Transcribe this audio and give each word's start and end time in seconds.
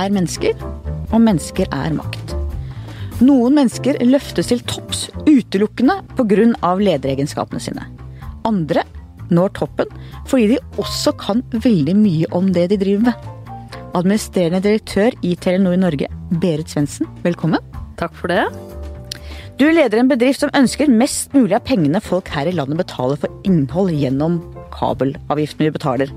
er 0.00 0.14
mennesker, 0.14 0.54
og 1.10 1.20
mennesker 1.24 1.68
er 1.74 1.96
makt. 1.96 2.34
Noen 3.20 3.58
mennesker 3.58 3.98
løftes 4.06 4.48
til 4.48 4.62
topps 4.64 5.08
utelukkende 5.26 6.00
pga. 6.16 6.74
lederegenskapene 6.80 7.60
sine. 7.60 7.84
Andre 8.48 8.84
når 9.30 9.52
toppen 9.58 9.90
fordi 10.26 10.54
de 10.54 10.58
også 10.80 11.12
kan 11.20 11.42
veldig 11.52 11.96
mye 11.96 12.30
om 12.32 12.52
det 12.52 12.70
de 12.70 12.78
driver 12.80 13.10
med. 13.10 13.28
Administrerende 13.94 14.62
direktør 14.62 15.16
i 15.22 15.34
Telenor 15.34 15.76
Norge, 15.76 16.06
Berit 16.40 16.70
Svendsen, 16.70 17.06
velkommen. 17.22 17.60
Takk 17.98 18.14
for 18.14 18.30
det. 18.30 18.46
Du 19.60 19.66
leder 19.68 19.98
en 20.00 20.08
bedrift 20.08 20.40
som 20.40 20.52
ønsker 20.56 20.88
mest 20.88 21.34
mulig 21.34 21.58
av 21.58 21.66
pengene 21.66 22.00
folk 22.00 22.30
her 22.32 22.48
i 22.48 22.54
landet 22.54 22.78
betaler 22.80 23.18
for 23.20 23.42
innhold 23.44 23.92
gjennom 23.92 24.38
kabelavgiftene 24.74 25.68
vi 25.68 25.74
betaler. 25.74 26.12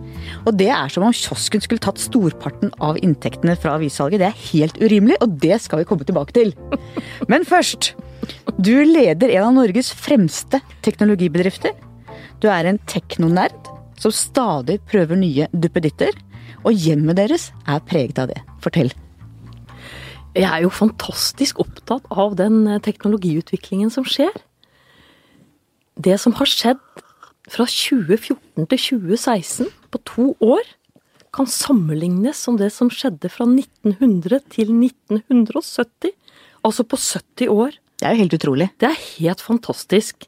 Og 0.45 0.55
det 0.59 0.69
er 0.73 0.91
som 0.93 1.05
om 1.07 1.15
kiosken 1.15 1.63
skulle 1.63 1.83
tatt 1.83 2.01
storparten 2.01 2.73
av 2.83 2.99
inntektene 3.03 3.55
fra 3.59 3.77
avissalget. 3.77 4.21
Det 4.21 4.29
er 4.29 4.43
helt 4.51 4.79
urimelig, 4.81 5.19
og 5.25 5.37
det 5.43 5.59
skal 5.63 5.81
vi 5.81 5.87
komme 5.89 6.07
tilbake 6.07 6.35
til. 6.35 6.55
Men 7.31 7.47
først. 7.47 7.93
Du 8.55 8.75
leder 8.87 9.33
en 9.33 9.49
av 9.49 9.55
Norges 9.57 9.89
fremste 9.91 10.61
teknologibedrifter. 10.85 11.73
Du 12.39 12.47
er 12.51 12.69
en 12.69 12.79
teknonerd 12.87 13.71
som 13.99 14.13
stadig 14.15 14.79
prøver 14.87 15.19
nye 15.19 15.49
duppeditter. 15.51 16.13
Og 16.63 16.75
hjemmet 16.79 17.19
deres 17.19 17.49
er 17.67 17.83
preget 17.83 18.21
av 18.23 18.29
det. 18.31 18.39
Fortell. 18.63 18.93
Jeg 20.33 20.47
er 20.49 20.63
jo 20.63 20.71
fantastisk 20.73 21.59
opptatt 21.61 22.07
av 22.09 22.37
den 22.39 22.65
teknologiutviklingen 22.81 23.91
som 23.93 24.07
skjer. 24.07 24.33
Det 25.93 26.15
som 26.21 26.33
har 26.39 26.49
skjedd 26.49 27.02
fra 27.51 27.65
2014 27.67 28.67
til 28.69 28.79
2016, 28.79 29.69
på 29.91 30.01
to 30.07 30.25
år, 30.43 30.63
kan 31.33 31.49
sammenlignes 31.49 32.37
som 32.45 32.59
det 32.59 32.69
som 32.75 32.91
skjedde 32.93 33.29
fra 33.33 33.47
1900 33.49 34.43
til 34.53 34.69
1970. 34.69 36.13
Altså 36.63 36.85
på 36.85 36.99
70 36.99 37.49
år. 37.49 37.73
Det 37.99 38.07
er 38.07 38.13
jo 38.13 38.21
helt 38.21 38.37
utrolig. 38.37 38.69
Det 38.79 38.91
er 38.91 39.01
helt 39.17 39.41
fantastisk. 39.41 40.27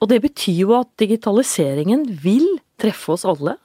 Og 0.00 0.08
det 0.10 0.20
betyr 0.22 0.62
jo 0.62 0.76
at 0.78 0.90
digitaliseringen 1.00 2.06
vil 2.22 2.46
treffe 2.80 3.16
oss 3.16 3.26
alle. 3.28 3.56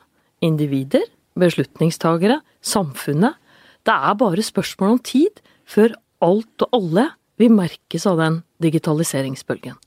Individer, 0.41 1.05
beslutningstagere, 1.39 2.39
samfunnet. 2.61 3.37
Det 3.85 3.95
er 3.95 4.19
bare 4.19 4.43
spørsmål 4.43 4.97
om 4.97 5.01
tid 5.03 5.41
før 5.69 5.93
alt 6.25 6.65
og 6.65 6.75
alle 6.75 7.09
vil 7.39 7.53
merkes 7.55 8.05
av 8.09 8.19
den 8.19 8.41
digitaliseringsbølgen. 8.63 9.77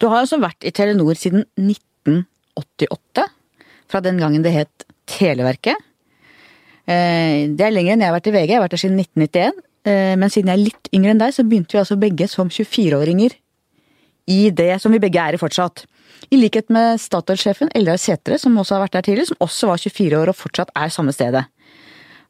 Du 0.00 0.08
har 0.08 0.22
altså 0.22 0.40
vært 0.40 0.64
i 0.64 0.72
Telenor 0.72 1.18
siden 1.18 1.44
1988. 2.58 3.28
Fra 3.90 4.00
den 4.04 4.20
gangen 4.22 4.44
det 4.44 4.54
het 4.54 4.86
Televerket. 5.08 5.76
Eh, 6.86 7.48
det 7.52 7.66
er 7.66 7.74
lenger 7.74 7.94
enn 7.94 8.04
jeg 8.04 8.10
har 8.10 8.16
vært 8.16 8.30
i 8.30 8.34
VG. 8.34 8.48
Jeg 8.48 8.58
har 8.58 8.64
vært 8.64 8.76
der 8.76 8.82
siden 8.82 9.00
1991. 9.00 9.62
Eh, 9.82 10.14
men 10.18 10.30
siden 10.30 10.50
jeg 10.52 10.58
er 10.58 10.66
litt 10.66 10.92
yngre 10.94 11.14
enn 11.14 11.22
deg, 11.22 11.34
så 11.34 11.46
begynte 11.46 11.76
vi 11.76 11.82
altså 11.82 11.98
begge 12.00 12.28
som 12.30 12.50
24-åringer 12.52 13.34
i 14.30 14.42
det 14.54 14.76
som 14.82 14.94
vi 14.94 15.00
begge 15.02 15.18
er 15.18 15.34
i 15.36 15.40
fortsatt. 15.40 15.84
I 16.32 16.38
likhet 16.38 16.70
med 16.72 17.00
Statoil-sjefen 17.02 17.72
Eldar 17.74 17.98
Sætre, 17.98 18.38
som 18.38 18.54
også 18.58 18.76
har 18.76 18.84
vært 18.84 18.94
der 18.94 19.08
tidligere, 19.08 19.32
som 19.32 19.42
også 19.42 19.72
var 19.72 19.82
24 19.82 20.20
år 20.20 20.30
og 20.30 20.38
fortsatt 20.38 20.70
er 20.78 20.92
samme 20.94 21.14
stedet. 21.14 21.42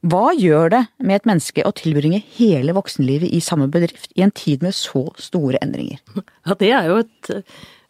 Hva 0.02 0.32
gjør 0.34 0.72
det 0.72 0.80
med 0.98 1.20
et 1.20 1.28
menneske 1.28 1.62
å 1.62 1.74
tilbringe 1.78 2.18
hele 2.34 2.74
voksenlivet 2.74 3.30
i 3.30 3.38
samme 3.44 3.68
bedrift 3.70 4.10
i 4.18 4.24
en 4.24 4.32
tid 4.34 4.64
med 4.64 4.74
så 4.74 5.04
store 5.20 5.60
endringer? 5.62 6.00
Ja, 6.16 6.56
det 6.58 6.72
er 6.74 6.88
jo 6.90 6.96
et 7.04 7.30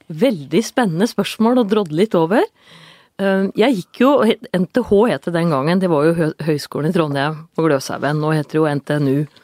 veldig 0.09 0.63
spennende 0.65 1.09
spørsmål 1.11 1.63
å 1.63 1.69
drodle 1.69 2.03
litt 2.03 2.17
over. 2.19 2.47
Eh, 3.21 3.47
jeg 3.59 3.79
gikk 3.79 4.03
jo 4.05 4.11
NTH 4.25 4.91
het 5.13 5.29
det 5.29 5.37
den 5.37 5.53
gangen, 5.53 5.83
det 5.83 5.91
var 5.93 6.09
jo 6.09 6.33
Høgskolen 6.43 6.91
i 6.91 6.97
Trondheim 6.97 7.47
på 7.55 7.67
Gløshaugen. 7.67 8.21
Nå 8.23 8.35
heter 8.37 8.57
det 8.57 8.61
jo 8.61 8.69
NTNU. 8.81 9.41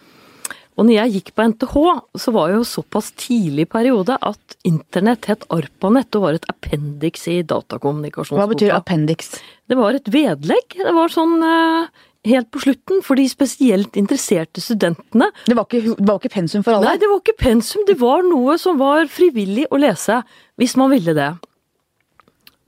Og 0.78 0.86
når 0.86 0.94
jeg 0.94 1.14
gikk 1.16 1.30
på 1.34 1.44
NTH, 1.50 1.76
så 2.22 2.32
var 2.34 2.50
det 2.50 2.60
jo 2.60 2.66
såpass 2.70 3.10
tidlig 3.18 3.66
periode 3.72 4.14
at 4.14 4.58
internett 4.68 5.26
het 5.26 5.46
ARPANET 5.50 6.14
og 6.14 6.22
var 6.22 6.38
et 6.38 6.46
appendix 6.52 7.26
i 7.26 7.40
datakommunikasjonsboka. 7.42 8.44
Hva 8.44 8.52
betyr 8.52 8.76
appendix? 8.76 9.32
Det 9.66 9.78
var 9.78 9.98
et 9.98 10.06
vedlegg. 10.14 10.76
Det 10.78 10.94
var 10.94 11.10
sånn 11.10 11.34
eh, 11.42 12.04
helt 12.30 12.50
på 12.54 12.62
slutten 12.62 13.02
for 13.02 13.18
de 13.18 13.26
spesielt 13.30 13.98
interesserte 13.98 14.62
studentene. 14.62 15.32
Det 15.48 15.58
var, 15.58 15.66
ikke, 15.66 15.96
det 15.98 16.06
var 16.06 16.22
ikke 16.22 16.34
pensum 16.36 16.62
for 16.62 16.78
alle? 16.78 16.92
Nei, 16.92 17.02
det 17.02 17.10
var 17.10 17.24
ikke 17.24 17.38
pensum. 17.42 17.82
Det 17.88 17.98
var 17.98 18.22
noe 18.26 18.54
som 18.62 18.78
var 18.78 19.10
frivillig 19.10 19.66
å 19.74 19.82
lese, 19.82 20.22
hvis 20.58 20.76
man 20.78 20.92
ville 20.92 21.14
det. 21.16 21.32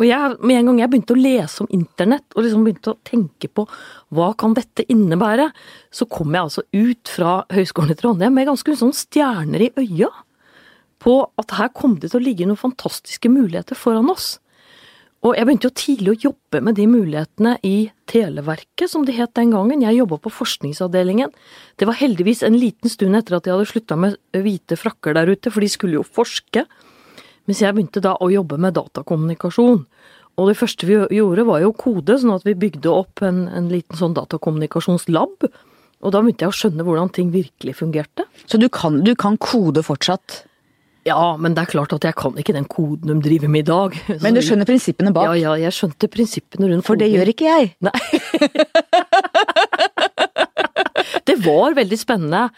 Og 0.01 0.07
jeg, 0.09 0.37
med 0.41 0.57
en 0.57 0.71
gang 0.71 0.79
jeg 0.81 0.91
begynte 0.95 1.13
å 1.13 1.21
lese 1.21 1.61
om 1.65 1.71
internett, 1.77 2.25
og 2.33 2.47
liksom 2.47 2.65
begynte 2.65 2.95
å 2.95 3.01
tenke 3.05 3.51
på 3.53 3.67
hva 4.17 4.31
kan 4.41 4.55
dette 4.57 4.87
innebære, 4.89 5.51
så 5.93 6.09
kom 6.09 6.33
jeg 6.33 6.47
altså 6.47 6.65
ut 6.73 7.13
fra 7.13 7.35
Høgskolen 7.53 7.93
i 7.93 7.99
Trondheim 8.01 8.37
med 8.39 8.49
ganske 8.49 8.77
sånn 8.81 8.97
stjerner 8.97 9.67
i 9.67 9.73
øya 9.77 10.09
på 11.01 11.17
at 11.41 11.57
her 11.57 11.69
kom 11.77 11.99
det 12.01 12.13
til 12.13 12.21
å 12.21 12.25
ligge 12.25 12.49
noen 12.49 12.61
fantastiske 12.61 13.29
muligheter 13.33 13.77
foran 13.77 14.09
oss. 14.13 14.39
Og 15.21 15.35
jeg 15.37 15.45
begynte 15.45 15.69
jo 15.69 15.77
tidlig 15.77 16.13
å 16.15 16.21
jobbe 16.31 16.63
med 16.65 16.79
de 16.79 16.87
mulighetene 16.89 17.59
i 17.67 17.91
Televerket, 18.09 18.89
som 18.89 19.05
det 19.05 19.19
het 19.19 19.35
den 19.37 19.53
gangen. 19.53 19.83
Jeg 19.85 19.99
jobba 19.99 20.17
på 20.25 20.33
forskningsavdelingen. 20.33 21.33
Det 21.77 21.89
var 21.89 21.99
heldigvis 22.01 22.41
en 22.47 22.57
liten 22.57 22.89
stund 22.89 23.19
etter 23.19 23.37
at 23.37 23.45
jeg 23.45 23.53
hadde 23.53 23.69
slutta 23.69 23.99
med 24.01 24.17
hvite 24.33 24.81
frakker 24.81 25.19
der 25.19 25.29
ute, 25.29 25.53
for 25.53 25.61
de 25.61 25.69
skulle 25.69 25.99
jo 25.99 26.07
forske. 26.07 26.65
Mens 27.51 27.65
jeg 27.65 27.75
begynte 27.75 27.99
da 27.99 28.13
å 28.23 28.29
jobbe 28.31 28.61
med 28.63 28.77
datakommunikasjon. 28.77 29.81
Og 30.39 30.45
det 30.47 30.55
første 30.55 30.87
vi 30.87 31.01
gjorde 31.17 31.43
var 31.49 31.65
jo 31.65 31.73
kode, 31.75 32.15
sånn 32.23 32.37
at 32.37 32.45
vi 32.47 32.55
bygde 32.55 32.93
opp 32.93 33.25
en, 33.27 33.49
en 33.51 33.67
liten 33.73 33.99
sånn 33.99 34.15
datakommunikasjonslab. 34.15 35.49
Og 36.01 36.15
da 36.15 36.21
begynte 36.23 36.47
jeg 36.47 36.53
å 36.53 36.55
skjønne 36.55 36.87
hvordan 36.87 37.11
ting 37.17 37.33
virkelig 37.35 37.75
fungerte. 37.81 38.29
Så 38.47 38.61
du 38.63 38.69
kan, 38.71 39.01
du 39.03 39.17
kan 39.19 39.35
kode 39.43 39.83
fortsatt? 39.83 40.45
Ja, 41.09 41.35
men 41.43 41.57
det 41.59 41.65
er 41.65 41.73
klart 41.73 41.97
at 41.97 42.07
jeg 42.07 42.15
kan 42.15 42.39
ikke 42.39 42.55
den 42.55 42.71
koden 42.71 43.11
de 43.11 43.19
driver 43.25 43.51
med 43.51 43.65
i 43.65 43.69
dag. 43.73 43.99
Men 44.23 44.39
du 44.39 44.45
skjønner 44.45 44.69
prinsippene 44.69 45.11
bak? 45.17 45.33
Ja, 45.33 45.57
ja, 45.57 45.57
jeg 45.67 45.75
skjønte 45.75 46.11
prinsippene 46.13 46.71
rundt 46.71 46.87
For 46.87 47.01
det 47.01 47.11
gjør 47.11 47.33
ikke 47.35 47.51
jeg. 47.51 47.73
Nei. 47.83 47.97
det 51.29 51.37
var 51.45 51.77
veldig 51.79 51.99
spennende. 51.99 52.49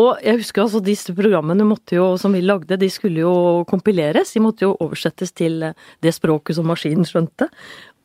Og 0.00 0.20
jeg 0.24 0.40
husker 0.40 0.64
altså 0.64 0.80
disse 0.84 1.12
programmene 1.16 1.66
jo, 1.92 2.06
som 2.20 2.32
vi 2.32 2.42
lagde, 2.44 2.78
de 2.78 2.88
skulle 2.92 3.20
jo 3.24 3.64
kompileres. 3.68 4.32
De 4.32 4.42
måtte 4.42 4.64
jo 4.64 4.76
oversettes 4.80 5.32
til 5.36 5.62
eh, 5.66 5.74
det 6.04 6.14
språket 6.16 6.56
som 6.56 6.68
maskinen 6.70 7.04
skjønte. 7.08 7.50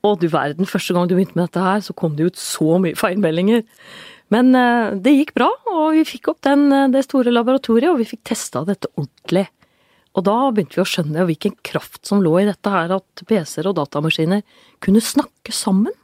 Og 0.05 0.19
du 0.21 0.27
verden, 0.29 0.67
første 0.69 0.93
gang 0.93 1.07
du 1.07 1.15
begynte 1.15 1.37
med 1.37 1.47
dette 1.47 1.63
her, 1.63 1.79
så 1.81 1.95
kom 1.97 2.17
det 2.17 2.29
ut 2.29 2.41
så 2.41 2.79
mye 2.81 2.97
feilmeldinger. 2.99 3.63
Men 4.33 4.51
eh, 4.57 4.95
det 4.99 5.15
gikk 5.15 5.35
bra, 5.37 5.49
og 5.71 5.95
vi 5.95 6.05
fikk 6.09 6.33
opp 6.33 6.41
den, 6.47 6.67
eh, 6.73 6.89
det 6.93 7.05
store 7.07 7.33
laboratoriet, 7.33 7.91
og 7.93 8.01
vi 8.01 8.09
fikk 8.11 8.25
testa 8.33 8.65
dette 8.67 8.91
ordentlig. 8.97 9.47
Og 10.15 10.23
da 10.27 10.35
begynte 10.49 10.79
vi 10.79 10.83
å 10.83 10.89
skjønne 10.89 11.27
hvilken 11.27 11.57
kraft 11.67 12.07
som 12.07 12.21
lå 12.23 12.37
i 12.41 12.47
dette 12.47 12.71
her, 12.71 12.91
at 12.97 13.27
PC-er 13.27 13.71
og 13.71 13.79
datamaskiner 13.79 14.43
kunne 14.83 15.03
snakke 15.03 15.51
sammen. 15.55 15.95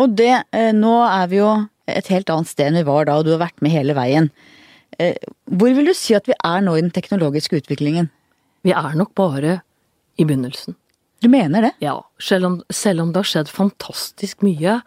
Og 0.00 0.12
det, 0.16 0.44
nå 0.76 0.92
er 1.08 1.30
vi 1.30 1.40
jo 1.40 1.48
et 1.90 2.10
helt 2.12 2.30
annet 2.32 2.50
sted 2.50 2.70
enn 2.70 2.80
vi 2.80 2.86
var 2.88 3.08
da, 3.08 3.18
og 3.18 3.26
du 3.26 3.34
har 3.34 3.44
vært 3.44 3.62
med 3.64 3.74
hele 3.74 3.96
veien. 3.96 4.30
Eh, 4.98 5.16
hvor 5.46 5.74
vil 5.76 5.90
du 5.90 5.94
si 5.96 6.16
at 6.16 6.28
vi 6.28 6.36
er 6.36 6.64
nå 6.64 6.76
i 6.76 6.84
den 6.84 6.94
teknologiske 6.94 7.62
utviklingen? 7.62 8.10
Vi 8.66 8.74
er 8.74 8.96
nok 8.98 9.14
bare 9.18 9.60
i 10.18 10.24
begynnelsen. 10.24 10.76
Du 11.24 11.28
mener 11.32 11.68
det? 11.68 11.72
Ja, 11.84 12.00
selv 12.20 12.48
om, 12.48 12.56
selv 12.70 13.04
om 13.04 13.12
det 13.12 13.22
har 13.22 13.30
skjedd 13.30 13.52
fantastisk 13.52 14.44
mye. 14.44 14.80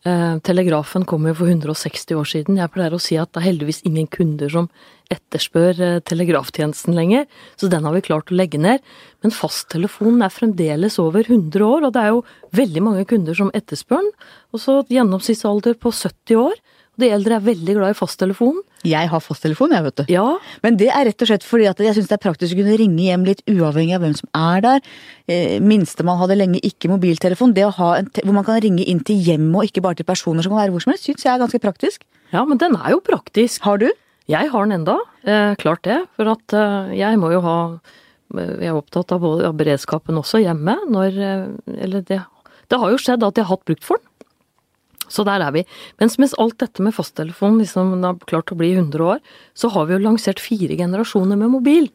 Eh, 0.00 0.38
telegrafen 0.40 1.04
kom 1.04 1.26
jo 1.28 1.34
for 1.36 1.50
160 1.50 2.16
år 2.16 2.28
siden. 2.28 2.56
Jeg 2.56 2.72
pleier 2.72 2.94
å 2.96 3.00
si 3.02 3.18
at 3.20 3.34
det 3.34 3.42
er 3.42 3.50
heldigvis 3.50 3.82
ingen 3.84 4.06
kunder 4.08 4.48
som 4.48 4.70
etterspør 5.12 5.82
eh, 5.84 5.98
telegraftjenesten 6.08 6.96
lenger, 6.96 7.26
så 7.60 7.68
den 7.68 7.84
har 7.84 7.92
vi 7.92 8.04
klart 8.06 8.32
å 8.32 8.38
legge 8.38 8.56
ned. 8.56 8.80
Men 9.20 9.34
fasttelefonen 9.36 10.24
er 10.24 10.32
fremdeles 10.32 10.96
over 11.02 11.28
100 11.28 11.66
år, 11.66 11.84
og 11.84 11.92
det 11.92 12.04
er 12.04 12.14
jo 12.14 12.24
veldig 12.56 12.84
mange 12.86 13.04
kunder 13.10 13.36
som 13.36 13.52
etterspør 13.52 14.00
den. 14.00 14.12
Og 14.56 14.64
så 14.64 14.78
gjennomsnittsalder 14.88 15.76
på 15.76 15.92
70 15.92 16.40
år. 16.46 16.56
De 17.00 17.08
eldre 17.12 17.38
er 17.38 17.44
veldig 17.44 17.76
glad 17.78 17.94
i 17.94 17.96
fasttelefonen. 17.98 18.60
Jeg 18.88 19.10
har 19.12 19.20
fasttelefon, 19.20 19.74
jeg, 19.76 19.84
vet 19.84 19.98
du. 20.00 20.04
Ja. 20.12 20.24
Men 20.64 20.78
det 20.80 20.88
er 20.88 21.04
rett 21.10 21.24
og 21.24 21.28
slett 21.28 21.44
fordi 21.44 21.66
at 21.68 21.80
jeg 21.84 21.96
syns 21.96 22.08
det 22.08 22.16
er 22.16 22.22
praktisk 22.22 22.54
å 22.54 22.60
kunne 22.62 22.78
ringe 22.80 23.02
hjem 23.04 23.26
litt 23.28 23.42
uavhengig 23.50 23.96
av 23.98 24.04
hvem 24.04 24.14
som 24.16 24.30
er 24.36 24.64
der. 24.64 24.92
Eh, 25.28 25.56
Minstemann 25.64 26.20
hadde 26.22 26.38
lenge 26.38 26.62
ikke 26.64 26.92
mobiltelefon. 26.92 27.52
Det 27.56 27.66
å 27.68 27.74
ha 27.76 27.90
en 27.98 28.08
hvor 28.20 28.36
man 28.36 28.46
kan 28.46 28.60
ringe 28.64 28.86
inn 28.88 29.02
til 29.04 29.20
hjemmet 29.20 29.58
og 29.60 29.68
ikke 29.68 29.84
bare 29.84 30.00
til 30.00 30.08
personer 30.08 30.46
som 30.46 30.54
kan 30.54 30.62
være 30.62 30.74
hvor 30.74 30.84
som 30.84 30.94
helst, 30.94 31.08
syns 31.08 31.26
jeg 31.26 31.34
er 31.34 31.42
ganske 31.42 31.60
praktisk. 31.62 32.06
Ja, 32.32 32.44
men 32.48 32.60
den 32.62 32.76
er 32.78 32.94
jo 32.94 33.02
praktisk. 33.04 33.64
Har 33.66 33.80
du? 33.82 33.90
Jeg 34.30 34.50
har 34.52 34.66
den 34.66 34.80
enda. 34.80 34.98
Eh, 35.26 35.54
klart 35.60 35.82
det. 35.84 35.98
For 36.16 36.30
at 36.32 36.54
eh, 36.56 36.92
jeg 37.00 37.18
må 37.20 37.32
jo 37.34 37.40
ha 37.44 37.56
eh, 37.74 38.52
Jeg 38.62 38.70
er 38.70 38.78
opptatt 38.78 39.12
av, 39.16 39.24
av 39.26 39.56
beredskapen 39.58 40.20
også 40.20 40.40
hjemme 40.44 40.76
når 40.88 41.18
eh, 41.18 41.48
Eller 41.84 42.04
det, 42.06 42.20
det 42.70 42.78
har 42.78 42.92
jo 42.92 43.00
skjedd 43.00 43.26
at 43.26 43.36
jeg 43.40 43.48
har 43.48 43.56
hatt 43.56 43.66
brukt 43.68 43.86
for 43.86 44.00
den. 44.00 44.06
Så 45.10 45.24
der 45.26 45.42
er 45.42 45.54
vi. 45.54 45.64
Mens 46.00 46.18
mens 46.22 46.36
alt 46.38 46.58
dette 46.62 46.84
med 46.84 46.94
fasttelefon 46.94 47.58
liksom 47.60 47.96
har 48.04 48.20
klart 48.30 48.52
å 48.54 48.58
bli 48.58 48.72
100 48.76 49.06
år, 49.16 49.22
så 49.54 49.72
har 49.74 49.88
vi 49.88 49.96
jo 49.96 50.04
lansert 50.04 50.42
fire 50.42 50.78
generasjoner 50.78 51.38
med 51.40 51.52
mobil. 51.52 51.90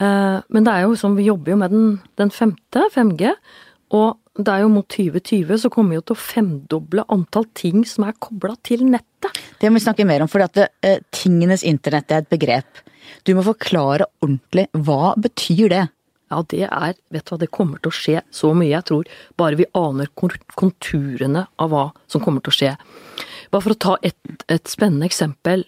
Eh, 0.00 0.38
men 0.48 0.66
det 0.66 0.72
er 0.74 0.86
jo 0.86 0.96
som 0.98 1.14
vi 1.18 1.28
jobber 1.28 1.54
jo 1.54 1.60
med 1.60 1.74
den, 1.74 1.92
den 2.20 2.32
femte, 2.34 2.88
5G, 2.94 3.34
og 3.96 4.18
det 4.40 4.52
er 4.52 4.62
jo 4.62 4.72
mot 4.72 4.86
2020 4.88 5.58
så 5.60 5.70
kommer 5.72 5.92
vi 5.92 5.98
jo 5.98 6.04
til 6.08 6.16
å 6.16 6.22
femdoble 6.22 7.04
antall 7.12 7.48
ting 7.58 7.82
som 7.88 8.06
er 8.06 8.18
kobla 8.22 8.54
til 8.66 8.86
nettet. 8.88 9.36
Det 9.60 9.68
må 9.68 9.80
vi 9.80 9.84
snakke 9.84 10.06
mer 10.08 10.24
om, 10.24 10.30
for 10.30 10.42
eh, 10.46 11.02
tingenes 11.14 11.66
internett 11.66 12.14
er 12.14 12.24
et 12.24 12.30
begrep. 12.32 12.84
Du 13.26 13.34
må 13.36 13.44
forklare 13.44 14.06
ordentlig. 14.22 14.68
Hva 14.86 15.14
betyr 15.20 15.72
det? 15.72 15.82
Ja, 16.30 16.44
det 16.46 16.66
er 16.68 16.94
Vet 17.10 17.26
du 17.26 17.32
hva, 17.34 17.40
det 17.42 17.50
kommer 17.50 17.80
til 17.82 17.90
å 17.90 17.96
skje 17.96 18.20
så 18.30 18.52
mye. 18.54 18.70
Jeg 18.70 18.86
tror 18.86 19.10
bare 19.40 19.58
vi 19.58 19.66
aner 19.74 20.10
konturene 20.14 21.46
av 21.58 21.72
hva 21.72 21.88
som 22.10 22.22
kommer 22.22 22.44
til 22.44 22.54
å 22.54 22.58
skje. 22.58 22.74
Bare 23.50 23.64
for 23.64 23.74
å 23.74 23.82
ta 23.86 23.96
et, 24.06 24.18
et 24.46 24.70
spennende 24.70 25.08
eksempel. 25.10 25.66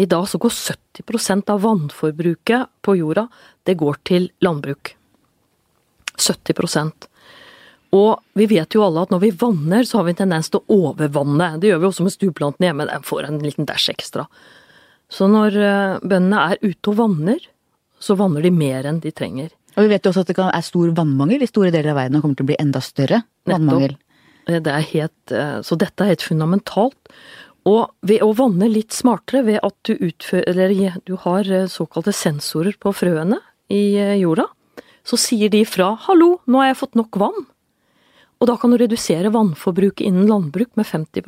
I 0.00 0.06
dag 0.08 0.24
så 0.30 0.40
går 0.40 0.54
70% 0.56 1.52
av 1.52 1.60
vannforbruket 1.66 2.70
på 2.80 2.96
jorda, 2.96 3.26
det 3.68 3.76
går 3.76 4.00
til 4.08 4.30
landbruk. 4.40 4.94
70% 6.20 7.08
Og 7.96 8.20
vi 8.38 8.46
vet 8.48 8.74
jo 8.76 8.84
alle 8.86 9.04
at 9.04 9.12
når 9.12 9.22
vi 9.24 9.32
vanner, 9.36 9.84
så 9.84 9.98
har 9.98 10.06
vi 10.06 10.14
en 10.14 10.22
tendens 10.22 10.48
til 10.48 10.62
å 10.62 10.80
overvanne. 10.88 11.56
Det 11.60 11.72
gjør 11.72 11.82
vi 11.82 11.88
også 11.90 12.06
med 12.06 12.14
stueplantene 12.14 12.70
hjemme, 12.70 12.88
den 12.88 13.04
får 13.04 13.28
en 13.28 13.40
liten 13.44 13.68
dæsj 13.68 13.90
ekstra. 13.92 14.26
Så 15.10 15.26
når 15.28 15.56
eh, 15.58 15.96
bøndene 16.06 16.44
er 16.52 16.60
ute 16.62 16.92
og 16.92 17.00
vanner, 17.00 17.48
så 18.00 18.16
vanner 18.16 18.46
de 18.46 18.52
mer 18.54 18.86
enn 18.86 19.02
de 19.02 19.10
trenger. 19.12 19.50
Og 19.80 19.86
vi 19.86 19.94
vet 19.94 20.04
jo 20.04 20.12
også 20.12 20.26
at 20.26 20.28
det 20.28 20.36
kan, 20.36 20.50
er 20.52 20.64
stor 20.64 20.90
vannmangel 20.92 21.40
i 21.40 21.48
store 21.48 21.72
deler 21.72 21.94
av 21.94 22.02
verden 22.02 22.18
og 22.18 22.26
kommer 22.26 22.36
til 22.36 22.44
å 22.44 22.50
bli 22.50 22.58
enda 22.60 22.82
større 22.84 23.22
vannmangel. 23.48 23.94
Det 24.50 24.72
er 24.72 24.84
helt, 24.90 25.32
eh, 25.32 25.60
så 25.64 25.78
dette 25.80 26.04
er 26.04 26.12
helt 26.12 26.24
fundamentalt. 26.26 27.14
Og 27.68 27.88
ved 28.04 28.20
å 28.24 28.34
vanne 28.36 28.68
litt 28.68 28.92
smartere, 28.92 29.44
ved 29.46 29.60
at 29.64 29.76
du 29.88 29.94
utfører, 29.94 30.48
eller 30.52 30.98
du 31.08 31.14
har 31.24 31.48
eh, 31.48 31.68
såkalte 31.70 32.12
sensorer 32.12 32.76
på 32.80 32.92
frøene 32.92 33.40
i 33.72 33.96
eh, 33.96 34.18
jorda, 34.20 34.48
så 35.04 35.16
sier 35.16 35.48
de 35.48 35.64
fra 35.64 35.94
'hallo, 35.96 36.40
nå 36.44 36.60
har 36.60 36.74
jeg 36.74 36.80
fått 36.82 37.00
nok 37.00 37.16
vann'. 37.16 37.46
Og 38.40 38.48
da 38.48 38.56
kan 38.60 38.72
du 38.72 38.76
redusere 38.80 39.32
vannforbruket 39.32 40.04
innen 40.04 40.28
landbruk 40.28 40.76
med 40.76 40.86
50 40.86 41.24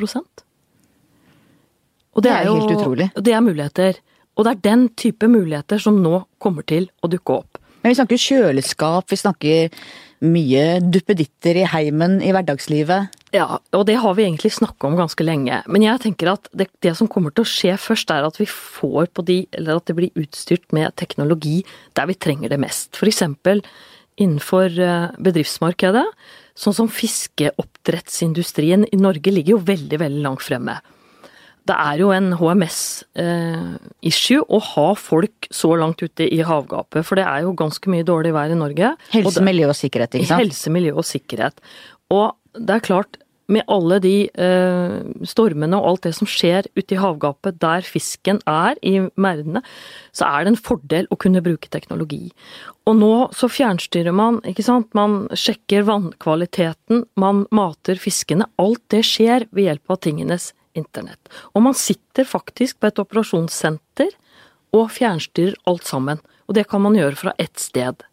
Og 2.12 2.22
Det 2.22 2.30
er 2.30 2.44
helt 2.44 2.72
utrolig. 2.72 3.10
Det 3.16 3.32
er 3.32 3.40
muligheter. 3.40 3.96
Og 4.36 4.44
det 4.44 4.50
er 4.52 4.60
den 4.70 4.88
type 4.88 5.28
muligheter 5.28 5.78
som 5.78 6.02
nå 6.02 6.26
kommer 6.38 6.62
til 6.64 6.88
å 7.02 7.08
dukke 7.08 7.32
opp. 7.32 7.58
Men 7.82 7.92
vi 7.92 7.98
snakker 7.98 8.22
kjøleskap, 8.22 9.10
vi 9.10 9.18
snakker 9.18 9.84
mye 10.22 10.78
duppeditter 10.86 11.58
i 11.58 11.66
heimen 11.66 12.20
i 12.22 12.30
hverdagslivet. 12.34 13.10
Ja, 13.34 13.58
og 13.74 13.86
det 13.88 13.96
har 14.02 14.14
vi 14.14 14.26
egentlig 14.26 14.52
snakka 14.54 14.86
om 14.86 14.96
ganske 14.98 15.24
lenge. 15.24 15.62
Men 15.66 15.82
jeg 15.82 16.02
tenker 16.04 16.30
at 16.34 16.46
det, 16.54 16.68
det 16.84 16.94
som 16.98 17.08
kommer 17.10 17.34
til 17.34 17.42
å 17.42 17.48
skje 17.48 17.74
først, 17.80 18.12
er 18.14 18.22
at 18.26 18.38
vi 18.38 18.46
får 18.46 19.06
på 19.16 19.24
de, 19.26 19.38
eller 19.56 19.80
at 19.80 19.86
det 19.90 19.96
blir 19.98 20.14
utstyrt 20.20 20.66
med 20.76 20.94
teknologi 21.00 21.64
der 21.98 22.06
vi 22.10 22.14
trenger 22.14 22.48
det 22.52 22.60
mest. 22.62 22.94
Eksempel 23.02 23.64
innenfor 24.20 24.68
eh, 24.78 25.10
bedriftsmarkedet. 25.18 26.04
Sånn 26.54 26.76
som 26.76 26.88
fiskeoppdrettsindustrien 26.92 28.86
i 28.92 28.96
Norge 29.00 29.32
ligger 29.32 29.56
jo 29.56 29.62
veldig, 29.72 29.98
veldig 30.04 30.22
langt 30.22 30.44
fremme. 30.44 30.76
Det 31.68 31.76
er 31.78 32.00
jo 32.02 32.08
en 32.10 32.32
HMS-issue 32.40 34.42
å 34.50 34.58
ha 34.72 34.88
folk 34.98 35.46
så 35.54 35.70
langt 35.78 36.02
ute 36.02 36.26
i 36.26 36.40
havgapet, 36.46 37.06
for 37.06 37.20
det 37.20 37.26
er 37.28 37.44
jo 37.46 37.54
ganske 37.58 37.92
mye 37.92 38.06
dårlig 38.08 38.32
vær 38.34 38.50
i 38.50 38.58
Norge. 38.58 38.94
Helse, 39.14 39.38
det- 39.38 39.46
miljø 39.46 39.68
og 39.70 39.78
sikkerhet, 39.78 40.10
ikke 40.18 40.26
sant? 40.26 40.42
Helse, 40.42 40.70
miljø 40.74 40.96
og 40.96 41.06
sikkerhet. 41.06 41.54
Og 42.10 42.34
det 42.54 42.70
er 42.70 42.80
klart, 42.80 43.16
med 43.48 43.64
alle 43.68 43.98
de 44.00 44.30
eh, 44.32 45.02
stormene 45.26 45.76
og 45.76 45.86
alt 45.88 46.02
det 46.06 46.14
som 46.14 46.26
skjer 46.26 46.64
ute 46.78 46.94
i 46.94 46.98
havgapet 46.98 47.58
der 47.60 47.82
fisken 47.82 48.38
er 48.48 48.78
i 48.82 48.94
merdene, 49.16 49.60
så 50.14 50.24
er 50.24 50.44
det 50.44 50.52
en 50.54 50.62
fordel 50.62 51.06
å 51.10 51.18
kunne 51.18 51.42
bruke 51.42 51.68
teknologi. 51.68 52.30
Og 52.86 52.96
nå 52.96 53.12
så 53.36 53.50
fjernstyrer 53.52 54.14
man, 54.14 54.40
ikke 54.48 54.64
sant. 54.64 54.88
Man 54.94 55.28
sjekker 55.36 55.84
vannkvaliteten, 55.84 57.04
man 57.16 57.44
mater 57.52 57.98
fiskene. 58.00 58.46
Alt 58.58 58.80
det 58.94 59.04
skjer 59.04 59.44
ved 59.52 59.68
hjelp 59.68 59.90
av 59.90 60.00
tingenes 60.00 60.52
internett. 60.78 61.20
Og 61.54 61.64
man 61.66 61.76
sitter 61.78 62.26
faktisk 62.28 62.80
på 62.80 62.90
et 62.90 63.00
operasjonssenter 63.02 64.12
og 64.76 64.90
fjernstyrer 64.94 65.58
alt 65.68 65.88
sammen. 65.88 66.22
Og 66.48 66.56
det 66.56 66.66
kan 66.70 66.82
man 66.84 66.96
gjøre 66.96 67.18
fra 67.18 67.34
ett 67.42 67.60
sted. 67.60 68.04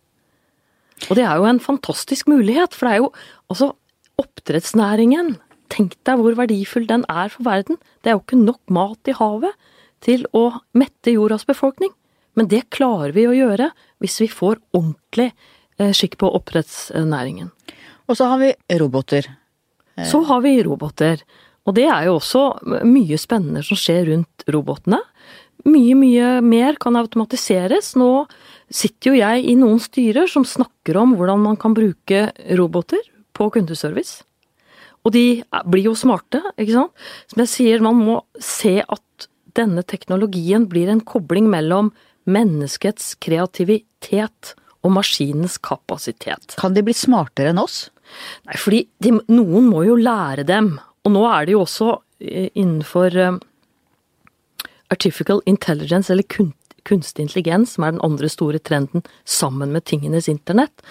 Og 1.07 1.15
det 1.15 1.23
er 1.23 1.39
jo 1.39 1.47
en 1.47 1.61
fantastisk 1.63 2.27
mulighet, 2.27 2.75
for 2.75 2.87
det 2.87 2.95
er 2.95 3.03
jo 3.03 3.11
altså 3.51 3.71
oppdrettsnæringen. 4.19 5.37
Tenk 5.71 5.95
deg 6.07 6.19
hvor 6.19 6.35
verdifull 6.35 6.87
den 6.89 7.05
er 7.11 7.31
for 7.31 7.47
verden. 7.47 7.79
Det 8.03 8.11
er 8.11 8.17
jo 8.17 8.23
ikke 8.23 8.41
nok 8.41 8.61
mat 8.73 9.11
i 9.11 9.15
havet 9.15 9.55
til 10.03 10.25
å 10.35 10.49
mette 10.77 11.13
jordas 11.13 11.45
befolkning. 11.47 11.93
Men 12.35 12.49
det 12.51 12.67
klarer 12.75 13.13
vi 13.15 13.27
å 13.27 13.35
gjøre 13.35 13.71
hvis 14.03 14.19
vi 14.23 14.29
får 14.31 14.59
ordentlig 14.75 15.31
eh, 15.79 15.91
skikk 15.95 16.19
på 16.21 16.29
oppdrettsnæringen. 16.39 17.51
Og 18.09 18.17
så 18.17 18.29
har 18.31 18.41
vi 18.41 18.53
roboter. 18.79 19.27
Så 20.07 20.21
har 20.29 20.41
vi 20.41 20.55
roboter. 20.63 21.21
Og 21.69 21.75
det 21.77 21.85
er 21.85 22.07
jo 22.07 22.17
også 22.17 22.43
mye 22.87 23.17
spennende 23.21 23.61
som 23.65 23.77
skjer 23.77 24.07
rundt 24.09 24.45
robotene. 24.49 25.03
Mye, 25.67 25.93
mye 25.99 26.29
mer 26.41 26.79
kan 26.81 26.97
automatiseres. 26.97 27.91
Nå 27.99 28.25
sitter 28.73 29.11
jo 29.11 29.19
jeg 29.19 29.45
i 29.51 29.57
noen 29.59 29.81
styrer 29.83 30.29
som 30.31 30.47
snakker 30.47 30.97
om 30.97 31.13
hvordan 31.19 31.43
man 31.43 31.59
kan 31.61 31.75
bruke 31.77 32.29
roboter 32.57 33.05
på 33.37 33.51
kundeservice. 33.53 34.23
Og 35.05 35.13
de 35.15 35.41
blir 35.69 35.85
jo 35.87 35.95
smarte, 35.95 36.41
ikke 36.59 36.75
sant. 36.75 37.05
Som 37.31 37.43
jeg 37.45 37.51
sier, 37.53 37.83
man 37.85 37.99
må 38.01 38.17
se 38.43 38.79
at 38.81 39.29
denne 39.57 39.83
teknologien 39.87 40.65
blir 40.69 40.89
en 40.91 41.03
kobling 41.05 41.47
mellom 41.51 41.93
menneskets 42.29 43.13
kreativitet 43.23 44.53
og 44.85 44.93
maskinens 44.95 45.57
kapasitet. 45.61 46.55
Kan 46.59 46.75
de 46.75 46.83
bli 46.85 46.95
smartere 46.95 47.53
enn 47.53 47.61
oss? 47.61 47.87
Nei, 48.47 48.57
fordi 48.57 48.83
de, 49.03 49.15
noen 49.31 49.67
må 49.69 49.83
jo 49.87 49.97
lære 49.99 50.45
dem. 50.47 50.77
Og 51.05 51.13
nå 51.15 51.23
er 51.29 51.47
det 51.47 51.55
jo 51.55 51.63
også 51.63 51.91
eh, 52.19 52.49
innenfor 52.53 53.15
eh, 53.15 53.37
artificial 54.91 55.41
intelligence, 55.45 56.11
eller 56.11 56.27
kunstig 56.87 57.25
intelligens, 57.27 57.75
som 57.75 57.85
er 57.85 57.95
den 57.95 58.05
andre 58.05 58.29
store 58.31 58.59
trenden 58.59 59.05
sammen 59.25 59.73
med 59.75 59.85
tingenes 59.89 60.29
internett, 60.31 60.83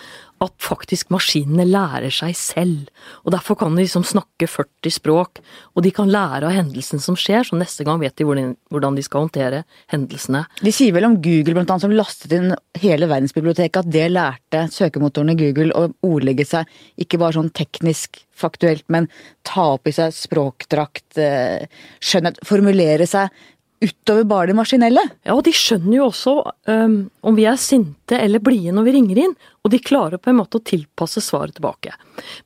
at 0.44 0.54
faktisk 0.62 1.10
maskinene 1.12 1.66
lærer 1.68 2.12
seg 2.14 2.36
selv. 2.38 2.90
Og 3.24 3.32
derfor 3.34 3.58
kan 3.58 3.74
de 3.74 3.84
liksom 3.84 4.04
snakke 4.06 4.48
40 4.48 4.94
språk, 4.98 5.40
og 5.74 5.84
de 5.84 5.92
kan 5.94 6.10
lære 6.10 6.48
av 6.48 6.54
hendelsen 6.54 7.02
som 7.02 7.18
skjer, 7.18 7.46
så 7.48 7.58
neste 7.58 7.86
gang 7.86 8.00
vet 8.02 8.16
de 8.18 8.26
hvordan, 8.26 8.96
de 8.96 9.04
skal 9.04 9.26
håndtere 9.26 9.64
hendelsene. 9.92 10.44
De 10.62 10.72
sier 10.74 10.94
vel 10.96 11.08
om 11.08 11.18
Google 11.24 11.56
blant 11.58 11.74
annet, 11.74 11.86
som 11.86 11.96
lastet 11.96 12.36
inn 12.38 12.54
hele 12.78 13.10
verdensbiblioteket, 13.10 13.82
at 13.82 13.92
det 13.92 14.06
lærte 14.12 14.64
søkemotorene 14.74 15.36
Google 15.38 15.74
å 15.74 15.88
ordlegge 16.06 16.46
seg 16.48 16.70
ikke 17.00 17.20
bare 17.20 17.38
sånn 17.38 17.52
teknisk 17.54 18.22
faktuelt, 18.38 18.86
men 18.92 19.08
ta 19.46 19.72
opp 19.74 19.88
i 19.90 19.94
seg 19.94 20.14
språkdrakt, 20.14 21.18
eh, 21.18 21.66
skjønnhet, 21.98 22.38
formulere 22.46 23.08
seg 23.10 23.32
utover 23.80 24.24
bare 24.24 24.50
det 24.50 24.56
maskinelle. 24.58 25.02
Ja, 25.22 25.36
og 25.36 25.44
de 25.46 25.52
skjønner 25.54 25.96
jo 25.96 26.08
også 26.08 26.34
um, 26.70 26.96
om 27.22 27.38
vi 27.38 27.46
er 27.46 27.58
sinte 27.60 28.18
eller 28.18 28.42
blide 28.42 28.74
når 28.74 28.88
vi 28.88 28.94
ringer 28.96 29.20
inn, 29.24 29.34
og 29.62 29.72
de 29.74 29.82
klarer 29.82 30.20
på 30.20 30.32
en 30.32 30.40
måte 30.40 30.58
å 30.58 30.66
tilpasse 30.66 31.22
svaret 31.24 31.58
tilbake. 31.58 31.94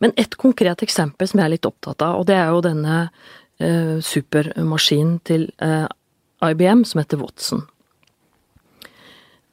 Men 0.04 0.14
et 0.20 0.36
konkret 0.40 0.84
eksempel 0.84 1.30
som 1.30 1.40
jeg 1.40 1.48
er 1.48 1.54
litt 1.54 1.68
opptatt 1.68 2.04
av, 2.04 2.20
og 2.20 2.28
det 2.28 2.36
er 2.36 2.52
jo 2.52 2.64
denne 2.64 2.98
uh, 3.08 3.98
supermaskinen 4.04 5.20
til 5.28 5.48
uh, 5.64 5.88
IBM 6.44 6.84
som 6.88 7.00
heter 7.02 7.22
Watson. 7.22 7.64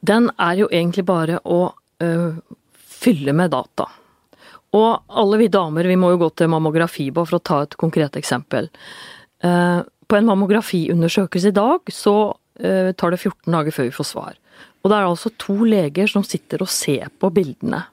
Den 0.00 0.30
er 0.40 0.62
jo 0.62 0.68
egentlig 0.72 1.06
bare 1.08 1.40
å 1.44 1.62
uh, 1.72 2.36
fylle 3.00 3.36
med 3.36 3.52
data. 3.56 3.88
Og 4.76 5.16
alle 5.20 5.38
vi 5.40 5.48
damer, 5.50 5.88
vi 5.88 5.98
må 5.98 6.12
jo 6.12 6.20
gå 6.20 6.28
til 6.38 6.50
mammografi 6.52 7.08
bare 7.14 7.26
for 7.26 7.40
å 7.40 7.46
ta 7.48 7.62
et 7.64 7.74
konkret 7.80 8.16
eksempel. 8.20 8.68
Eh, 9.42 9.80
på 10.10 10.18
en 10.18 10.28
mammografiundersøkelse 10.28 11.52
i 11.52 11.56
dag 11.56 11.94
så 11.94 12.16
uh, 12.34 12.90
tar 12.92 13.14
det 13.14 13.20
14 13.22 13.54
dager 13.54 13.76
før 13.76 13.88
vi 13.88 13.96
får 13.96 14.10
svar. 14.10 14.38
Og 14.82 14.90
det 14.90 14.96
er 14.98 15.08
altså 15.08 15.32
to 15.38 15.56
leger 15.68 16.10
som 16.10 16.24
sitter 16.26 16.64
og 16.64 16.72
ser 16.72 17.10
på 17.20 17.30
bildene. 17.34 17.84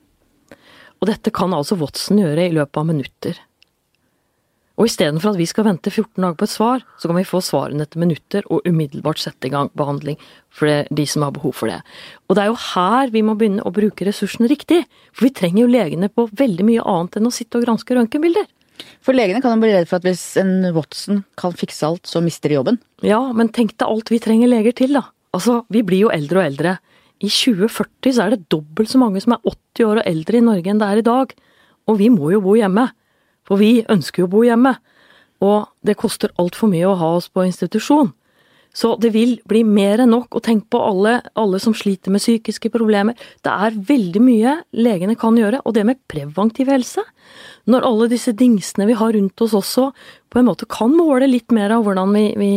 Og 0.97 1.11
dette 1.11 1.33
kan 1.35 1.53
altså 1.53 1.77
Watson 1.77 2.23
gjøre 2.23 2.47
i 2.47 2.55
løpet 2.55 2.81
av 2.81 2.87
minutter. 2.87 3.43
Og 4.77 4.85
istedenfor 4.85 5.33
at 5.33 5.39
vi 5.39 5.47
skal 5.49 5.65
vente 5.65 5.89
14 5.89 6.21
dager 6.21 6.37
på 6.37 6.45
et 6.45 6.53
svar, 6.53 6.83
så 7.01 7.09
kan 7.09 7.17
vi 7.17 7.25
få 7.25 7.41
svarene 7.41 7.85
etter 7.85 8.01
minutter 8.01 8.45
og 8.53 8.65
umiddelbart 8.69 9.21
sette 9.21 9.49
i 9.49 9.53
gang 9.53 9.71
behandling 9.77 10.19
for 10.53 10.69
de 10.69 11.05
som 11.09 11.25
har 11.25 11.33
behov 11.33 11.55
for 11.57 11.71
det. 11.71 11.79
Og 12.29 12.37
det 12.37 12.43
er 12.43 12.51
jo 12.51 12.59
her 12.75 13.13
vi 13.13 13.23
må 13.25 13.33
begynne 13.39 13.65
å 13.65 13.73
bruke 13.73 14.05
ressursene 14.05 14.49
riktig. 14.51 14.83
For 15.17 15.27
vi 15.27 15.33
trenger 15.33 15.63
jo 15.63 15.71
legene 15.73 16.11
på 16.13 16.27
veldig 16.29 16.67
mye 16.69 16.85
annet 16.85 17.17
enn 17.17 17.29
å 17.29 17.33
sitte 17.33 17.57
og 17.57 17.65
granske 17.65 17.97
røntgenbilder. 17.97 18.45
For 19.05 19.15
legene 19.15 19.41
kan 19.43 19.55
jo 19.55 19.63
bli 19.63 19.73
redd 19.73 19.87
for 19.89 19.99
at 19.99 20.07
hvis 20.07 20.23
en 20.41 20.69
Watson 20.75 21.23
kan 21.39 21.55
fikse 21.57 21.87
alt, 21.87 22.05
så 22.09 22.21
mister 22.23 22.51
de 22.51 22.59
jobben. 22.59 22.79
Ja, 23.05 23.21
men 23.33 23.51
tenk 23.55 23.75
deg 23.77 23.87
alt 23.87 24.11
vi 24.13 24.21
trenger 24.23 24.51
leger 24.51 24.75
til, 24.77 24.97
da. 24.99 25.07
Altså, 25.37 25.61
vi 25.73 25.83
blir 25.85 26.07
jo 26.07 26.13
eldre 26.13 26.41
og 26.41 26.49
eldre. 26.49 26.75
I 27.17 27.29
2040 27.33 28.13
så 28.13 28.25
er 28.25 28.35
det 28.35 28.49
dobbelt 28.53 28.91
så 28.91 29.01
mange 29.01 29.21
som 29.23 29.33
er 29.35 29.41
80 29.43 29.87
år 29.87 30.01
og 30.01 30.09
eldre 30.09 30.37
i 30.37 30.45
Norge 30.45 30.71
enn 30.71 30.81
det 30.81 30.91
er 30.91 31.01
i 31.01 31.07
dag. 31.07 31.33
Og 31.87 31.99
vi 32.01 32.11
må 32.13 32.31
jo 32.33 32.43
bo 32.43 32.53
hjemme. 32.57 32.89
For 33.47 33.61
vi 33.61 33.81
ønsker 33.89 34.23
jo 34.23 34.29
å 34.29 34.33
bo 34.35 34.43
hjemme. 34.45 34.75
Og 35.45 35.67
det 35.85 35.97
koster 35.99 36.33
altfor 36.41 36.69
mye 36.71 36.87
å 36.89 36.97
ha 36.99 37.11
oss 37.17 37.29
på 37.31 37.45
institusjon. 37.47 38.11
Så 38.77 38.91
det 39.01 39.09
vil 39.15 39.37
bli 39.49 39.63
mer 39.65 40.03
enn 40.03 40.11
nok 40.13 40.37
å 40.37 40.41
tenke 40.43 40.69
på 40.75 40.81
alle, 40.85 41.15
alle 41.39 41.57
som 41.61 41.73
sliter 41.73 42.13
med 42.13 42.21
psykiske 42.21 42.69
problemer. 42.73 43.17
Det 43.41 43.49
er 43.49 43.77
veldig 43.87 44.21
mye 44.21 44.53
legene 44.77 45.15
kan 45.17 45.37
gjøre, 45.39 45.63
og 45.65 45.73
det 45.73 45.85
med 45.87 46.01
preventiv 46.11 46.69
helse. 46.69 47.01
Når 47.67 47.87
alle 47.87 48.07
disse 48.11 48.33
dingsene 48.37 48.87
vi 48.89 48.95
har 48.97 49.13
rundt 49.15 49.43
oss 49.43 49.55
også 49.57 49.89
på 50.31 50.39
en 50.39 50.47
måte 50.47 50.67
kan 50.71 50.93
måle 50.95 51.27
litt 51.29 51.53
mer 51.55 51.73
av 51.75 51.85
hvordan 51.87 52.13
vi, 52.15 52.25
vi 52.39 52.51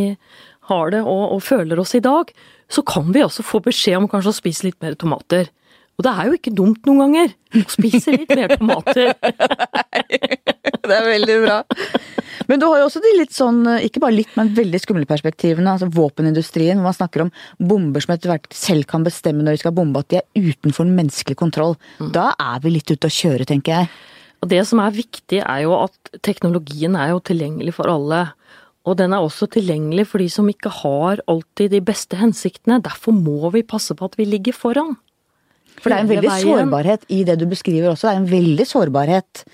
har 0.71 0.93
det 0.95 1.03
og, 1.03 1.25
og 1.37 1.43
føler 1.43 1.81
oss 1.83 1.97
i 1.99 2.05
dag, 2.05 2.31
så 2.71 2.85
kan 2.87 3.11
vi 3.15 3.25
også 3.25 3.45
få 3.47 3.63
beskjed 3.65 3.99
om 3.99 4.11
kanskje 4.11 4.35
å 4.35 4.39
spise 4.39 4.69
litt 4.69 4.79
mer 4.85 4.95
tomater. 4.99 5.51
Og 5.99 6.05
det 6.07 6.13
er 6.17 6.29
jo 6.31 6.37
ikke 6.39 6.55
dumt 6.57 6.87
noen 6.89 7.03
ganger 7.03 7.33
å 7.61 7.65
spise 7.69 8.15
litt 8.15 8.31
mer 8.33 8.55
tomater. 8.55 9.11
det 10.89 10.95
er 10.97 11.09
veldig 11.11 11.37
bra. 11.43 11.59
Men 12.49 12.63
du 12.63 12.65
har 12.71 12.81
jo 12.81 12.87
også 12.87 13.03
de 13.05 13.11
litt 13.19 13.35
sånn, 13.37 13.59
ikke 13.85 14.01
bare 14.03 14.17
litt, 14.17 14.31
men 14.39 14.55
veldig 14.57 14.81
skumle 14.81 15.07
perspektivene. 15.11 15.75
altså 15.75 15.91
Våpenindustrien, 15.93 16.81
hvor 16.81 16.89
man 16.89 16.97
snakker 16.97 17.27
om 17.27 17.33
bomber 17.59 18.01
som 18.01 18.15
etter 18.15 18.33
hvert 18.33 18.49
selv 18.57 18.89
kan 18.89 19.05
bestemme 19.05 19.45
når 19.45 19.59
de 19.59 19.63
skal 19.67 19.77
bombe, 19.77 20.01
at 20.01 20.09
de 20.11 20.23
er 20.23 20.49
utenfor 20.55 20.89
menneskelig 20.89 21.37
kontroll. 21.39 21.77
Mm. 22.01 22.09
Da 22.17 22.31
er 22.33 22.65
vi 22.65 22.73
litt 22.79 22.91
ute 22.91 23.11
å 23.11 23.19
kjøre, 23.21 23.47
tenker 23.51 23.77
jeg. 23.77 23.93
Og 24.41 24.49
Det 24.49 24.61
som 24.67 24.81
er 24.81 24.97
viktig, 24.97 25.43
er 25.45 25.65
jo 25.67 25.75
at 25.77 26.15
teknologien 26.25 26.97
er 26.97 27.13
jo 27.13 27.21
tilgjengelig 27.21 27.75
for 27.77 27.91
alle. 27.93 28.31
Og 28.89 28.97
den 28.97 29.13
er 29.13 29.21
også 29.21 29.51
tilgjengelig 29.53 30.07
for 30.09 30.23
de 30.23 30.31
som 30.33 30.49
ikke 30.49 30.73
har 30.81 31.21
alltid 31.29 31.75
de 31.75 31.83
beste 31.85 32.17
hensiktene. 32.17 32.81
Derfor 32.81 33.13
må 33.13 33.53
vi 33.53 33.63
passe 33.63 33.95
på 33.95 34.09
at 34.09 34.17
vi 34.17 34.25
ligger 34.25 34.57
foran. 34.57 34.97
For 35.81 35.93
det 35.93 35.97
er 35.97 36.05
en 36.05 36.11
veldig 36.11 36.33
sårbarhet 36.43 37.05
i 37.13 37.21
det 37.25 37.37
du 37.41 37.47
beskriver 37.49 37.93
også. 37.93 38.09
Det 38.09 38.13
er 38.13 38.21
en 38.21 38.31
veldig 38.31 38.67
sårbarhet. 38.69 39.45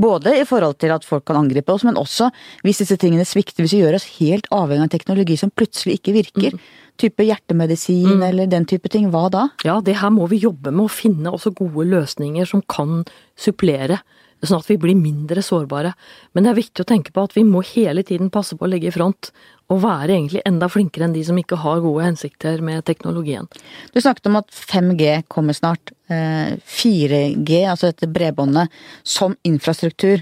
Både 0.00 0.32
i 0.40 0.46
forhold 0.48 0.78
til 0.80 0.94
at 0.94 1.04
folk 1.04 1.26
kan 1.28 1.38
angripe 1.40 1.72
oss, 1.72 1.84
men 1.84 1.98
også 2.00 2.30
hvis 2.64 2.80
disse 2.82 2.96
tingene 3.00 3.26
svikter. 3.28 3.64
Hvis 3.64 3.76
vi 3.76 3.82
gjør 3.82 3.98
oss 3.98 4.08
helt 4.18 4.48
avhengig 4.54 4.88
av 4.88 4.94
teknologi 4.94 5.36
som 5.40 5.52
plutselig 5.52 5.98
ikke 5.98 6.16
virker. 6.16 6.56
Mm. 6.56 6.64
Type 7.00 7.26
hjertemedisin 7.26 8.20
mm. 8.20 8.26
eller 8.28 8.50
den 8.50 8.68
type 8.70 8.92
ting. 8.92 9.10
Hva 9.12 9.26
da? 9.32 9.48
Ja, 9.66 9.80
det 9.84 9.98
her 10.00 10.12
må 10.14 10.28
vi 10.30 10.42
jobbe 10.44 10.72
med 10.72 10.86
å 10.86 10.92
finne 10.92 11.32
også 11.34 11.52
gode 11.56 11.88
løsninger 11.90 12.48
som 12.48 12.62
kan 12.70 13.02
supplere 13.36 14.00
sånn 14.48 14.62
at 14.62 14.70
vi 14.70 14.78
blir 14.80 14.98
mindre 14.98 15.42
sårbare. 15.44 15.94
Men 16.34 16.44
det 16.44 16.52
er 16.52 16.60
viktig 16.60 16.84
å 16.84 16.88
tenke 16.88 17.14
på 17.14 17.24
at 17.26 17.36
vi 17.36 17.44
må 17.46 17.62
hele 17.74 18.04
tiden 18.06 18.32
passe 18.34 18.58
på 18.58 18.66
å 18.66 18.70
ligge 18.70 18.90
i 18.90 18.94
front 18.94 19.30
og 19.72 19.80
være 19.84 20.12
egentlig 20.12 20.42
enda 20.44 20.68
flinkere 20.68 21.06
enn 21.06 21.16
de 21.16 21.22
som 21.24 21.38
ikke 21.40 21.58
har 21.62 21.80
gode 21.84 22.04
hensikter 22.04 22.60
med 22.64 22.84
teknologien. 22.88 23.48
Du 23.94 24.00
snakket 24.00 24.28
om 24.28 24.40
at 24.42 24.52
5G 24.52 25.24
kommer 25.32 25.56
snart. 25.56 25.94
4G, 26.08 27.62
eh, 27.62 27.70
altså 27.70 27.88
dette 27.88 28.10
bredbåndet, 28.12 28.72
som 29.02 29.38
infrastruktur. 29.48 30.20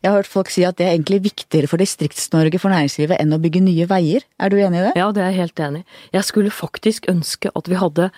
Jeg 0.00 0.08
har 0.08 0.22
hørt 0.22 0.30
folk 0.32 0.48
si 0.48 0.62
at 0.64 0.78
det 0.78 0.86
er 0.86 0.94
egentlig 0.94 1.18
viktigere 1.26 1.68
for 1.68 1.80
Distrikts-Norge, 1.80 2.56
for 2.62 2.72
næringslivet, 2.72 3.18
enn 3.20 3.36
å 3.36 3.38
bygge 3.42 3.60
nye 3.60 3.84
veier. 3.90 4.24
Er 4.40 4.48
du 4.48 4.56
enig 4.56 4.80
i 4.80 4.84
det? 4.86 4.94
Ja, 4.96 5.10
det 5.12 5.20
er 5.20 5.28
jeg 5.28 5.42
helt 5.42 5.60
enig 5.60 5.82
i. 5.82 5.98
Jeg 6.16 6.24
skulle 6.24 6.52
faktisk 6.56 7.10
ønske 7.12 7.52
at 7.52 7.68
vi 7.68 7.76
hadde 7.76 8.08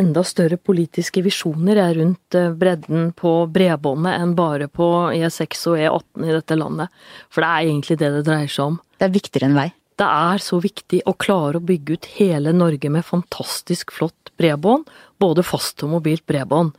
enda 0.00 0.22
større 0.26 0.56
politiske 0.56 1.22
visjoner 1.24 1.78
rundt 1.96 2.36
eh, 2.38 2.52
bredden 2.56 3.10
på 3.16 3.34
bredbåndet 3.52 4.16
enn 4.20 4.36
bare 4.38 4.70
på 4.72 4.86
E6 5.14 5.66
og 5.70 5.78
E18 5.78 6.26
i 6.26 6.34
dette 6.34 6.58
landet. 6.58 7.02
For 7.30 7.44
det 7.44 7.50
er 7.50 7.68
egentlig 7.68 7.98
det 8.00 8.12
det 8.16 8.24
dreier 8.28 8.50
seg 8.50 8.72
om. 8.72 8.80
Det 8.98 9.08
er 9.08 9.14
viktigere 9.14 9.50
enn 9.50 9.58
vei? 9.58 9.68
Det 10.00 10.08
er 10.08 10.40
så 10.40 10.60
viktig 10.64 11.02
å 11.08 11.16
klare 11.20 11.60
å 11.60 11.64
bygge 11.64 11.98
ut 11.98 12.12
hele 12.16 12.54
Norge 12.56 12.88
med 12.92 13.04
fantastisk 13.04 13.92
flott 13.92 14.30
bredbånd, 14.40 14.86
både 15.20 15.44
fast 15.44 15.84
og 15.84 15.92
mobilt 15.98 16.24
bredbånd. 16.30 16.72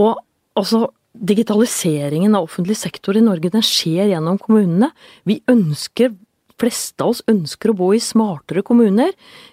Og 0.00 0.14
altså, 0.56 0.86
digitaliseringen 1.12 2.38
av 2.38 2.48
offentlig 2.48 2.78
sektor 2.80 3.18
i 3.18 3.24
Norge, 3.24 3.52
den 3.52 3.64
skjer 3.66 4.14
gjennom 4.14 4.40
kommunene. 4.40 4.94
Vi 5.28 5.42
ønsker 5.50 6.14
fleste 6.58 7.04
av 7.04 7.14
oss 7.14 7.22
ønsker 7.30 7.72
å 7.72 7.78
bo 7.78 7.92
i 7.94 8.02
smartere 8.02 8.64
kommuner. 8.66 9.12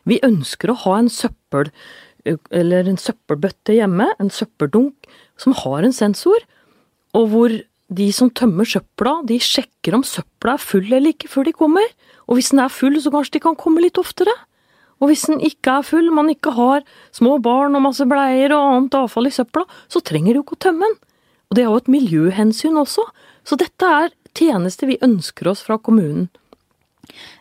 Vi 0.10 0.20
ønsker 0.26 0.72
å 0.72 0.80
ha 0.86 0.98
en 1.00 1.12
søppel, 1.14 1.70
eller 2.26 2.90
en 2.90 3.00
søppelbøtte 3.00 3.78
hjemme, 3.78 4.10
en 4.20 4.34
søppeldunk, 4.34 5.08
som 5.38 5.56
har 5.62 5.86
en 5.86 5.96
sensor, 5.96 6.46
og 7.16 7.30
hvor 7.32 7.56
de 7.96 8.08
som 8.16 8.32
tømmer 8.34 8.66
søpla, 8.66 9.20
de 9.30 9.38
sjekker 9.42 9.96
om 9.96 10.04
søpla 10.06 10.56
er 10.56 10.64
full 10.64 10.88
eller 10.90 11.14
ikke 11.14 11.30
før 11.30 11.46
de 11.46 11.54
kommer. 11.54 11.86
Og 12.26 12.40
hvis 12.40 12.50
den 12.52 12.64
er 12.64 12.74
full, 12.74 12.98
så 13.02 13.12
kanskje 13.14 13.38
de 13.38 13.44
kan 13.46 13.58
komme 13.60 13.84
litt 13.84 14.00
oftere. 14.02 14.34
Og 15.04 15.12
hvis 15.12 15.28
den 15.30 15.44
ikke 15.44 15.80
er 15.80 15.86
full, 15.86 16.10
man 16.16 16.32
ikke 16.32 16.56
har 16.56 16.86
små 17.14 17.38
barn 17.44 17.78
og 17.78 17.84
masse 17.86 18.08
bleier 18.10 18.56
og 18.56 18.72
annet 18.72 18.98
avfall 18.98 19.30
i 19.30 19.34
søpla, 19.36 19.66
så 19.92 20.02
trenger 20.02 20.34
de 20.34 20.40
jo 20.40 20.46
ikke 20.46 20.58
å 20.58 20.64
tømme 20.66 20.88
den. 20.88 20.98
Og 21.46 21.58
det 21.58 21.64
er 21.64 21.70
jo 21.70 21.82
et 21.82 21.92
miljøhensyn 21.94 22.80
også. 22.82 23.06
Så 23.46 23.60
dette 23.60 23.92
er 24.02 24.16
tjenester 24.36 24.90
vi 24.90 25.02
ønsker 25.06 25.52
oss 25.52 25.62
fra 25.66 25.78
kommunen. 25.78 26.30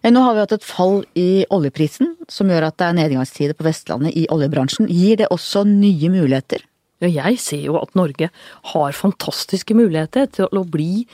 Eh, 0.03 0.13
nå 0.13 0.23
har 0.25 0.37
vi 0.37 0.45
hatt 0.45 0.55
et 0.57 0.67
fall 0.67 1.03
i 1.19 1.45
oljeprisen, 1.55 2.15
som 2.29 2.51
gjør 2.51 2.69
at 2.69 2.79
det 2.81 2.91
er 2.91 3.01
nedgangstider 3.01 3.59
på 3.59 3.67
Vestlandet 3.67 4.17
i 4.17 4.27
oljebransjen. 4.33 4.91
Gir 4.91 5.21
det 5.23 5.33
også 5.35 5.65
nye 5.69 6.13
muligheter? 6.13 6.65
Jeg 7.05 7.41
ser 7.43 7.65
jo 7.67 7.77
at 7.81 7.93
Norge 7.99 8.31
har 8.71 8.97
fantastiske 8.97 9.75
muligheter 9.77 10.29
til 10.33 10.49
å 10.49 10.63
bli 10.65 11.05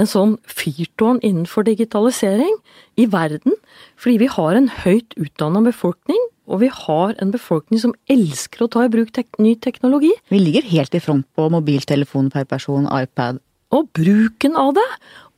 en 0.00 0.08
sånn 0.08 0.36
fyrtårn 0.48 1.20
innenfor 1.24 1.66
digitalisering 1.68 2.56
i 3.00 3.06
verden. 3.10 3.56
Fordi 4.00 4.18
vi 4.22 4.30
har 4.32 4.56
en 4.56 4.70
høyt 4.82 5.16
utdanna 5.20 5.62
befolkning, 5.64 6.20
og 6.50 6.64
vi 6.64 6.70
har 6.72 7.14
en 7.22 7.32
befolkning 7.34 7.82
som 7.82 7.94
elsker 8.10 8.64
å 8.64 8.70
ta 8.72 8.84
i 8.86 8.92
bruk 8.92 9.12
tek 9.14 9.38
ny 9.38 9.54
teknologi. 9.62 10.10
Vi 10.32 10.40
ligger 10.40 10.66
helt 10.72 10.96
i 10.96 11.02
front 11.02 11.28
på 11.36 11.46
mobiltelefon 11.52 12.32
per 12.32 12.48
person, 12.50 12.88
iPad. 12.90 13.38
Og 13.76 13.86
bruken 13.94 14.56
av 14.58 14.74
det. 14.74 14.88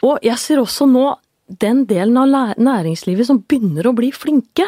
Og 0.07 0.23
jeg 0.25 0.41
ser 0.41 0.63
også 0.63 0.89
nå 0.89 1.11
den 1.61 1.85
delen 1.91 2.19
av 2.21 2.57
næringslivet 2.61 3.29
som 3.29 3.43
begynner 3.43 3.89
å 3.89 3.97
bli 3.97 4.13
flinke. 4.15 4.67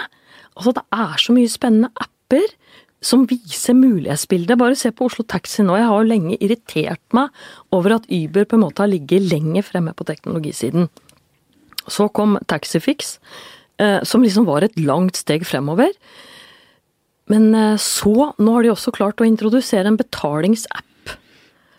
Altså 0.54 0.74
det 0.76 0.84
er 0.94 1.16
så 1.20 1.34
mye 1.36 1.50
spennende 1.50 1.90
apper 2.00 2.46
som 3.04 3.26
viser 3.28 3.76
mulighetsbildet. 3.76 4.58
Bare 4.60 4.76
se 4.78 4.92
på 4.94 5.08
Oslo 5.08 5.26
Taxi 5.28 5.64
nå. 5.64 5.76
Jeg 5.78 5.88
har 5.90 6.00
jo 6.00 6.10
lenge 6.10 6.38
irritert 6.38 7.02
meg 7.16 7.34
over 7.74 7.98
at 7.98 8.08
Uber 8.08 8.46
på 8.48 8.58
en 8.58 8.64
måte 8.64 8.84
har 8.84 8.92
ligget 8.92 9.26
lenger 9.28 9.66
fremme 9.66 9.92
på 9.96 10.06
teknologisiden. 10.08 10.88
Så 11.84 12.08
kom 12.16 12.38
Taxifix, 12.48 13.18
eh, 13.78 14.00
som 14.08 14.24
liksom 14.24 14.48
var 14.48 14.64
et 14.64 14.78
langt 14.80 15.20
steg 15.20 15.44
fremover. 15.44 15.92
Men 17.28 17.54
eh, 17.54 17.76
så, 17.80 18.32
nå 18.38 18.56
har 18.56 18.64
de 18.64 18.72
også 18.72 18.94
klart 18.96 19.20
å 19.20 19.28
introdusere 19.28 19.90
en 19.90 20.00
betalingsapp. 20.00 21.16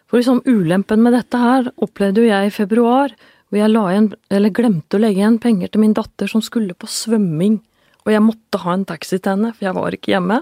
For 0.05 0.21
liksom 0.21 0.43
ulempen 0.45 1.01
med 1.01 1.17
dette 1.17 1.39
her 1.41 1.71
opplevde 1.81 2.21
jo 2.21 2.29
jeg 2.29 2.51
i 2.51 2.53
februar, 2.53 3.15
hvor 3.49 3.61
jeg 3.61 3.71
igjen, 3.71 4.09
glemte 4.55 4.97
å 4.97 5.01
legge 5.01 5.21
igjen 5.21 5.39
penger 5.41 5.71
til 5.71 5.83
min 5.83 5.95
datter 5.95 6.29
som 6.29 6.43
skulle 6.43 6.77
på 6.77 6.89
svømming, 6.89 7.59
og 8.05 8.13
jeg 8.13 8.23
måtte 8.25 8.61
ha 8.61 8.73
en 8.75 8.85
taxi 8.87 9.17
til 9.17 9.33
henne, 9.33 9.51
for 9.55 9.67
jeg 9.67 9.77
var 9.77 9.97
ikke 9.97 10.13
hjemme. 10.13 10.39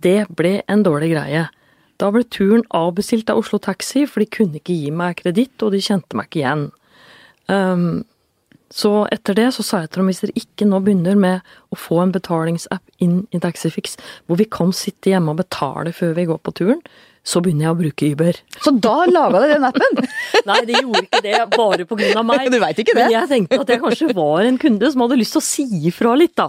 Det 0.00 0.18
ble 0.36 0.58
en 0.70 0.84
dårlig 0.86 1.10
greie. 1.12 1.46
Da 1.98 2.10
ble 2.14 2.22
turen 2.30 2.62
avbestilt 2.76 3.30
av 3.32 3.40
Oslo 3.40 3.58
Taxi, 3.60 4.04
for 4.06 4.22
de 4.22 4.30
kunne 4.30 4.60
ikke 4.60 4.76
gi 4.76 4.92
meg 4.94 5.18
kreditt, 5.20 5.56
og 5.64 5.74
de 5.74 5.82
kjente 5.82 6.16
meg 6.16 6.30
ikke 6.30 6.40
igjen. 6.44 6.68
Um, 7.50 7.90
så 8.70 9.06
etter 9.12 9.36
det 9.36 9.48
så 9.56 9.64
sa 9.64 9.80
jeg 9.82 9.90
til 9.90 10.02
dem 10.02 10.10
hvis 10.10 10.20
dere 10.22 10.36
ikke 10.36 10.66
nå 10.68 10.80
begynner 10.84 11.16
med 11.18 11.52
å 11.72 11.78
få 11.80 12.02
en 12.02 12.12
betalingsapp 12.12 13.04
inn 13.04 13.22
i 13.32 13.40
Taxifix, 13.40 13.96
hvor 14.28 14.40
vi 14.40 14.48
kan 14.52 14.74
sitte 14.76 15.12
hjemme 15.12 15.32
og 15.32 15.40
betale 15.40 15.94
før 15.96 16.12
vi 16.18 16.26
går 16.28 16.40
på 16.44 16.54
turen, 16.60 16.82
så 17.28 17.42
begynner 17.44 17.66
jeg 17.66 17.74
å 17.74 17.78
bruke 17.78 18.08
Uber. 18.14 18.38
Så 18.64 18.72
da 18.80 18.94
laga 19.10 19.42
du 19.42 19.50
den 19.50 19.66
appen? 19.68 19.98
Nei, 20.48 20.58
de 20.68 20.78
gjorde 20.78 21.02
ikke 21.04 21.20
det 21.24 21.40
bare 21.52 21.84
av 21.88 22.24
meg. 22.24 22.46
Du 22.54 22.56
vet 22.62 22.80
ikke 22.80 22.94
det? 22.96 23.04
Men 23.04 23.14
jeg 23.14 23.30
tenkte 23.32 23.58
at 23.60 23.72
jeg 23.74 23.82
kanskje 23.82 24.08
var 24.16 24.46
en 24.48 24.56
kunde 24.60 24.88
som 24.94 25.04
hadde 25.04 25.18
lyst 25.20 25.36
til 25.36 25.42
å 25.42 25.46
si 25.48 25.66
ifra 25.90 26.14
litt, 26.18 26.34
da. 26.38 26.48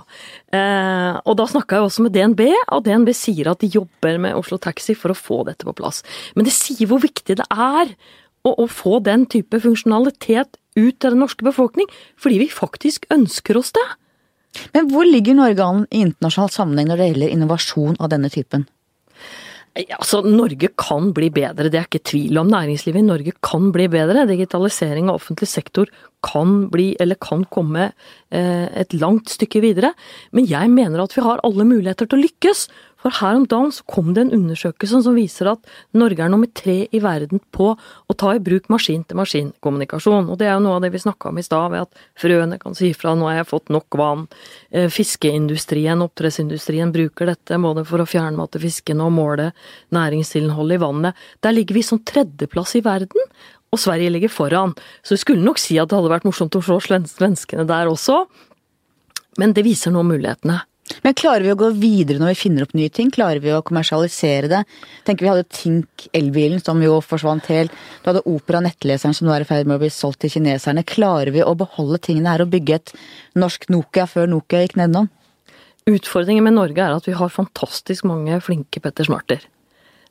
Eh, 0.56 1.20
og 1.20 1.36
da 1.40 1.48
snakka 1.52 1.80
jeg 1.80 1.90
også 1.90 2.06
med 2.06 2.16
DNB, 2.16 2.46
og 2.76 2.86
DNB 2.88 3.12
sier 3.18 3.52
at 3.52 3.60
de 3.64 3.72
jobber 3.74 4.22
med 4.24 4.40
Oslo 4.40 4.60
Taxi 4.62 4.96
for 4.98 5.12
å 5.12 5.18
få 5.18 5.42
dette 5.50 5.68
på 5.68 5.76
plass. 5.76 6.02
Men 6.40 6.48
det 6.48 6.56
sier 6.56 6.88
hvor 6.90 7.04
viktig 7.04 7.40
det 7.42 7.48
er 7.52 7.92
å, 8.48 8.56
å 8.56 8.66
få 8.72 9.02
den 9.04 9.28
type 9.30 9.60
funksjonalitet 9.60 10.56
ut 10.80 10.96
til 10.96 11.12
den 11.12 11.20
norske 11.20 11.44
befolkning, 11.44 11.90
fordi 12.20 12.46
vi 12.46 12.52
faktisk 12.54 13.10
ønsker 13.14 13.60
oss 13.60 13.74
det. 13.76 13.88
Men 14.74 14.90
hvor 14.90 15.06
ligger 15.06 15.38
Norge 15.38 15.66
an 15.66 15.86
i 15.92 16.04
internasjonal 16.08 16.52
sammenheng 16.54 16.90
når 16.90 17.02
det 17.02 17.10
gjelder 17.12 17.34
innovasjon 17.36 18.00
av 18.00 18.12
denne 18.14 18.32
typen? 18.34 18.66
Altså, 19.78 20.24
Norge 20.26 20.72
kan 20.80 21.12
bli 21.16 21.30
bedre, 21.32 21.70
det 21.70 21.78
er 21.78 21.86
ikke 21.88 22.02
tvil 22.10 22.40
om. 22.42 22.50
Næringslivet 22.52 23.04
i 23.04 23.06
Norge 23.06 23.34
kan 23.46 23.70
bli 23.76 23.86
bedre. 23.92 24.26
Digitalisering 24.28 25.10
av 25.12 25.20
offentlig 25.20 25.48
sektor 25.52 25.92
kan 26.26 26.66
bli, 26.74 26.92
eller 27.00 27.20
kan 27.22 27.46
komme 27.54 27.92
eh, 28.34 28.66
et 28.82 28.96
langt 28.98 29.30
stykke 29.32 29.62
videre. 29.64 29.94
Men 30.36 30.50
jeg 30.50 30.74
mener 30.74 31.04
at 31.04 31.16
vi 31.16 31.24
har 31.24 31.44
alle 31.48 31.68
muligheter 31.70 32.10
til 32.10 32.20
å 32.20 32.26
lykkes. 32.26 32.66
For 33.00 33.16
her 33.22 33.38
om 33.38 33.46
dagen 33.48 33.72
så 33.72 33.86
kom 33.88 34.12
det 34.16 34.26
en 34.26 34.34
undersøkelse 34.36 35.00
som 35.06 35.16
viser 35.16 35.48
at 35.54 35.70
Norge 35.96 36.24
er 36.24 36.32
nummer 36.32 36.50
tre 36.52 36.82
i 36.92 37.00
verden 37.04 37.40
på 37.56 37.72
å 37.72 38.16
ta 38.20 38.34
i 38.36 38.42
bruk 38.44 38.68
maskin-til-maskin-kommunikasjon. 38.74 40.28
Og 40.28 40.40
det 40.40 40.50
er 40.50 40.58
jo 40.58 40.66
noe 40.66 40.80
av 40.80 40.84
det 40.84 40.92
vi 40.92 41.02
snakka 41.06 41.32
om 41.32 41.40
i 41.40 41.46
stad, 41.46 41.72
ved 41.72 41.88
at 41.88 42.02
frøene 42.20 42.60
kan 42.60 42.76
si 42.76 42.92
fra 42.94 43.16
'nå 43.16 43.30
har 43.30 43.38
jeg 43.40 43.52
fått 43.54 43.72
nok 43.72 43.88
vann'. 43.96 44.28
Eh, 44.72 44.90
fiskeindustrien, 44.90 46.04
oppdrettsindustrien 46.04 46.92
bruker 46.92 47.26
dette 47.32 47.56
både 47.56 47.86
for 47.86 48.00
å 48.00 48.10
fjernmate 48.10 48.60
fiskene 48.60 49.06
og 49.08 49.16
måle 49.16 49.54
næringsinnholdet 49.92 50.76
i 50.76 50.84
vannet. 50.84 51.16
Der 51.42 51.54
ligger 51.54 51.76
vi 51.76 51.82
som 51.82 52.00
tredjeplass 52.00 52.76
i 52.76 52.82
verden. 52.82 53.22
Og 53.72 53.78
Sverige 53.78 54.10
ligger 54.10 54.30
foran, 54.30 54.74
så 55.04 55.14
vi 55.14 55.18
skulle 55.18 55.46
nok 55.46 55.60
si 55.60 55.78
at 55.78 55.90
det 55.90 55.96
hadde 55.96 56.10
vært 56.10 56.26
morsomt 56.26 56.56
å 56.58 56.62
slå 56.62 56.82
svenskene 56.82 57.68
der 57.68 57.86
også. 57.86 58.26
Men 59.38 59.54
det 59.54 59.64
viser 59.64 59.92
nå 59.92 60.02
mulighetene. 60.04 60.66
Men 61.04 61.16
klarer 61.18 61.46
vi 61.46 61.52
å 61.54 61.58
gå 61.60 61.70
videre 61.80 62.20
når 62.22 62.34
vi 62.34 62.40
finner 62.40 62.66
opp 62.66 62.74
nye 62.78 62.92
ting? 62.94 63.12
Klarer 63.14 63.42
vi 63.44 63.54
å 63.54 63.62
kommersialisere 63.66 64.50
det? 64.52 64.64
Tenker 65.08 65.26
Vi 65.26 65.32
hadde 65.32 65.48
Tink 65.54 66.08
elbilen 66.18 66.64
som 66.64 66.82
jo 66.84 66.98
forsvant 67.06 67.50
helt. 67.54 67.76
Du 68.04 68.10
hadde 68.12 68.26
Opera 68.30 68.62
nettleseren 68.66 69.16
som 69.16 69.28
nå 69.28 69.36
er 69.36 69.46
i 69.46 69.50
ferd 69.50 69.70
med 69.70 69.78
å 69.78 69.84
bli 69.84 69.92
solgt 69.94 70.24
til 70.24 70.34
kineserne. 70.34 70.86
Klarer 70.88 71.32
vi 71.36 71.46
å 71.46 71.56
beholde 71.60 72.02
tingene 72.10 72.34
her 72.34 72.44
og 72.46 72.52
bygge 72.56 72.80
et 72.80 72.94
norsk 73.40 73.70
Nokia 73.74 74.08
før 74.10 74.30
Nokia 74.32 74.66
gikk 74.66 74.80
nedenom? 74.82 75.12
Utfordringen 75.90 76.46
med 76.46 76.58
Norge 76.58 76.84
er 76.84 76.98
at 76.98 77.08
vi 77.08 77.16
har 77.18 77.32
fantastisk 77.34 78.06
mange 78.10 78.42
flinke 78.46 78.82
Petter 78.84 79.08
Smarter. 79.08 79.46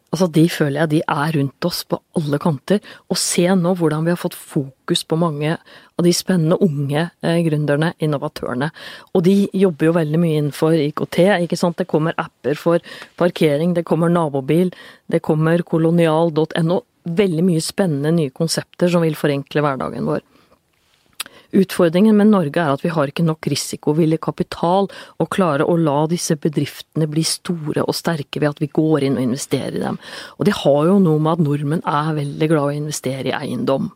Altså, 0.08 0.26
De 0.32 0.44
føler 0.48 0.80
jeg 0.80 0.90
de 0.90 1.00
er 1.04 1.36
rundt 1.36 1.66
oss 1.68 1.82
på 1.84 1.98
alle 2.16 2.38
kanter. 2.40 2.80
Og 3.12 3.18
se 3.20 3.44
nå 3.44 3.74
hvordan 3.76 4.06
vi 4.06 4.14
har 4.14 4.20
fått 4.20 4.36
fokus 4.36 5.04
på 5.04 5.18
mange 5.20 5.56
av 5.58 6.06
de 6.06 6.12
spennende 6.16 6.56
unge 6.64 7.10
eh, 7.22 7.40
gründerne, 7.44 7.92
innovatørene. 8.00 8.70
Og 9.12 9.24
de 9.26 9.36
jobber 9.52 9.90
jo 9.90 9.96
veldig 9.98 10.22
mye 10.22 10.38
innenfor 10.40 10.78
IKT. 10.80 11.20
ikke 11.44 11.60
sant? 11.60 11.76
Det 11.76 11.90
kommer 11.90 12.16
apper 12.16 12.56
for 12.56 12.80
parkering, 13.20 13.74
det 13.74 13.84
kommer 13.84 14.08
nabobil, 14.08 14.72
det 15.12 15.20
kommer 15.20 15.62
kolonial.no. 15.62 16.82
Veldig 17.08 17.44
mye 17.44 17.60
spennende 17.64 18.12
nye 18.12 18.32
konsepter 18.34 18.90
som 18.92 19.04
vil 19.04 19.16
forenkle 19.16 19.64
hverdagen 19.64 20.08
vår. 20.08 20.24
Utfordringen 21.56 22.16
med 22.18 22.28
Norge 22.28 22.60
er 22.60 22.74
at 22.74 22.82
vi 22.84 22.92
har 22.92 23.08
ikke 23.08 23.24
nok 23.24 23.46
risikovillig 23.48 24.18
kapital 24.24 24.90
og 24.90 25.30
klare 25.32 25.64
å 25.64 25.78
la 25.80 26.02
disse 26.10 26.36
bedriftene 26.36 27.08
bli 27.08 27.24
store 27.24 27.86
og 27.86 27.96
sterke 27.96 28.42
ved 28.42 28.50
at 28.50 28.60
vi 28.60 28.68
går 28.68 29.06
inn 29.06 29.16
og 29.16 29.24
investerer 29.24 29.78
i 29.78 29.84
dem. 29.86 30.00
Og 30.36 30.48
det 30.48 30.58
har 30.60 30.82
jo 30.90 30.98
noe 31.00 31.22
med 31.22 31.38
at 31.38 31.44
nordmenn 31.46 31.86
er 31.88 32.12
veldig 32.18 32.50
glad 32.52 32.68
i 32.68 32.76
å 32.76 32.82
investere 32.82 33.32
i 33.32 33.36
eiendom. 33.38 33.88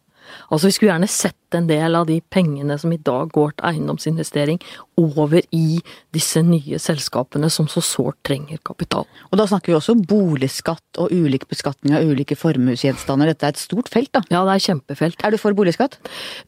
Altså 0.48 0.70
Vi 0.70 0.78
skulle 0.78 0.94
gjerne 0.94 1.12
sett 1.12 1.36
en 1.58 1.68
del 1.68 1.96
av 1.98 2.06
de 2.08 2.20
pengene 2.32 2.78
som 2.78 2.92
i 2.94 3.00
dag 3.00 3.30
går 3.34 3.56
til 3.56 3.68
eiendomsinvestering, 3.70 4.60
over 5.00 5.40
i 5.56 5.80
disse 6.12 6.42
nye 6.44 6.78
selskapene 6.82 7.48
som 7.50 7.68
så 7.70 7.80
sårt 7.84 8.18
trenger 8.26 8.60
kapital. 8.66 9.06
Og 9.30 9.38
da 9.40 9.46
snakker 9.48 9.72
vi 9.72 9.76
også 9.78 9.96
boligskatt 9.96 11.00
og 11.00 11.12
ulik 11.12 11.46
beskatning 11.50 11.96
av 11.96 12.06
ulike 12.06 12.36
formuesgjenstander. 12.38 13.32
Dette 13.32 13.48
er 13.48 13.56
et 13.56 13.62
stort 13.62 13.88
felt, 13.92 14.12
da? 14.12 14.22
Ja, 14.32 14.44
det 14.48 14.56
er 14.56 14.66
kjempefelt. 14.68 15.24
Er 15.24 15.32
du 15.32 15.40
for 15.40 15.56
boligskatt? 15.56 15.98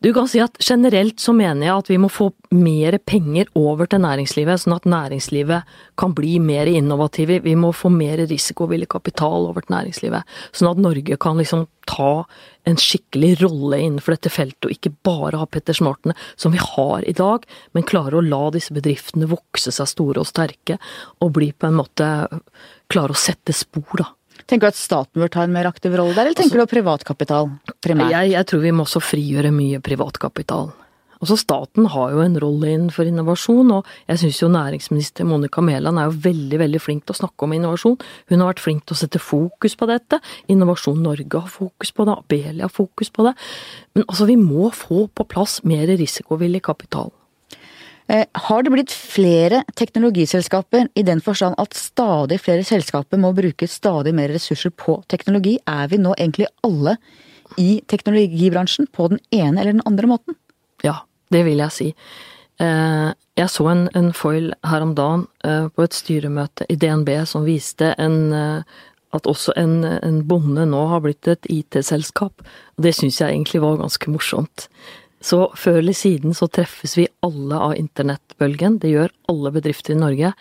Du 0.05 0.13
kan 0.17 0.29
si 0.31 0.43
at 0.45 0.59
generelt 0.63 1.23
så 1.23 1.35
mener 1.37 1.69
jeg 1.69 1.77
at 1.77 1.93
vi 1.93 2.01
må 2.01 2.13
få 2.13 2.31
mer 2.55 2.99
penger 3.09 3.49
over 3.59 3.89
til 3.91 4.05
næringslivet, 4.05 4.65
sånn 4.65 4.77
at 4.77 4.89
næringslivet 4.89 5.77
kan 6.01 6.15
bli 6.17 6.37
mer 6.43 6.71
innovative. 6.71 7.41
Vi 7.45 7.57
må 7.59 7.73
få 7.75 7.91
mer 7.93 8.27
risikovillig 8.29 8.91
kapital 8.93 9.49
over 9.49 9.65
til 9.65 9.79
næringslivet, 9.79 10.37
sånn 10.53 10.75
at 10.75 10.85
Norge 10.85 11.19
kan 11.21 11.41
liksom 11.41 11.67
ta 11.89 12.25
en 12.65 12.79
skikkelig 12.81 13.35
rolle 13.43 13.81
innenfor 13.83 14.17
dette 14.17 14.33
feltet, 14.33 14.69
og 14.69 14.73
ikke 14.73 14.94
bare 15.07 15.41
ha 15.41 15.47
Petter 15.47 15.77
Smarten 15.77 16.15
som 16.37 16.55
vi 16.55 16.61
har 16.63 17.05
i 17.09 17.15
dag, 17.17 17.47
men 17.73 17.87
klare 17.89 18.19
å 18.19 18.25
la 18.25 18.49
disse 18.55 18.75
bedriftene 18.75 19.29
vokse 19.31 19.73
seg 19.75 19.91
store 19.91 20.23
og 20.23 20.29
sterke, 20.29 20.79
og 21.21 21.35
bli 21.37 21.53
på 21.53 21.71
en 21.71 21.79
måte 21.81 22.11
klare 22.93 23.15
å 23.15 23.19
sette 23.19 23.57
spor, 23.57 24.03
da. 24.03 24.11
Tenker 24.45 24.67
du 24.69 24.75
at 24.75 24.79
staten 24.79 25.23
bør 25.23 25.31
ta 25.33 25.45
en 25.47 25.55
mer 25.55 25.69
aktiv 25.71 25.95
rolle 25.97 26.13
der, 26.13 26.27
eller 26.29 26.37
tenker 26.37 26.61
altså, 26.61 26.69
du 26.69 26.77
privatkapital 26.77 27.53
primært? 27.85 28.13
Jeg, 28.13 28.33
jeg 28.35 28.49
tror 28.51 28.65
vi 28.65 28.73
må 28.75 28.85
også 28.85 29.01
frigjøre 29.01 29.53
mye 29.55 29.81
privatkapital. 29.85 30.73
Også 31.25 31.38
staten 31.40 31.87
har 31.88 32.12
jo 32.12 32.21
en 32.21 32.37
rolle 32.43 32.69
innenfor 32.75 33.09
innovasjon, 33.09 33.71
og 33.78 33.88
jeg 34.11 34.21
syns 34.21 34.43
jo 34.43 34.50
næringsminister 34.52 35.25
Monica 35.25 35.62
Mæland 35.64 36.00
er 36.00 36.11
jo 36.11 36.19
veldig, 36.26 36.59
veldig 36.61 36.81
flink 36.83 37.07
til 37.07 37.14
å 37.14 37.21
snakke 37.23 37.47
om 37.47 37.54
innovasjon. 37.57 37.97
Hun 38.28 38.43
har 38.43 38.50
vært 38.52 38.64
flink 38.64 38.85
til 38.85 38.97
å 38.97 39.00
sette 39.00 39.23
fokus 39.23 39.76
på 39.81 39.88
dette. 39.88 40.21
Innovasjon 40.52 41.00
Norge 41.00 41.40
har 41.40 41.49
fokus 41.49 41.95
på 41.97 42.04
det, 42.04 42.19
Abelia 42.21 42.69
har 42.69 42.75
fokus 42.75 43.09
på 43.14 43.25
det. 43.25 43.33
Men 43.97 44.04
altså, 44.04 44.28
vi 44.28 44.37
må 44.37 44.69
få 44.76 45.07
på 45.09 45.28
plass 45.31 45.62
mer 45.64 45.88
risikovillig 45.88 46.61
kapital. 46.69 47.09
Eh, 48.12 48.26
har 48.50 48.62
det 48.62 48.75
blitt 48.75 48.93
flere 48.93 49.62
teknologiselskaper 49.81 50.90
i 50.93 51.07
den 51.09 51.25
forstand 51.25 51.57
at 51.57 51.73
stadig 51.78 52.37
flere 52.45 52.66
selskaper 52.69 53.16
må 53.21 53.33
bruke 53.33 53.69
stadig 53.71 54.12
mer 54.12 54.28
ressurser 54.35 54.75
på 54.76 54.99
teknologi? 55.09 55.57
Er 55.64 55.88
vi 55.88 56.02
nå 56.02 56.12
egentlig 56.19 56.50
alle 56.66 56.99
i 57.57 57.78
teknologibransjen 57.88 58.93
på 58.93 59.09
den 59.14 59.25
ene 59.33 59.62
eller 59.62 59.78
den 59.78 59.87
andre 59.88 60.11
måten? 60.11 60.37
Ja, 60.85 61.01
det 61.33 61.45
vil 61.47 61.63
jeg 61.63 61.75
si. 61.75 61.91
Eh, 62.63 63.11
jeg 63.35 63.51
så 63.51 63.67
en, 63.73 63.87
en 63.99 64.13
foil 64.15 64.53
her 64.63 64.85
om 64.85 64.95
dagen 64.95 65.27
eh, 65.47 65.67
på 65.75 65.87
et 65.87 65.97
styremøte 65.97 66.67
i 66.71 66.77
DNB 66.79 67.11
som 67.27 67.47
viste 67.47 67.91
en, 67.99 68.19
eh, 68.31 68.83
at 69.15 69.27
også 69.31 69.57
en, 69.59 69.81
en, 69.85 70.21
bonde 70.29 70.67
nå 70.71 70.85
har 70.93 71.03
blitt 71.03 71.27
et 71.31 71.49
IT-selskap. 71.51 72.45
Og 72.77 72.87
det 72.87 72.95
syns 72.95 73.21
jeg 73.21 73.33
egentlig 73.33 73.63
var 73.65 73.81
ganske 73.83 74.11
morsomt. 74.13 74.69
Så 75.25 75.49
før 75.57 75.81
eller 75.81 75.97
siden 75.97 76.37
så 76.37 76.47
treffes 76.53 76.99
vi 76.99 77.09
alle 77.25 77.59
av 77.59 77.77
internettbølgen. 77.81 78.79
Det 78.83 78.93
gjør 78.93 79.15
alle 79.33 79.55
bedrifter 79.55 79.97
i 79.97 80.01
Norge. 80.03 80.35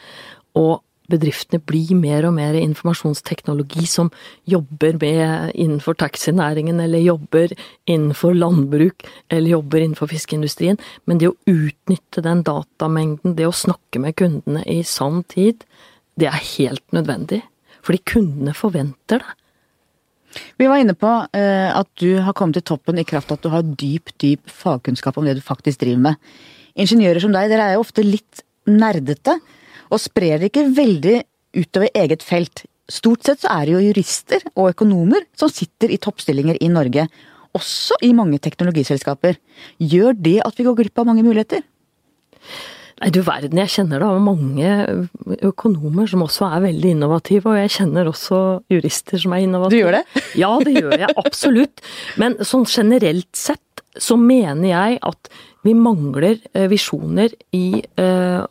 Og 0.60 0.82
bedriftene 1.12 1.62
blir 1.68 1.94
mer 2.00 2.28
og 2.28 2.36
mer 2.38 2.56
informasjonsteknologi 2.58 3.86
som 3.90 4.12
jobber 4.50 4.98
med 5.02 5.52
innenfor 5.54 5.98
taxinæringen, 6.00 6.80
eller 6.80 7.04
jobber 7.04 7.54
innenfor 7.90 8.36
landbruk, 8.38 9.06
eller 9.30 9.58
jobber 9.58 9.84
innenfor 9.84 10.12
fiskeindustrien. 10.12 10.80
Men 11.06 11.20
det 11.20 11.32
å 11.32 11.38
utnytte 11.50 12.24
den 12.24 12.44
datamengden, 12.48 13.36
det 13.38 13.50
å 13.50 13.56
snakke 13.56 14.02
med 14.04 14.18
kundene 14.20 14.64
i 14.70 14.82
sann 14.88 15.24
tid, 15.32 15.66
det 16.20 16.30
er 16.30 16.52
helt 16.56 16.86
nødvendig. 16.96 17.42
Fordi 17.84 18.04
kundene 18.08 18.56
forventer 18.56 19.24
det. 19.24 19.40
Vi 20.58 20.66
var 20.66 20.80
inne 20.82 20.96
på 20.98 21.06
uh, 21.06 21.70
at 21.78 21.90
du 22.02 22.16
har 22.26 22.34
kommet 22.34 22.58
til 22.58 22.66
toppen 22.66 22.98
i 22.98 23.06
kraft 23.06 23.30
av 23.30 23.38
at 23.38 23.44
du 23.44 23.52
har 23.54 23.68
dyp, 23.78 24.10
dyp 24.18 24.50
fagkunnskap 24.50 25.20
om 25.20 25.28
det 25.28 25.36
du 25.38 25.44
faktisk 25.46 25.84
driver 25.84 26.08
med. 26.08 26.32
Ingeniører 26.74 27.22
som 27.22 27.36
deg, 27.36 27.52
dere 27.52 27.68
er 27.68 27.76
jo 27.76 27.84
ofte 27.84 28.06
litt 28.06 28.42
nerdete 28.66 29.36
og 29.94 30.02
sprer 30.02 30.42
det 30.42 30.52
ikke 30.52 30.70
veldig 30.76 31.18
utover 31.60 31.92
eget 31.94 32.26
felt. 32.26 32.66
Stort 32.92 33.24
sett 33.28 33.44
så 33.44 33.52
er 33.54 33.68
det 33.68 33.76
jo 33.76 33.84
jurister 33.86 34.44
og 34.54 34.74
økonomer 34.74 35.24
som 35.40 35.52
sitter 35.54 35.94
i 35.94 36.00
toppstillinger 36.02 36.60
i 36.60 36.72
Norge, 36.74 37.08
også 37.54 38.00
i 38.04 38.12
mange 38.18 38.42
teknologiselskaper. 38.42 39.38
Gjør 39.78 40.18
det 40.18 40.40
at 40.44 40.58
vi 40.58 40.66
går 40.68 40.80
glipp 40.80 41.00
av 41.00 41.08
mange 41.08 41.24
muligheter? 41.26 41.62
Nei, 43.02 43.10
du 43.14 43.20
verden, 43.26 43.60
jeg 43.60 43.72
kjenner 43.74 44.04
da 44.04 44.10
mange 44.22 44.74
økonomer 45.44 46.10
som 46.10 46.24
også 46.26 46.48
er 46.48 46.66
veldig 46.68 46.92
innovative, 46.94 47.52
og 47.52 47.58
jeg 47.60 47.74
kjenner 47.78 48.10
også 48.10 48.40
jurister 48.72 49.22
som 49.22 49.34
er 49.36 49.46
innovative. 49.46 49.76
Du 49.76 49.82
gjør 49.82 49.98
det? 49.98 50.04
Ja, 50.44 50.52
det 50.64 50.76
gjør 50.78 50.98
jeg 51.02 51.18
absolutt. 51.24 51.84
Men 52.22 52.38
sånn 52.42 52.68
generelt 52.70 53.32
sett 53.38 53.84
så 54.00 54.18
mener 54.18 54.70
jeg 54.70 55.02
at 55.06 55.34
vi 55.64 55.76
mangler 55.78 56.40
eh, 56.54 56.66
visjoner 56.72 57.34
i 57.56 57.84
uh, 58.02 58.44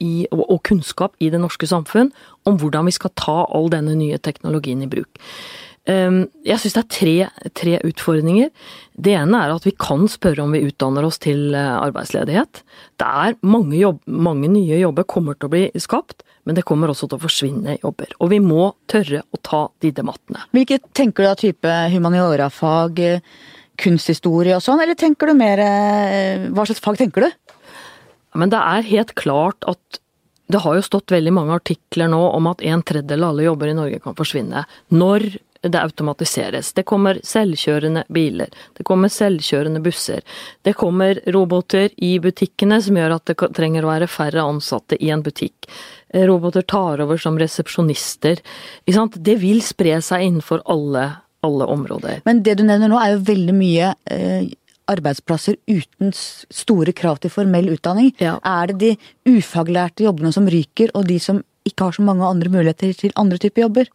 i, 0.00 0.26
og, 0.32 0.60
kunnskap 0.66 1.16
i 1.20 1.30
det 1.32 1.40
norske 1.42 1.68
samfunn 1.68 2.10
om 2.48 2.58
hvordan 2.60 2.88
vi 2.88 2.94
skal 2.96 3.12
ta 3.18 3.40
all 3.46 3.70
denne 3.72 3.96
nye 3.98 4.18
teknologien 4.18 4.82
i 4.84 4.88
bruk. 4.90 5.20
Ehm, 5.88 6.24
jeg 6.44 6.60
syns 6.60 6.76
det 6.76 6.82
er 6.82 6.90
tre, 6.92 7.14
tre, 7.56 7.76
utfordringer. 7.88 8.50
Det 9.00 9.14
ene 9.16 9.40
er 9.40 9.54
at 9.54 9.66
vi 9.66 9.72
kan 9.80 10.04
spørre 10.10 10.44
om 10.44 10.52
vi 10.54 10.64
utdanner 10.68 11.06
oss 11.06 11.20
til 11.22 11.54
eh, 11.56 11.76
arbeidsledighet. 11.80 12.62
Det 13.00 13.06
er 13.08 13.38
mange, 13.40 13.78
jobb, 13.78 14.02
mange 14.06 14.50
nye 14.52 14.80
jobber 14.82 15.08
kommer 15.08 15.38
til 15.38 15.48
å 15.48 15.54
bli 15.54 15.64
skapt, 15.80 16.24
men 16.44 16.56
det 16.56 16.66
kommer 16.68 16.92
også 16.92 17.08
til 17.08 17.20
å 17.20 17.24
forsvinne 17.24 17.78
jobber. 17.80 18.12
Og 18.20 18.32
vi 18.32 18.42
må 18.44 18.72
tørre 18.90 19.24
å 19.24 19.40
ta 19.44 19.66
de 19.82 19.92
debattene. 19.96 20.44
Hvilke 20.56 20.80
tenker 20.96 21.24
du 21.24 21.30
av 21.30 21.40
type 21.40 21.78
humaniorafag, 21.94 23.00
kunsthistorie 23.80 24.56
og 24.58 24.64
sånn, 24.64 24.82
eller 24.84 24.98
tenker 24.98 25.30
du 25.30 25.38
mer 25.38 25.62
eh, 25.64 26.48
Hva 26.52 26.68
slags 26.68 26.84
fag 26.84 27.00
tenker 27.00 27.24
du? 27.24 27.56
Men 28.34 28.52
det 28.52 28.60
er 28.60 28.88
helt 28.90 29.14
klart 29.18 29.66
at 29.70 30.00
det 30.50 30.64
har 30.64 30.74
jo 30.76 30.82
stått 30.82 31.12
veldig 31.14 31.32
mange 31.34 31.54
artikler 31.54 32.10
nå 32.10 32.20
om 32.34 32.48
at 32.50 32.62
en 32.66 32.82
tredjedel 32.82 33.22
av 33.22 33.34
alle 33.34 33.46
jobber 33.46 33.70
i 33.70 33.76
Norge 33.78 34.00
kan 34.02 34.16
forsvinne. 34.18 34.64
Når 34.90 35.28
det 35.60 35.80
automatiseres. 35.80 36.72
Det 36.72 36.86
kommer 36.88 37.20
selvkjørende 37.24 38.04
biler, 38.08 38.48
det 38.76 38.84
kommer 38.88 39.12
selvkjørende 39.12 39.82
busser. 39.84 40.22
Det 40.64 40.72
kommer 40.80 41.20
roboter 41.34 41.90
i 41.96 42.14
butikkene 42.22 42.80
som 42.82 42.96
gjør 42.96 43.18
at 43.18 43.28
det 43.28 43.36
trenger 43.56 43.84
å 43.84 43.90
være 43.92 44.08
færre 44.10 44.46
ansatte 44.46 44.96
i 44.96 45.10
en 45.12 45.24
butikk. 45.24 45.68
Roboter 46.14 46.64
tar 46.64 47.02
over 47.04 47.20
som 47.20 47.38
resepsjonister. 47.38 48.40
Det 48.86 49.36
vil 49.42 49.60
spre 49.62 49.98
seg 50.02 50.24
innenfor 50.30 50.64
alle, 50.64 51.10
alle 51.44 51.68
områder. 51.68 52.24
Men 52.24 52.42
det 52.46 52.56
du 52.58 52.64
nevner 52.64 52.90
nå 52.90 52.98
er 53.00 53.14
jo 53.14 53.24
veldig 53.28 53.56
mye 53.56 53.92
eh, 54.08 54.48
arbeidsplasser 54.90 55.58
uten 55.70 56.12
store 56.14 56.94
krav 56.96 57.20
til 57.22 57.32
formell 57.32 57.70
utdanning? 57.74 58.12
Ja. 58.22 58.38
Er 58.44 58.72
det 58.72 58.80
de 58.82 59.38
ufaglærte 59.38 60.06
jobbene 60.06 60.34
som 60.34 60.48
ryker, 60.50 60.92
og 60.94 61.08
de 61.08 61.20
som 61.22 61.44
ikke 61.68 61.88
har 61.88 61.96
så 61.96 62.04
mange 62.04 62.26
andre 62.26 62.52
muligheter 62.52 62.94
til 62.96 63.16
andre 63.20 63.38
typer 63.40 63.68
jobber? 63.68 63.90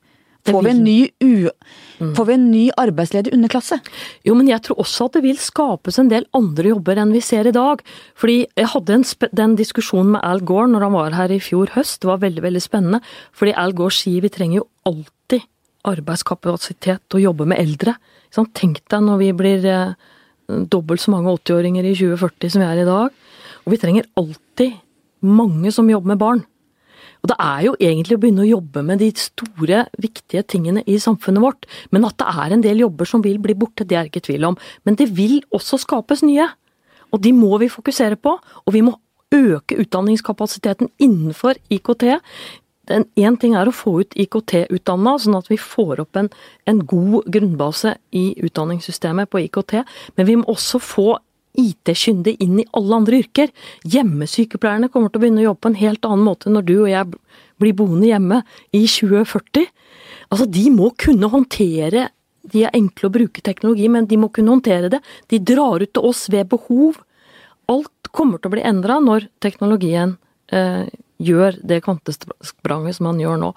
Får 0.45 0.61
vi, 0.61 0.69
en 0.69 0.83
ny 0.85 0.99
u... 1.25 1.49
Mm. 1.97 2.11
Får 2.15 2.25
vi 2.27 2.33
en 2.35 2.45
ny 2.51 2.63
arbeidsledig 2.77 3.33
underklasse? 3.33 3.79
Jo, 4.27 4.35
men 4.37 4.49
jeg 4.51 4.61
tror 4.65 4.83
også 4.83 5.07
at 5.07 5.17
det 5.17 5.23
vil 5.25 5.39
skapes 5.41 5.97
en 6.01 6.11
del 6.11 6.27
andre 6.37 6.69
jobber 6.69 7.01
enn 7.01 7.13
vi 7.15 7.21
ser 7.25 7.49
i 7.49 7.55
dag. 7.55 7.81
Fordi 8.19 8.43
jeg 8.45 8.69
hadde 8.75 8.99
en 8.99 9.05
den 9.41 9.55
diskusjonen 9.57 10.13
med 10.13 10.25
Al 10.27 10.43
Gore 10.45 10.69
når 10.69 10.85
han 10.85 10.97
var 10.99 11.17
her 11.17 11.33
i 11.33 11.41
fjor 11.41 11.73
høst. 11.73 12.03
Det 12.03 12.11
var 12.11 12.21
veldig, 12.21 12.43
veldig 12.45 12.61
spennende. 12.61 13.01
Fordi 13.33 13.55
Al 13.57 13.73
Gore 13.77 13.97
sier 13.97 14.21
vi 14.21 14.33
trenger 14.33 14.61
jo 14.61 14.67
alltid 14.91 15.47
arbeidskapasitet 15.85 17.01
til 17.09 17.19
å 17.19 17.25
jobbe 17.31 17.49
med 17.49 17.61
eldre. 17.61 17.97
Tenk 18.35 18.83
deg 18.91 19.01
når 19.01 19.21
vi 19.21 19.31
blir 19.37 19.65
dobbelt 20.47 21.01
så 21.01 21.13
mange 21.13 21.33
80-åringer 21.39 21.85
i 21.85 21.93
2040 21.97 22.53
som 22.53 22.63
vi 22.63 22.67
er 22.67 22.81
i 22.81 22.87
dag. 22.87 23.15
Og 23.65 23.73
vi 23.73 23.79
trenger 23.81 24.09
alltid 24.19 24.75
mange 25.25 25.71
som 25.73 25.89
jobber 25.89 26.13
med 26.13 26.21
barn. 26.21 26.43
Og 27.25 27.31
det 27.31 27.37
er 27.41 27.61
jo 27.65 27.71
egentlig 27.81 28.17
å 28.17 28.21
begynne 28.21 28.43
å 28.43 28.51
jobbe 28.51 28.83
med 28.85 28.99
de 29.01 29.07
store, 29.17 29.85
viktige 29.97 30.43
tingene 30.45 30.83
i 30.85 30.99
samfunnet 31.01 31.41
vårt. 31.41 31.65
Men 31.89 32.05
at 32.05 32.19
det 32.21 32.27
er 32.29 32.53
en 32.53 32.65
del 32.65 32.83
jobber 32.83 33.09
som 33.09 33.23
vil 33.25 33.39
bli 33.41 33.55
borte, 33.57 33.87
det 33.87 33.97
er 33.97 34.11
ikke 34.11 34.21
tvil 34.27 34.45
om. 34.51 34.57
Men 34.85 34.99
det 34.99 35.09
vil 35.17 35.39
også 35.49 35.79
skapes 35.81 36.21
nye. 36.21 36.45
Og 37.09 37.23
de 37.25 37.33
må 37.33 37.57
vi 37.63 37.71
fokusere 37.73 38.19
på. 38.21 38.35
Og 38.37 38.75
vi 38.75 38.83
må 38.85 38.93
øke 39.33 39.79
utdanningskapasiteten 39.81 40.91
innenfor 41.01 41.57
IKT. 41.73 42.05
Én 42.91 43.37
ting 43.41 43.55
er 43.57 43.69
å 43.69 43.73
få 43.73 43.99
ut 44.03 44.17
IKT-utdanna, 44.19 45.15
sånn 45.21 45.37
at 45.39 45.47
vi 45.49 45.57
får 45.61 46.03
opp 46.03 46.19
en, 46.19 46.29
en 46.69 46.81
god 46.85 47.29
grunnbase 47.31 47.95
i 48.13 48.27
utdanningssystemet 48.45 49.31
på 49.31 49.41
IKT, 49.47 49.79
men 50.17 50.29
vi 50.29 50.37
må 50.41 50.45
også 50.53 50.81
få 50.83 51.07
IT-kyndig 51.55 52.35
inn 52.43 52.59
i 52.61 52.67
alle 52.75 52.99
andre 52.99 53.21
yrker. 53.23 53.51
Hjemmesykepleierne 53.87 54.89
kommer 54.91 55.11
til 55.11 55.21
å 55.21 55.23
begynne 55.23 55.43
å 55.43 55.47
jobbe 55.49 55.63
på 55.63 55.71
en 55.71 55.79
helt 55.79 56.07
annen 56.07 56.27
måte 56.27 56.51
når 56.51 56.67
du 56.67 56.75
og 56.81 56.89
jeg 56.91 57.13
blir 57.61 57.77
boende 57.77 58.09
hjemme 58.09 58.41
i 58.75 58.83
2040. 58.83 59.69
Altså, 60.29 60.47
de 60.51 60.65
må 60.73 60.91
kunne 60.99 61.31
håndtere 61.31 62.09
De 62.45 62.61
er 62.61 62.75
enkle 62.77 63.07
å 63.07 63.13
bruke 63.13 63.41
teknologi, 63.41 63.87
men 63.89 64.05
de 64.05 64.19
må 64.21 64.27
kunne 64.29 64.51
håndtere 64.53 64.91
det. 64.93 64.99
De 65.33 65.39
drar 65.41 65.81
ut 65.81 65.89
til 65.89 66.03
oss 66.05 66.27
ved 66.29 66.45
behov. 66.51 66.99
Alt 67.65 68.11
kommer 68.13 68.37
til 68.37 68.51
å 68.51 68.53
bli 68.53 68.61
endra 68.61 68.99
når 69.01 69.25
teknologien 69.41 70.13
eh, 70.53 70.85
gjør 71.21 71.59
det 71.63 71.81
kvantespranget 71.85 72.97
som 72.97 73.07
man 73.09 73.19
gjør 73.21 73.39
nå. 73.41 73.51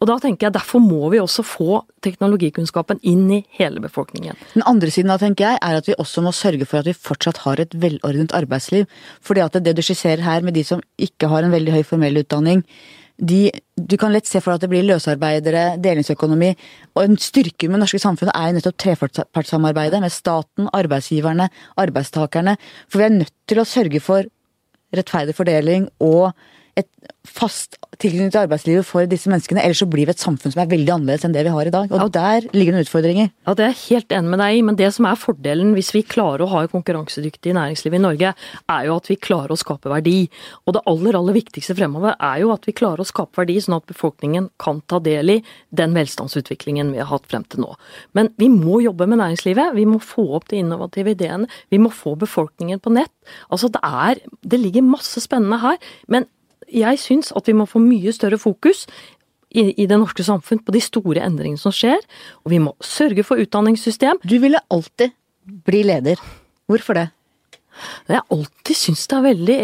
Og 0.00 0.10
da 0.10 0.18
tenker 0.22 0.48
jeg 0.48 0.54
Derfor 0.54 0.82
må 0.82 1.10
vi 1.12 1.20
også 1.22 1.42
få 1.46 1.80
teknologikunnskapen 2.04 3.00
inn 3.02 3.26
i 3.32 3.40
hele 3.58 3.82
befolkningen. 3.82 4.38
Den 4.54 4.66
andre 4.70 4.90
siden 4.92 5.10
da, 5.10 5.18
tenker 5.18 5.48
jeg, 5.48 5.60
er 5.62 5.78
at 5.78 5.88
vi 5.88 5.96
også 5.98 6.22
må 6.24 6.34
sørge 6.34 6.66
for 6.68 6.80
at 6.80 6.90
vi 6.90 6.94
fortsatt 6.94 7.42
har 7.44 7.62
et 7.62 7.74
velordnet 7.74 8.34
arbeidsliv. 8.36 8.86
Fordi 9.24 9.42
at 9.44 9.58
det 9.64 9.76
du 9.76 9.82
skisserer 9.82 10.22
her 10.22 10.46
med 10.46 10.54
de 10.54 10.64
som 10.66 10.82
ikke 10.98 11.30
har 11.32 11.46
en 11.46 11.54
veldig 11.54 11.74
høy 11.74 11.82
formell 11.86 12.22
utdanning, 12.22 12.62
de, 13.14 13.52
du 13.78 13.94
kan 14.00 14.10
lett 14.10 14.26
se 14.26 14.40
for 14.42 14.50
deg 14.50 14.58
at 14.58 14.64
det 14.64 14.70
blir 14.72 14.86
løsarbeidere, 14.88 15.64
delingsøkonomi. 15.82 16.50
Og 16.96 17.04
en 17.04 17.18
styrke 17.20 17.68
med 17.68 17.78
det 17.78 17.84
norske 17.84 18.02
samfunnet 18.02 18.34
er 18.34 18.48
jo 18.48 18.56
nettopp 18.58 18.80
trepartssamarbeidet 18.82 20.00
med 20.02 20.12
staten, 20.12 20.70
arbeidsgiverne, 20.74 21.46
arbeidstakerne. 21.80 22.56
For 22.88 23.00
vi 23.00 23.06
er 23.06 23.14
nødt 23.20 23.34
til 23.50 23.62
å 23.62 23.68
sørge 23.68 24.02
for 24.02 24.26
rettferdig 24.94 25.34
fordeling 25.36 25.88
og 26.02 26.34
et 26.78 26.88
fast 27.24 27.78
tilknytning 28.02 28.32
til 28.34 28.42
arbeidslivet 28.44 28.86
for 28.86 29.06
disse 29.08 29.30
menneskene. 29.30 29.62
Ellers 29.64 29.80
så 29.80 29.86
blir 29.90 30.08
vi 30.08 30.12
et 30.12 30.20
samfunn 30.20 30.52
som 30.52 30.60
er 30.60 30.68
veldig 30.70 30.92
annerledes 30.92 31.24
enn 31.26 31.34
det 31.34 31.44
vi 31.46 31.52
har 31.54 31.68
i 31.68 31.72
dag. 31.72 31.92
Og 31.94 32.02
ja. 32.02 32.08
der 32.12 32.48
ligger 32.56 32.76
det 32.76 32.84
utfordringer. 32.84 33.30
Ja, 33.46 33.54
det 33.56 33.64
er 33.64 33.72
jeg 33.72 33.80
helt 33.84 34.14
enig 34.18 34.32
med 34.32 34.42
deg 34.42 34.58
i. 34.58 34.64
Men 34.66 34.78
det 34.78 34.90
som 34.96 35.08
er 35.08 35.20
fordelen 35.20 35.72
hvis 35.76 35.92
vi 35.94 36.02
klarer 36.06 36.44
å 36.44 36.50
ha 36.52 36.64
et 36.64 36.74
konkurransedyktig 36.74 37.54
næringsliv 37.56 37.96
i 37.96 38.02
Norge, 38.02 38.34
er 38.34 38.88
jo 38.88 38.98
at 38.98 39.08
vi 39.10 39.18
klarer 39.28 39.54
å 39.54 39.58
skape 39.60 39.92
verdi. 39.92 40.16
Og 40.66 40.76
det 40.76 40.84
aller, 40.90 41.18
aller 41.20 41.38
viktigste 41.38 41.78
fremover 41.78 42.18
er 42.18 42.42
jo 42.42 42.52
at 42.54 42.68
vi 42.68 42.76
klarer 42.76 43.04
å 43.04 43.08
skape 43.08 43.40
verdi, 43.40 43.56
sånn 43.62 43.78
at 43.78 43.88
befolkningen 43.90 44.50
kan 44.60 44.82
ta 44.90 45.00
del 45.04 45.36
i 45.36 45.40
den 45.70 45.96
velstandsutviklingen 45.96 46.92
vi 46.92 47.02
har 47.02 47.12
hatt 47.14 47.30
frem 47.30 47.46
til 47.48 47.64
nå. 47.64 47.72
Men 48.18 48.34
vi 48.42 48.50
må 48.52 48.82
jobbe 48.84 49.08
med 49.08 49.22
næringslivet. 49.22 49.74
Vi 49.78 49.88
må 49.88 50.02
få 50.02 50.28
opp 50.36 50.50
de 50.52 50.60
innovative 50.60 51.16
ideene. 51.16 51.48
Vi 51.72 51.80
må 51.80 51.94
få 51.94 52.18
befolkningen 52.20 52.82
på 52.84 52.92
nett. 52.98 53.12
Altså 53.48 53.70
det 53.72 53.80
er 53.80 54.20
Det 54.44 54.60
ligger 54.60 54.82
masse 54.84 55.20
spennende 55.22 55.56
her. 55.62 55.78
men 56.06 56.26
jeg 56.80 57.00
syns 57.02 57.32
at 57.36 57.48
vi 57.48 57.56
må 57.56 57.66
få 57.70 57.82
mye 57.82 58.12
større 58.14 58.38
fokus 58.40 58.84
i, 59.54 59.86
det 59.86 59.98
norske 59.98 60.24
samfunn 60.26 60.62
på 60.66 60.74
de 60.74 60.80
store 60.82 61.22
endringene 61.22 61.60
som 61.60 61.74
skjer, 61.74 62.00
og 62.42 62.50
vi 62.50 62.58
må 62.62 62.72
sørge 62.82 63.22
for 63.26 63.38
utdanningssystem. 63.38 64.18
Du 64.26 64.38
ville 64.42 64.62
alltid 64.74 65.14
bli 65.66 65.84
leder. 65.86 66.18
Hvorfor 66.66 66.98
det? 66.98 67.08
Jeg 68.08 68.18
har 68.18 68.34
alltid 68.34 68.78
syntes 68.78 69.06
det 69.10 69.16
er 69.16 69.26
veldig, 69.28 69.58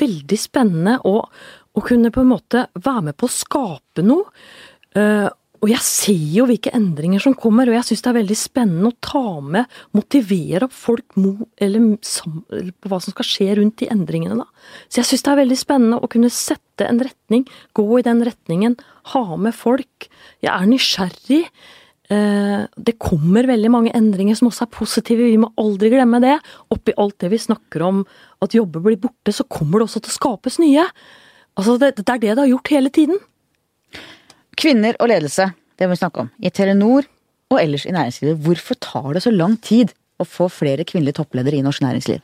veldig 0.00 0.38
spennende 0.40 0.98
å, 1.08 1.16
å, 1.24 1.84
kunne 1.84 2.12
på 2.12 2.24
en 2.24 2.32
måte 2.32 2.66
være 2.76 3.08
med 3.08 3.18
på 3.20 3.28
å 3.28 3.34
skape 3.34 4.04
noe. 4.04 4.28
Og 5.64 5.70
jeg 5.72 5.80
ser 5.80 6.24
jo 6.36 6.44
hvilke 6.44 6.74
endringer 6.76 7.22
som 7.24 7.32
kommer, 7.40 7.70
og 7.70 7.78
jeg 7.78 7.86
syns 7.88 8.02
det 8.04 8.10
er 8.10 8.18
veldig 8.18 8.36
spennende 8.36 8.90
å 8.90 8.96
ta 9.00 9.22
med, 9.40 9.78
motivere 9.96 10.68
folk 10.68 11.16
mo, 11.16 11.46
eller, 11.56 11.86
eller 12.52 12.74
på 12.76 12.90
hva 12.92 12.98
som 13.00 13.14
skal 13.14 13.28
skje 13.30 13.46
rundt 13.56 13.78
de 13.80 13.88
endringene, 13.94 14.36
da. 14.42 14.44
Så 14.92 15.00
jeg 15.00 15.08
syns 15.08 15.24
det 15.24 15.32
er 15.32 15.40
veldig 15.40 15.58
spennende 15.62 16.02
å 16.04 16.12
kunne 16.12 16.32
sette 16.34 16.84
en 16.84 17.00
retning, 17.00 17.48
gå 17.72 17.88
i 17.96 18.04
den 18.04 18.20
retningen, 18.28 18.76
ha 19.14 19.24
med 19.40 19.56
folk. 19.56 20.10
Jeg 20.44 20.52
er 20.52 20.68
nysgjerrig. 20.68 21.42
Eh, 22.12 22.68
det 22.76 22.98
kommer 23.00 23.48
veldig 23.48 23.72
mange 23.72 23.96
endringer 23.96 24.36
som 24.36 24.52
også 24.52 24.66
er 24.66 24.74
positive, 24.76 25.32
vi 25.32 25.40
må 25.40 25.54
aldri 25.60 25.94
glemme 25.96 26.20
det. 26.20 26.36
Oppi 26.76 26.92
alt 27.00 27.22
det 27.24 27.32
vi 27.32 27.40
snakker 27.40 27.88
om 27.88 28.04
at 28.44 28.52
jobber 28.52 28.84
blir 28.84 29.00
borte, 29.00 29.32
så 29.32 29.48
kommer 29.48 29.80
det 29.80 29.88
også 29.88 30.04
til 30.04 30.12
å 30.12 30.20
skapes 30.20 30.60
nye. 30.60 30.90
Altså, 31.56 31.78
det, 31.80 31.94
det 32.02 32.04
er 32.04 32.20
det 32.20 32.34
det 32.34 32.42
har 32.44 32.52
gjort 32.52 32.76
hele 32.76 32.92
tiden. 32.92 33.24
Kvinner 34.60 34.96
og 35.00 35.10
ledelse, 35.10 35.50
det 35.78 35.88
må 35.88 35.94
vi 35.94 36.02
snakke 36.02 36.24
om. 36.24 36.30
I 36.38 36.52
Telenor 36.54 37.06
og 37.52 37.60
ellers 37.60 37.86
i 37.86 37.94
næringslivet. 37.94 38.40
Hvorfor 38.44 38.78
tar 38.82 39.12
det 39.14 39.24
så 39.24 39.32
lang 39.34 39.56
tid 39.62 39.94
å 40.20 40.26
få 40.28 40.48
flere 40.52 40.86
kvinnelige 40.86 41.18
toppledere 41.20 41.58
i 41.58 41.64
norsk 41.64 41.84
næringsliv? 41.84 42.22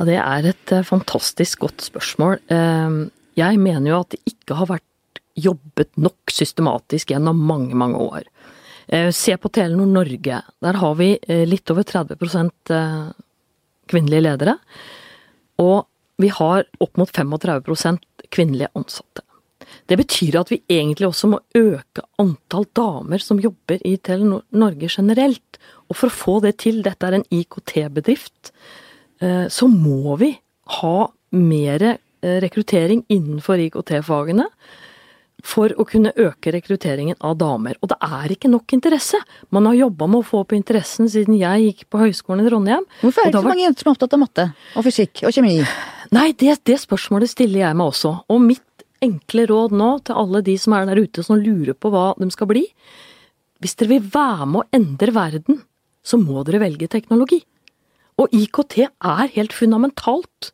Ja, 0.00 0.06
det 0.08 0.16
er 0.16 0.48
et 0.48 0.72
eh, 0.72 0.86
fantastisk 0.86 1.66
godt 1.66 1.84
spørsmål. 1.84 2.38
Ehm, 2.52 3.02
jeg 3.36 3.60
mener 3.60 3.92
jo 3.92 4.00
at 4.00 4.14
det 4.14 4.22
ikke 4.32 4.56
har 4.56 4.70
vært 4.70 5.20
jobbet 5.40 5.92
nok 6.00 6.32
systematisk 6.32 7.12
gjennom 7.12 7.38
mange, 7.48 7.76
mange 7.76 8.00
år. 8.00 8.24
Eh, 8.88 9.10
se 9.14 9.36
på 9.36 9.52
Telenor 9.52 9.90
Norge. 9.92 10.40
Der 10.64 10.80
har 10.80 10.96
vi 10.96 11.12
eh, 11.20 11.44
litt 11.48 11.68
over 11.72 11.84
30% 11.84 12.72
kvinnelige 13.90 14.24
ledere. 14.24 14.56
Og 15.60 15.84
vi 16.20 16.30
har 16.32 16.64
opp 16.80 17.00
mot 17.00 17.10
35% 17.10 18.28
kvinnelige 18.32 18.72
ansatte. 18.76 19.24
Det 19.90 19.98
betyr 20.00 20.40
at 20.40 20.52
vi 20.52 20.60
egentlig 20.70 21.08
også 21.08 21.30
må 21.32 21.40
øke 21.56 22.04
antall 22.22 22.66
damer 22.76 23.22
som 23.22 23.40
jobber 23.42 23.82
i 23.86 23.96
Telenor 23.96 24.44
Norge 24.50 24.90
generelt. 24.90 25.58
Og 25.90 25.98
for 25.98 26.10
å 26.10 26.18
få 26.20 26.36
det 26.44 26.56
til, 26.62 26.82
dette 26.86 27.06
er 27.06 27.18
en 27.18 27.26
IKT-bedrift, 27.34 28.52
eh, 29.22 29.46
så 29.50 29.70
må 29.70 30.16
vi 30.20 30.34
ha 30.80 31.10
mer 31.34 31.82
eh, 31.90 32.38
rekruttering 32.44 33.04
innenfor 33.10 33.62
IKT-fagene 33.66 34.46
for 35.46 35.72
å 35.80 35.86
kunne 35.88 36.12
øke 36.20 36.52
rekrutteringen 36.54 37.18
av 37.24 37.36
damer. 37.40 37.78
Og 37.80 37.90
det 37.92 37.98
er 38.04 38.34
ikke 38.34 38.50
nok 38.52 38.74
interesse. 38.76 39.20
Man 39.54 39.68
har 39.68 39.78
jobba 39.78 40.08
med 40.10 40.22
å 40.22 40.26
få 40.26 40.42
opp 40.44 40.54
interessen 40.56 41.08
siden 41.10 41.38
jeg 41.40 41.70
gikk 41.70 41.86
på 41.92 42.02
Høgskolen 42.02 42.44
i 42.44 42.50
Trondheim. 42.50 42.86
Hvorfor 43.00 43.22
er 43.22 43.30
det 43.30 43.34
ikke 43.34 43.44
så 43.44 43.52
mange 43.52 43.64
jenter 43.64 43.84
som 43.84 43.90
er 43.90 43.96
opptatt 43.96 44.16
av 44.16 44.22
matte 44.24 44.46
og 44.76 44.86
fysikk 44.86 45.24
og 45.24 45.36
kjemi? 45.36 45.56
Nei, 46.14 46.26
det, 46.34 46.56
det 46.66 46.80
spørsmålet 46.82 47.30
stiller 47.32 47.64
jeg 47.64 47.78
meg 47.78 47.92
også. 47.92 48.14
Og 48.32 48.42
mitt 48.42 48.64
enkle 49.04 49.46
råd 49.50 49.74
nå 49.76 49.90
til 50.04 50.18
alle 50.20 50.42
de 50.46 50.56
som 50.60 50.74
er 50.76 50.88
der 50.88 51.00
ute 51.00 51.24
som 51.24 51.40
lurer 51.40 51.76
på 51.76 51.90
hva 51.92 52.12
de 52.18 52.28
skal 52.32 52.50
bli. 52.50 52.64
Hvis 53.60 53.76
dere 53.80 53.96
vil 53.96 54.08
være 54.12 54.48
med 54.48 54.62
å 54.62 54.68
endre 54.76 55.14
verden, 55.16 55.60
så 56.04 56.20
må 56.20 56.44
dere 56.46 56.62
velge 56.62 56.88
teknologi. 56.88 57.42
Og 58.20 58.32
IKT 58.36 58.78
er 58.84 59.32
helt 59.36 59.56
fundamentalt. 59.56 60.52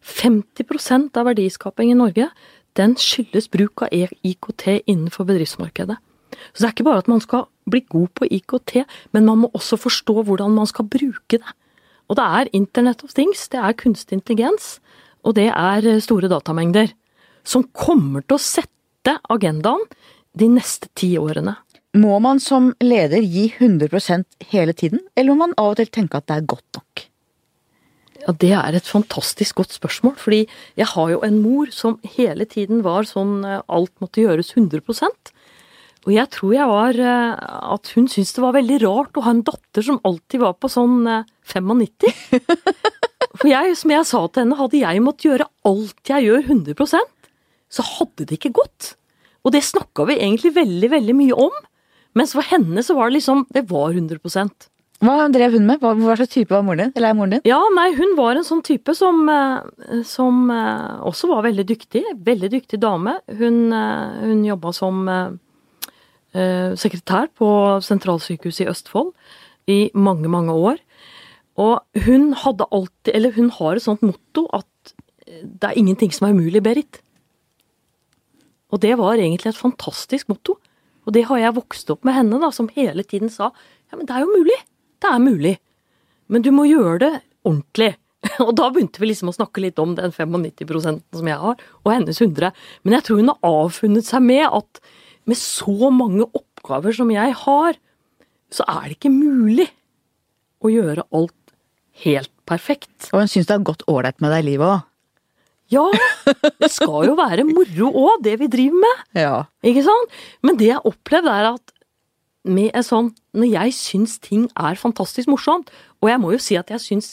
50% 0.00 1.18
av 1.20 1.26
verdiskaping 1.28 1.90
i 1.92 1.98
Norge 1.98 2.30
den 2.78 2.94
skyldes 2.98 3.50
bruk 3.52 3.82
av 3.84 3.92
IKT 3.92 4.86
innenfor 4.86 5.26
bedriftsmarkedet. 5.28 5.98
Så 6.54 6.62
det 6.62 6.68
er 6.68 6.74
ikke 6.74 6.86
bare 6.86 7.02
at 7.02 7.10
man 7.10 7.22
skal 7.22 7.48
bli 7.70 7.82
god 7.90 8.08
på 8.16 8.28
IKT, 8.30 8.84
men 9.12 9.26
man 9.26 9.42
må 9.42 9.50
også 9.54 9.78
forstå 9.78 10.22
hvordan 10.22 10.54
man 10.54 10.70
skal 10.70 10.88
bruke 10.88 11.38
det. 11.38 11.56
Og 12.10 12.16
det 12.18 12.24
er 12.24 12.54
Internet 12.56 13.04
of 13.06 13.12
Things, 13.14 13.46
det 13.50 13.60
er 13.60 13.76
kunstig 13.78 14.16
intelligens, 14.18 14.78
og 15.22 15.36
det 15.36 15.50
er 15.52 15.86
store 16.02 16.30
datamengder 16.30 16.90
som 17.44 17.66
kommer 17.72 18.24
til 18.26 18.38
å 18.38 18.42
sette 18.42 19.16
agendaen 19.32 19.84
de 20.36 20.48
neste 20.52 20.90
ti 20.94 21.14
årene. 21.18 21.56
Må 21.98 22.20
man 22.22 22.38
som 22.38 22.70
leder 22.78 23.24
gi 23.24 23.48
100% 23.58 24.50
hele 24.52 24.74
tiden, 24.78 25.00
eller 25.18 25.34
må 25.34 25.46
man 25.48 25.56
av 25.58 25.72
og 25.72 25.80
til 25.80 25.90
tenke 25.90 26.20
at 26.20 26.28
det 26.30 26.36
er 26.36 26.50
godt 26.52 26.78
nok? 26.78 27.06
Ja, 28.20 28.32
Det 28.36 28.52
er 28.52 28.76
et 28.76 28.86
fantastisk 28.86 29.56
godt 29.56 29.72
spørsmål, 29.72 30.14
fordi 30.16 30.46
jeg 30.76 30.86
har 30.86 31.10
jo 31.10 31.20
en 31.24 31.40
mor 31.42 31.70
som 31.72 31.98
hele 32.16 32.44
tiden 32.44 32.82
var 32.84 33.08
sånn 33.08 33.44
eh, 33.44 33.62
alt 33.66 33.92
måtte 33.98 34.20
gjøres 34.20 34.52
100% 34.54 35.32
Og 36.06 36.12
jeg 36.12 36.28
tror 36.30 36.52
jeg 36.54 36.68
var 36.68 37.00
eh, 37.00 37.34
at 37.74 37.92
hun 37.96 38.08
syntes 38.12 38.34
det 38.36 38.44
var 38.44 38.54
veldig 38.58 38.78
rart 38.84 39.16
å 39.16 39.24
ha 39.24 39.32
en 39.32 39.42
datter 39.42 39.82
som 39.82 40.00
alltid 40.04 40.44
var 40.44 40.58
på 40.60 40.68
sånn 40.68 41.24
95. 41.48 42.04
Eh, 42.36 42.40
For 43.40 43.48
jeg, 43.48 43.76
som 43.78 43.90
jeg 43.94 44.04
sa 44.04 44.20
til 44.28 44.44
henne, 44.44 44.58
hadde 44.58 44.82
jeg 44.82 45.02
måttet 45.02 45.26
gjøre 45.30 45.48
alt 45.64 46.12
jeg 46.12 46.28
gjør 46.28 46.44
100 46.44 46.76
så 47.70 47.86
hadde 47.86 48.26
det 48.26 48.38
ikke 48.38 48.54
gått. 48.58 48.94
Og 49.46 49.54
det 49.54 49.62
snakka 49.64 50.06
vi 50.10 50.18
egentlig 50.20 50.52
veldig, 50.56 50.90
veldig 50.92 51.16
mye 51.16 51.38
om. 51.48 51.54
Mens 52.18 52.34
for 52.34 52.44
henne 52.46 52.82
så 52.82 52.96
var 52.98 53.08
det 53.08 53.20
liksom 53.20 53.44
Det 53.54 53.62
var 53.70 53.92
100 53.94 54.18
Hva 55.00 55.28
drev 55.32 55.54
hun 55.54 55.66
med? 55.68 55.78
Hva, 55.80 55.94
hva 55.94 56.16
slags 56.18 56.34
type 56.34 56.52
var 56.52 56.64
moren 56.66 56.82
din? 56.82 56.92
Eller 56.96 57.12
er 57.12 57.16
moren 57.16 57.36
din? 57.36 57.44
Ja, 57.48 57.60
nei, 57.72 57.92
hun 57.96 58.16
var 58.18 58.36
en 58.36 58.44
sånn 58.44 58.64
type 58.66 58.92
som, 58.98 59.22
eh, 59.30 60.02
som 60.04 60.50
eh, 60.50 60.98
også 61.06 61.30
var 61.30 61.46
veldig 61.46 61.64
dyktig. 61.70 62.02
Veldig 62.26 62.50
dyktig 62.52 62.80
dame. 62.82 63.16
Hun, 63.38 63.72
eh, 63.72 64.18
hun 64.26 64.44
jobba 64.48 64.74
som 64.76 65.06
sekretær 66.30 67.26
på 67.34 67.46
sentralsykehuset 67.82 68.60
i 68.62 68.68
Østfold 68.70 69.08
i 69.66 69.78
mange, 69.98 70.28
mange 70.30 70.54
år. 70.54 70.76
Og 71.58 72.04
hun 72.06 72.28
hadde 72.38 72.68
alltid, 72.70 73.10
eller 73.16 73.34
hun 73.34 73.48
har 73.56 73.74
et 73.74 73.82
sånt 73.82 74.04
motto 74.06 74.44
at 74.54 74.92
det 75.26 75.66
er 75.66 75.74
ingenting 75.74 76.14
som 76.14 76.28
er 76.28 76.36
umulig, 76.38 76.62
Berit. 76.62 77.00
Og 78.70 78.82
det 78.82 78.96
var 79.00 79.18
egentlig 79.18 79.52
et 79.52 79.58
fantastisk 79.58 80.30
motto. 80.30 80.58
Og 81.06 81.14
det 81.16 81.26
har 81.30 81.40
jeg 81.40 81.56
vokst 81.56 81.90
opp 81.92 82.06
med 82.06 82.16
henne, 82.16 82.38
da, 82.42 82.52
som 82.54 82.70
hele 82.76 83.04
tiden 83.06 83.32
sa 83.32 83.50
ja, 83.90 83.98
men 83.98 84.06
det 84.06 84.14
er 84.14 84.22
jo 84.22 84.30
mulig. 84.30 84.58
Det 85.02 85.10
er 85.10 85.22
mulig. 85.22 85.56
Men 86.30 86.44
du 86.46 86.52
må 86.54 86.68
gjøre 86.68 86.98
det 87.02 87.12
ordentlig. 87.48 87.94
Og 88.46 88.52
da 88.58 88.68
begynte 88.70 89.02
vi 89.02 89.10
liksom 89.10 89.32
å 89.32 89.34
snakke 89.34 89.62
litt 89.64 89.80
om 89.82 89.96
den 89.98 90.12
95% 90.14 91.02
som 91.16 91.30
jeg 91.30 91.40
har, 91.40 91.62
og 91.80 91.88
hennes 91.90 92.20
100. 92.20 92.52
Men 92.84 92.96
jeg 92.98 93.06
tror 93.06 93.20
hun 93.22 93.32
har 93.32 93.48
avfunnet 93.48 94.06
seg 94.06 94.22
med 94.26 94.44
at 94.46 94.82
med 95.28 95.38
så 95.40 95.90
mange 95.94 96.26
oppgaver 96.28 96.94
som 96.96 97.10
jeg 97.12 97.34
har, 97.46 97.78
så 98.52 98.66
er 98.68 98.90
det 98.90 98.98
ikke 98.98 99.14
mulig 99.14 99.70
å 100.60 100.70
gjøre 100.72 101.06
alt 101.16 101.54
helt 102.04 102.32
perfekt. 102.48 103.10
Og 103.10 103.22
hun 103.22 103.30
syns 103.30 103.48
det 103.48 103.56
har 103.56 103.66
gått 103.66 103.86
ålreit 103.90 104.20
med 104.20 104.34
deg 104.34 104.44
i 104.44 104.48
livet 104.52 104.68
òg. 104.68 104.86
Ja, 105.70 105.86
det 106.60 106.70
skal 106.74 107.10
jo 107.10 107.16
være 107.18 107.46
moro 107.46 107.90
òg, 108.04 108.22
det 108.26 108.36
vi 108.40 108.48
driver 108.50 108.80
med. 108.82 109.04
Ja. 109.18 109.34
Ikke 109.66 109.84
sant? 109.86 110.16
Men 110.42 110.58
det 110.60 110.72
jeg 110.72 110.82
opplevde 110.88 111.34
er 111.34 111.52
at 111.54 111.74
med 112.48 112.72
en 112.72 112.84
sånn 112.86 113.10
Når 113.36 113.50
jeg 113.52 113.74
syns 113.76 114.14
ting 114.22 114.46
er 114.56 114.78
fantastisk 114.80 115.28
morsomt, 115.28 115.68
og 116.00 116.08
jeg 116.08 116.20
må 116.22 116.32
jo 116.32 116.40
si 116.40 116.56
at 116.58 116.70
jeg 116.72 116.82
syns 116.82 117.10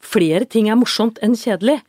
flere 0.00 0.44
ting 0.44 0.68
er 0.70 0.78
morsomt 0.78 1.18
enn 1.24 1.34
kjedelig, 1.36 1.80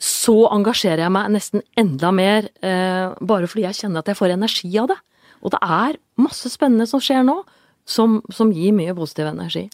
så 0.00 0.46
engasjerer 0.54 1.04
jeg 1.04 1.12
meg 1.14 1.28
nesten 1.34 1.62
enda 1.78 2.10
mer, 2.14 2.48
eh, 2.64 3.12
bare 3.20 3.50
fordi 3.50 3.66
jeg 3.66 3.78
kjenner 3.82 4.02
at 4.02 4.10
jeg 4.10 4.18
får 4.18 4.34
energi 4.34 4.70
av 4.80 4.88
det. 4.90 4.96
Og 5.44 5.52
det 5.54 5.60
er 5.62 5.98
masse 6.18 6.50
spennende 6.50 6.86
som 6.90 7.02
skjer 7.02 7.22
nå, 7.26 7.36
som, 7.84 8.22
som 8.32 8.50
gir 8.54 8.74
mye 8.74 8.94
positiv 8.96 9.28
energi. 9.30 9.68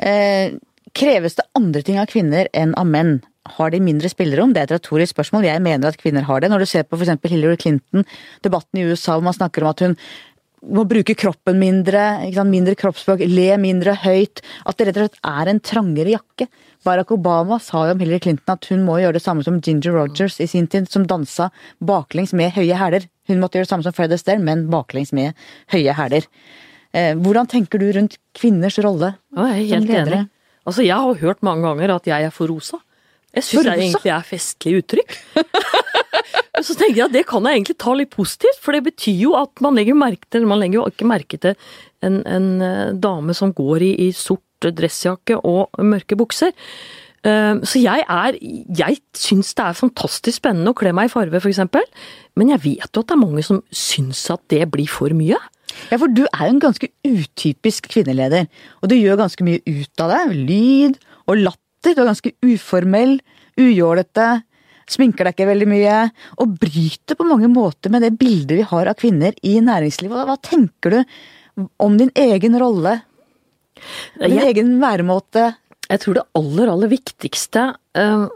Eh, 0.00 0.56
kreves 0.96 1.36
det 1.38 1.46
andre 1.58 1.82
ting 1.86 2.00
av 2.00 2.10
kvinner 2.10 2.48
enn 2.56 2.74
av 2.80 2.88
menn? 2.88 3.18
Har 3.48 3.70
de 3.72 3.80
mindre 3.80 4.08
spillerom? 4.12 4.52
Det 4.52 4.60
er 4.60 4.68
et 4.68 4.74
retorisk 4.76 5.14
spørsmål. 5.14 5.46
Jeg 5.48 5.62
mener 5.64 5.88
at 5.88 6.00
kvinner 6.00 6.26
har 6.28 6.42
det. 6.42 6.50
Når 6.52 6.60
du 6.60 6.68
ser 6.68 6.84
på 6.84 6.98
f.eks. 6.98 7.16
Hillary 7.24 7.56
Clinton, 7.56 8.04
debatten 8.44 8.80
i 8.80 8.84
USA 8.84 9.16
hvor 9.16 9.24
man 9.24 9.36
snakker 9.36 9.64
om 9.64 9.70
at 9.72 9.80
hun 9.86 9.96
må 10.60 10.84
bruke 10.84 11.14
kroppen 11.16 11.56
mindre, 11.56 12.02
mindre 12.44 12.74
kroppsspråk, 12.76 13.22
le 13.24 13.54
mindre 13.56 13.94
høyt. 14.02 14.42
At 14.68 14.76
det 14.76 14.90
rett 14.90 14.98
og 15.00 15.06
slett 15.06 15.22
er 15.32 15.50
en 15.50 15.62
trangere 15.64 16.12
jakke. 16.18 16.50
Barack 16.84 17.14
Obama 17.16 17.56
sa 17.64 17.86
jo 17.88 17.94
om 17.94 18.02
Hillary 18.04 18.20
Clinton 18.26 18.58
at 18.58 18.68
hun 18.68 18.84
må 18.84 18.98
gjøre 19.00 19.16
det 19.16 19.24
samme 19.24 19.44
som 19.46 19.56
Ginger 19.64 19.96
Rogers 19.96 20.36
i 20.40 20.48
sin 20.48 20.68
tid, 20.68 20.90
som 20.92 21.06
dansa 21.08 21.48
baklengs 21.80 22.36
med 22.36 22.52
høye 22.56 22.76
hæler. 22.76 23.08
Hun 23.30 23.40
måtte 23.40 23.56
gjøre 23.56 23.68
det 23.68 23.72
samme 23.72 23.88
som 23.88 23.96
Fred 23.96 24.12
Astaire, 24.16 24.42
men 24.44 24.68
baklengs 24.72 25.14
med 25.16 25.32
høye 25.72 25.96
hæler. 25.96 26.28
Eh, 26.92 27.14
hvordan 27.16 27.48
tenker 27.48 27.80
du 27.80 27.88
rundt 27.94 28.18
kvinners 28.34 28.76
rolle 28.82 29.14
jeg 29.54 29.68
helt 29.70 29.92
Enig. 29.94 30.24
Altså, 30.66 30.82
jeg 30.84 30.96
har 30.96 31.20
hørt 31.22 31.44
mange 31.46 31.64
ganger 31.64 31.94
at 31.94 32.08
jeg 32.10 32.26
er 32.26 32.32
for 32.34 32.50
rosa. 32.50 32.80
Jeg 33.36 33.46
syns 33.46 33.66
det 33.66 33.74
egentlig 33.76 34.10
er 34.10 34.26
festlig 34.26 34.72
uttrykk. 34.80 35.16
så 36.66 36.74
tenker 36.74 36.96
jeg 36.96 37.06
at 37.06 37.14
det 37.14 37.26
kan 37.30 37.46
jeg 37.46 37.60
egentlig 37.60 37.76
ta 37.80 37.94
litt 37.96 38.10
positivt, 38.14 38.58
for 38.62 38.76
det 38.76 38.82
betyr 38.88 39.20
jo 39.22 39.34
at 39.38 39.62
man 39.64 39.78
legger 39.78 39.98
merke 39.98 40.26
til 40.32 40.48
Man 40.50 40.60
legger 40.62 40.80
jo 40.80 40.88
ikke 40.90 41.08
merke 41.08 41.38
til 41.40 41.54
en, 42.06 42.22
en 42.26 42.48
eh, 42.64 42.88
dame 42.98 43.36
som 43.36 43.54
går 43.54 43.86
i, 43.86 43.92
i 44.08 44.10
sort 44.16 44.42
dressjakke 44.60 45.38
og 45.46 45.78
mørke 45.86 46.18
bukser. 46.20 46.52
Eh, 47.20 47.54
så 47.62 47.82
jeg 47.82 48.02
er 48.02 48.36
Jeg 48.40 49.00
syns 49.16 49.54
det 49.54 49.64
er 49.66 49.78
fantastisk 49.78 50.40
spennende 50.40 50.72
å 50.72 50.76
kle 50.76 50.92
meg 50.96 51.10
i 51.10 51.14
farve, 51.14 51.40
f.eks. 51.40 51.62
Men 52.34 52.52
jeg 52.56 52.64
vet 52.66 52.90
jo 52.90 53.04
at 53.04 53.08
det 53.12 53.16
er 53.16 53.24
mange 53.24 53.46
som 53.46 53.62
syns 53.70 54.26
at 54.32 54.42
det 54.52 54.66
blir 54.72 54.90
for 54.90 55.14
mye. 55.16 55.38
Ja, 55.90 55.96
for 55.96 56.10
du 56.10 56.24
er 56.26 56.48
jo 56.48 56.54
en 56.56 56.62
ganske 56.62 56.90
utypisk 57.06 57.88
kvinneleder. 57.92 58.48
Og 58.82 58.90
du 58.90 58.98
gjør 58.98 59.20
ganske 59.22 59.46
mye 59.46 59.62
ut 59.66 60.02
av 60.02 60.16
det. 60.16 60.22
Lyd 60.50 61.02
og 61.30 61.44
latter. 61.46 61.66
Du 61.80 61.90
er 61.90 61.98
ganske 61.98 62.32
uformell, 62.44 63.18
ujålete. 63.60 64.28
Sminker 64.90 65.28
deg 65.28 65.36
ikke 65.36 65.48
veldig 65.50 65.68
mye. 65.70 65.98
Og 66.42 66.56
bryter 66.60 67.18
på 67.18 67.28
mange 67.28 67.50
måter 67.52 67.92
med 67.92 68.04
det 68.04 68.14
bildet 68.20 68.58
vi 68.58 68.66
har 68.72 68.90
av 68.90 68.98
kvinner 69.00 69.36
i 69.46 69.56
næringslivet. 69.64 70.26
Hva 70.28 70.36
tenker 70.44 70.96
du 70.96 71.66
om 71.80 71.96
din 72.00 72.12
egen 72.18 72.58
rolle? 72.60 72.98
Din 74.20 74.36
jeg, 74.36 74.52
egen 74.52 74.76
væremåte? 74.82 75.52
Jeg 75.90 76.02
tror 76.02 76.20
det 76.20 76.28
aller, 76.38 76.72
aller 76.72 76.90
viktigste 76.92 77.70
uh, 77.98 78.26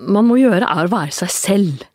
man 0.00 0.26
må 0.26 0.38
gjøre, 0.40 0.64
er 0.64 0.88
å 0.88 0.92
være 0.92 1.14
seg 1.14 1.32
selv. 1.34 1.86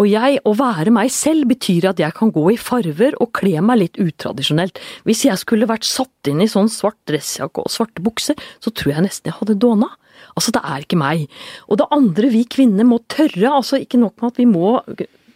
Og 0.00 0.08
jeg, 0.08 0.38
å 0.48 0.54
være 0.56 0.92
meg 0.94 1.10
selv, 1.12 1.44
betyr 1.50 1.90
at 1.90 2.00
jeg 2.00 2.16
kan 2.16 2.32
gå 2.32 2.46
i 2.54 2.58
farver 2.60 3.16
og 3.20 3.34
kle 3.36 3.60
meg 3.64 3.82
litt 3.82 4.00
utradisjonelt. 4.00 4.80
Hvis 5.04 5.26
jeg 5.26 5.40
skulle 5.42 5.68
vært 5.68 5.84
satt 5.88 6.30
inn 6.30 6.40
i 6.40 6.48
sånn 6.48 6.70
svart 6.72 6.96
dressjakke 7.10 7.66
og 7.66 7.72
svarte 7.72 8.04
bukser, 8.04 8.38
så 8.64 8.72
tror 8.72 8.94
jeg 8.94 9.04
nesten 9.04 9.28
jeg 9.28 9.36
hadde 9.36 9.58
dåna. 9.60 9.90
Altså, 10.32 10.54
det 10.56 10.62
er 10.64 10.86
ikke 10.86 11.00
meg. 11.00 11.26
Og 11.68 11.82
det 11.82 11.90
andre 11.92 12.32
vi 12.32 12.46
kvinner 12.48 12.88
må 12.88 13.02
tørre, 13.12 13.52
altså 13.52 13.80
ikke 13.82 14.00
nok 14.00 14.16
med 14.22 14.32
at 14.32 14.40
vi 14.40 14.48
må, 14.48 14.72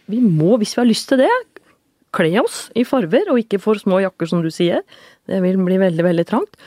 vi 0.09 0.23
må, 0.23 0.55
hvis 0.61 0.73
vi 0.73 0.81
har 0.81 0.89
lyst 0.89 1.11
til 1.11 1.21
det, 1.21 1.33
kle 2.15 2.31
oss 2.41 2.69
i 2.79 2.85
farver, 2.87 3.29
og 3.29 3.41
ikke 3.41 3.61
for 3.61 3.77
små 3.77 3.99
jakker, 4.01 4.29
som 4.31 4.41
du 4.41 4.49
sier. 4.53 4.81
Det 5.29 5.41
vil 5.43 5.59
bli 5.61 5.77
veldig, 5.81 6.05
veldig 6.09 6.25
trangt. 6.29 6.57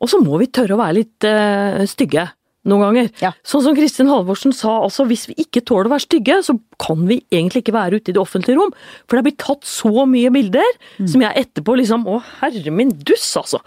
Og 0.00 0.08
så 0.08 0.22
må 0.22 0.38
vi 0.40 0.48
tørre 0.48 0.76
å 0.76 0.80
være 0.80 1.02
litt 1.02 1.26
øh, 1.28 1.84
stygge 1.90 2.30
noen 2.68 2.84
ganger. 2.86 3.08
Ja. 3.22 3.32
Sånn 3.46 3.64
som 3.64 3.76
Kristin 3.76 4.10
Halvorsen 4.10 4.54
sa, 4.54 4.76
altså 4.84 5.06
hvis 5.08 5.26
vi 5.30 5.36
ikke 5.44 5.64
tåler 5.66 5.90
å 5.90 5.94
være 5.96 6.06
stygge, 6.06 6.38
så 6.46 6.56
kan 6.82 7.02
vi 7.08 7.22
egentlig 7.32 7.64
ikke 7.64 7.74
være 7.76 7.98
ute 7.98 8.12
i 8.12 8.16
det 8.16 8.22
offentlige 8.22 8.58
rom. 8.60 8.70
For 9.06 9.16
det 9.16 9.22
er 9.22 9.28
blitt 9.30 9.42
tatt 9.42 9.66
så 9.68 10.06
mye 10.08 10.30
bilder 10.34 10.70
mm. 11.00 11.10
som 11.10 11.26
jeg 11.26 11.46
etterpå 11.46 11.76
liksom 11.80 12.06
Å, 12.12 12.20
herre 12.40 12.74
min 12.74 12.94
duss, 13.02 13.26
altså. 13.40 13.62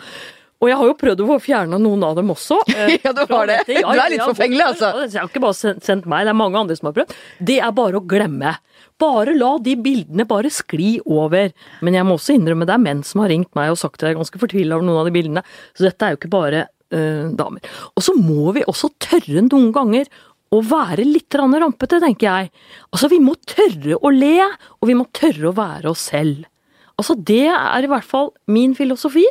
Og 0.64 0.70
jeg 0.70 0.80
har 0.80 0.88
jo 0.88 0.96
prøvd 0.98 1.22
å 1.22 1.28
få 1.28 1.36
fjerna 1.44 1.78
noen 1.82 2.04
av 2.08 2.16
dem 2.18 2.32
også. 2.34 2.62
Eh, 2.76 2.98
ja, 3.04 3.12
du 3.16 3.22
har 3.30 3.48
det. 3.48 3.62
Ja, 3.72 3.84
du 3.88 4.00
er 4.02 4.12
litt 4.12 4.24
forfengelig, 4.24 4.64
altså. 4.74 4.90
Jeg 5.06 5.20
har 5.20 5.30
ikke 5.30 5.44
bare 5.44 5.76
sendt 5.84 6.08
meg, 6.10 6.26
det 6.28 6.32
er 6.34 6.38
mange 6.38 6.60
andre 6.60 6.76
som 6.78 6.90
har 6.90 6.96
prøvd. 6.98 7.14
Det 7.52 7.60
er 7.64 7.76
bare 7.76 8.00
å 8.00 8.04
glemme. 8.04 8.56
Bare 9.02 9.36
la 9.36 9.52
de 9.64 9.76
bildene 9.80 10.26
bare 10.28 10.52
skli 10.54 10.98
over. 11.04 11.52
Men 11.84 11.98
jeg 11.98 12.08
må 12.08 12.16
også 12.16 12.36
innrømme 12.36 12.68
det 12.68 12.76
er 12.76 12.84
menn 12.84 13.04
som 13.08 13.24
har 13.24 13.32
ringt 13.32 13.52
meg 13.58 13.74
og 13.74 13.80
sagt 13.80 14.00
at 14.00 14.08
jeg 14.08 14.16
er 14.16 14.22
ganske 14.22 14.42
fortvila 14.42 14.78
over 14.78 14.88
noen 14.88 15.02
av 15.02 15.10
de 15.10 15.16
bildene. 15.16 15.44
Så 15.76 15.88
dette 15.88 16.08
er 16.08 16.16
jo 16.16 16.22
ikke 16.22 16.32
bare 16.36 16.66
uh, 16.94 17.28
damer. 17.38 17.76
Og 17.96 18.06
så 18.06 18.16
må 18.18 18.54
vi 18.56 18.66
også 18.68 18.92
tørre 19.02 19.46
noen 19.48 19.72
ganger 19.76 20.10
å 20.54 20.62
være 20.64 21.06
litt 21.08 21.36
rampete, 21.36 22.00
tenker 22.04 22.28
jeg. 22.28 22.52
Altså, 22.92 23.10
vi 23.12 23.22
må 23.24 23.36
tørre 23.50 23.98
å 23.98 24.12
le, 24.14 24.38
og 24.80 24.90
vi 24.90 24.98
må 24.98 25.08
tørre 25.16 25.50
å 25.50 25.56
være 25.58 25.92
oss 25.92 26.10
selv. 26.12 26.46
Altså, 26.96 27.18
det 27.18 27.48
er 27.52 27.86
i 27.86 27.92
hvert 27.92 28.08
fall 28.08 28.32
min 28.52 28.76
filosofi. 28.78 29.26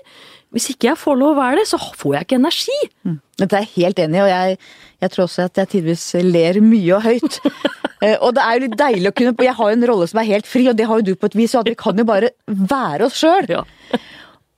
Hvis 0.54 0.68
ikke 0.70 0.92
jeg 0.92 1.00
får 1.00 1.16
lov 1.18 1.32
å 1.34 1.40
være 1.40 1.62
det, 1.62 1.68
så 1.70 1.80
får 1.80 2.12
jeg 2.14 2.26
ikke 2.26 2.38
energi. 2.38 2.80
Mm. 3.02 3.16
Dette 3.40 3.56
er 3.58 3.64
jeg 3.64 3.72
helt 3.74 4.02
enig 4.04 4.20
i, 4.20 4.22
og 4.22 4.30
jeg, 4.30 4.58
jeg, 5.02 5.12
tror 5.14 5.24
også 5.24 5.46
at 5.48 5.60
jeg 5.62 5.70
tidvis 5.72 6.04
ler 6.22 6.60
mye 6.64 6.98
og 6.98 7.08
høyt. 7.08 7.40
Eh, 8.04 8.18
og 8.26 8.34
det 8.36 8.42
er 8.42 8.56
jo 8.58 8.60
litt 8.66 8.74
deilig 8.76 9.08
å 9.08 9.14
kunne 9.16 9.44
Jeg 9.46 9.56
har 9.56 9.68
jo 9.70 9.76
en 9.78 9.84
rolle 9.88 10.06
som 10.10 10.18
er 10.20 10.26
helt 10.28 10.48
fri, 10.50 10.64
og 10.68 10.74
det 10.76 10.84
har 10.90 10.98
jo 10.98 11.04
du 11.06 11.14
på 11.16 11.28
et 11.30 11.36
vis, 11.38 11.52
så 11.54 11.62
vi 11.64 11.72
kan 11.78 11.96
jo 11.96 12.04
bare 12.04 12.34
være 12.44 13.06
oss 13.06 13.16
sjøl. 13.16 13.46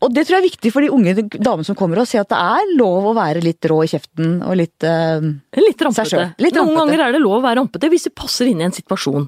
Og 0.07 0.13
det 0.15 0.23
tror 0.27 0.37
jeg 0.37 0.43
er 0.45 0.47
viktig 0.47 0.71
for 0.71 0.85
de 0.85 0.91
unge 0.95 1.15
damene 1.35 1.67
som 1.67 1.77
kommer 1.79 1.99
og 2.03 2.07
ser 2.09 2.23
at 2.23 2.31
det 2.31 2.39
er 2.39 2.75
lov 2.79 3.09
å 3.11 3.15
være 3.17 3.43
litt 3.43 3.67
rå 3.67 3.81
i 3.83 3.91
kjeften 3.91 4.37
og 4.47 4.55
litt 4.61 4.87
uh, 4.87 5.25
Litt 5.59 5.83
rampete. 5.83 6.29
Litt 6.43 6.59
Noen 6.61 6.79
ganger 6.79 7.09
er 7.09 7.17
det 7.17 7.23
lov 7.25 7.41
å 7.41 7.45
være 7.45 7.61
rampete 7.61 7.91
hvis 7.91 8.07
det 8.09 8.15
passer 8.19 8.51
inn 8.51 8.63
i 8.63 8.69
en 8.69 8.77
situasjon. 8.77 9.27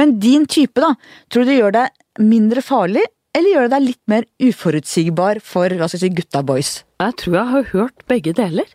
Men 0.00 0.16
din 0.22 0.48
type, 0.48 0.80
da, 0.80 0.94
tror 1.28 1.44
du 1.44 1.52
det 1.52 1.58
gjør 1.58 1.76
deg 1.76 2.24
mindre 2.24 2.64
farlig 2.64 3.04
eller 3.34 3.50
gjør 3.50 3.66
det 3.66 3.74
deg 3.74 3.86
litt 3.88 4.02
mer 4.10 4.26
uforutsigbar 4.46 5.40
for 5.42 5.74
hva 5.74 5.88
skal 5.90 5.98
jeg 5.98 6.06
si, 6.06 6.16
gutta 6.22 6.42
boys? 6.46 6.72
Jeg 7.02 7.16
tror 7.20 7.38
jeg 7.40 7.50
har 7.50 7.70
hørt 7.72 8.04
begge 8.10 8.34
deler. 8.36 8.68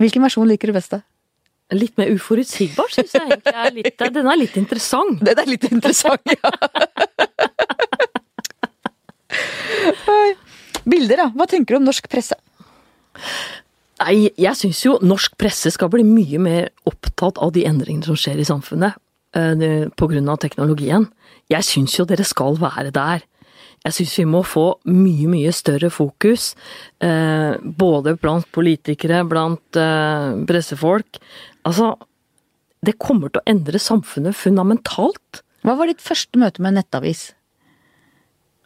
Hvilken 0.00 0.22
versjon 0.24 0.48
liker 0.48 0.70
du 0.70 0.76
best, 0.78 0.94
da? 0.94 1.02
Litt 1.74 1.98
mer 2.00 2.10
uforutsigbar 2.14 2.90
syns 2.90 3.12
jeg 3.14 3.26
egentlig 3.26 3.54
er 3.54 3.74
litt 3.76 4.04
Den 4.16 4.30
er 4.30 4.38
litt 4.38 4.56
interessant. 4.58 5.20
Den 5.26 5.42
er 5.42 5.50
litt 5.50 5.66
interessant, 5.70 6.34
ja. 6.34 6.50
Bilder, 11.00 11.24
da. 11.24 11.30
Hva 11.34 11.48
tenker 11.48 11.74
du 11.74 11.80
om 11.80 11.88
norsk 11.88 12.08
presse? 12.12 12.36
Nei, 14.00 14.30
jeg 14.40 14.56
syns 14.56 14.80
jo 14.84 14.98
norsk 15.04 15.36
presse 15.40 15.72
skal 15.74 15.90
bli 15.92 16.04
mye 16.06 16.40
mer 16.40 16.70
opptatt 16.88 17.40
av 17.40 17.52
de 17.56 17.66
endringene 17.68 18.06
som 18.08 18.18
skjer 18.18 18.40
i 18.40 18.48
samfunnet. 18.48 19.00
pga. 19.30 19.90
på 19.96 20.08
grunn 20.10 20.28
av 20.28 20.38
teknologien. 20.42 21.06
Jeg 21.48 21.62
syns 21.62 21.98
jo 21.98 22.04
dere 22.04 22.24
skal 22.24 22.56
være 22.58 22.90
der. 22.90 23.22
Jeg 23.84 23.92
syns 23.96 24.18
vi 24.18 24.24
må 24.28 24.42
få 24.44 24.64
mye, 24.84 25.28
mye 25.30 25.52
større 25.52 25.88
fokus, 25.88 26.54
eh, 27.00 27.56
både 27.62 28.16
blant 28.20 28.44
politikere, 28.52 29.24
blant 29.24 29.76
eh, 29.76 30.36
pressefolk. 30.46 31.20
Altså, 31.64 31.94
det 32.84 32.98
kommer 32.98 33.30
til 33.30 33.40
å 33.40 33.48
endre 33.48 33.78
samfunnet 33.78 34.36
fundamentalt. 34.36 35.44
Hva 35.64 35.76
var 35.78 35.88
ditt 35.88 36.02
første 36.04 36.40
møte 36.40 36.60
med 36.60 36.74
en 36.74 36.82
nettavis? 36.82 37.30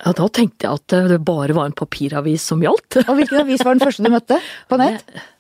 Ja, 0.03 0.13
Da 0.17 0.27
tenkte 0.29 0.67
jeg 0.67 0.81
at 0.81 0.95
det 1.13 1.21
bare 1.25 1.55
var 1.55 1.71
en 1.71 1.77
papiravis 1.77 2.43
som 2.51 2.63
gjaldt. 2.65 2.99
Og 3.09 3.15
hvilken 3.21 3.45
avis 3.45 3.63
var 3.65 3.77
den 3.77 3.85
første 3.85 4.05
du 4.05 4.11
møtte 4.13 4.41
på 4.71 4.81
nett? 4.81 5.07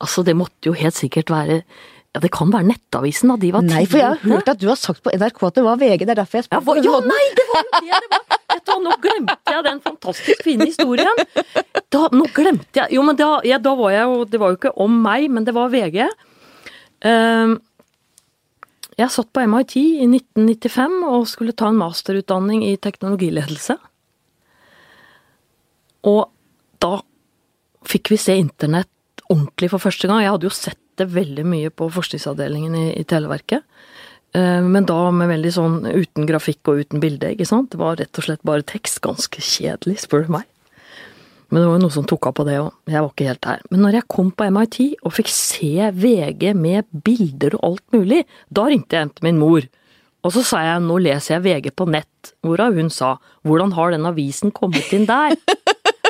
Altså, 0.00 0.22
det 0.24 0.32
måtte 0.32 0.64
jo 0.64 0.72
helt 0.72 0.96
sikkert 0.96 1.28
være 1.28 1.58
ja, 1.60 2.20
Det 2.24 2.30
kan 2.32 2.48
være 2.48 2.64
Nettavisen, 2.70 3.28
da. 3.28 3.34
De 3.36 3.50
var 3.52 3.66
Nei, 3.66 3.82
for 3.84 4.00
jeg 4.00 4.14
har 4.14 4.22
hørt 4.24 4.48
at 4.48 4.62
du 4.62 4.64
har 4.70 4.78
sagt 4.80 5.02
på 5.04 5.12
NRK 5.12 5.42
at 5.50 5.58
det 5.58 5.64
var 5.66 5.76
VG. 5.76 6.06
Det 6.08 6.14
er 6.14 6.20
derfor 6.22 6.38
jeg 6.40 6.46
spør. 6.46 6.70
Ja, 6.80 6.84
ja, 6.86 7.00
nei, 7.04 7.26
det 7.36 7.44
var 7.50 7.66
det 7.68 7.98
det 8.06 8.08
var! 8.14 8.22
Vet 8.54 8.64
du, 8.64 8.72
nå 8.80 8.94
glemte 9.04 9.52
jeg 9.52 9.66
den 9.66 9.82
fantastisk 9.84 10.40
fine 10.46 10.66
historien. 10.70 11.20
Da, 11.92 12.00
nå 12.16 12.30
glemte 12.32 12.80
jeg 12.80 12.96
Jo, 12.96 13.04
men 13.04 13.18
da, 13.20 13.28
ja, 13.44 13.60
da 13.62 13.74
var 13.78 13.92
jeg 13.92 14.08
jo 14.08 14.24
Det 14.32 14.40
var 14.40 14.54
jo 14.54 14.58
ikke 14.62 14.72
om 14.86 14.96
meg, 15.04 15.28
men 15.36 15.44
det 15.46 15.54
var 15.58 15.68
VG. 15.76 16.08
Uh, 17.04 17.54
Jeg 18.96 19.12
satt 19.18 19.30
på 19.36 19.44
MIT 19.52 19.76
i 19.84 20.08
1995 20.08 20.98
og 21.12 21.28
skulle 21.28 21.52
ta 21.52 21.68
en 21.68 21.78
masterutdanning 21.84 22.64
i 22.72 22.74
teknologiledelse. 22.80 23.76
Og 26.08 26.28
da 26.80 27.00
fikk 27.88 28.12
vi 28.12 28.20
se 28.20 28.36
internett 28.38 29.24
ordentlig 29.30 29.70
for 29.72 29.82
første 29.82 30.08
gang. 30.08 30.22
Jeg 30.24 30.34
hadde 30.34 30.48
jo 30.48 30.54
sett 30.54 30.80
det 31.00 31.08
veldig 31.14 31.46
mye 31.48 31.72
på 31.72 31.88
forskningsavdelingen 31.92 32.76
i, 32.76 32.86
i 33.00 33.06
Televerket. 33.08 33.64
Eh, 34.36 34.60
men 34.62 34.86
da 34.88 34.98
med 35.14 35.30
veldig 35.32 35.52
sånn 35.54 35.76
uten 35.86 36.28
grafikk 36.28 36.70
og 36.70 36.84
uten 36.84 37.02
bilde, 37.02 37.32
ikke 37.34 37.48
sant. 37.48 37.72
Det 37.72 37.80
var 37.80 37.98
rett 38.00 38.20
og 38.20 38.26
slett 38.26 38.42
bare 38.46 38.66
tekst. 38.66 39.02
Ganske 39.04 39.44
kjedelig, 39.44 40.00
spør 40.04 40.26
du 40.26 40.34
meg. 40.38 40.48
Men 41.50 41.64
det 41.64 41.66
var 41.66 41.78
jo 41.80 41.82
noe 41.82 41.94
som 41.96 42.06
tok 42.06 42.28
av 42.30 42.36
på 42.38 42.46
det 42.46 42.60
òg. 42.60 42.70
Jeg 42.86 43.02
var 43.02 43.10
ikke 43.10 43.26
helt 43.26 43.42
der. 43.42 43.62
Men 43.72 43.84
når 43.84 43.96
jeg 43.98 44.10
kom 44.14 44.30
på 44.30 44.46
MIT 44.54 44.78
og 45.02 45.14
fikk 45.16 45.32
se 45.34 45.90
VG 45.98 46.52
med 46.54 46.86
bilder 47.06 47.56
og 47.58 47.64
alt 47.72 47.96
mulig, 47.96 48.22
da 48.54 48.68
ringte 48.70 48.94
jeg 48.94 49.02
hjem 49.02 49.14
til 49.16 49.26
min 49.26 49.40
mor. 49.40 49.66
Og 50.20 50.34
så 50.34 50.44
sa 50.46 50.60
jeg 50.62 50.84
nå 50.84 50.98
leser 51.00 51.36
jeg 51.36 51.44
VG 51.48 51.72
på 51.74 51.88
nett, 51.90 52.32
hvorav 52.44 52.76
hun 52.76 52.90
sa 52.92 53.14
hvordan 53.48 53.72
har 53.74 53.94
den 53.94 54.06
avisen 54.06 54.52
kommet 54.54 54.92
inn 54.94 55.08
der? 55.08 55.34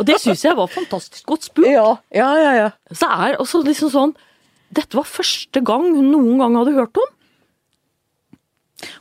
Og 0.00 0.06
det 0.08 0.16
syns 0.22 0.42
jeg 0.46 0.56
var 0.56 0.70
fantastisk 0.72 1.26
godt 1.28 1.46
spurt. 1.50 1.68
Ja, 1.68 1.86
ja, 2.16 2.28
ja. 2.40 2.52
ja. 2.56 2.68
Så 2.96 3.08
er 3.10 3.36
også 3.42 3.60
liksom 3.66 3.92
sånn 3.92 4.16
Dette 4.70 4.94
var 4.94 5.06
første 5.10 5.60
gang 5.66 5.88
hun 5.96 6.12
noen 6.12 6.38
gang 6.38 6.54
hadde 6.60 6.76
hørt 6.76 6.98
om. 7.02 7.08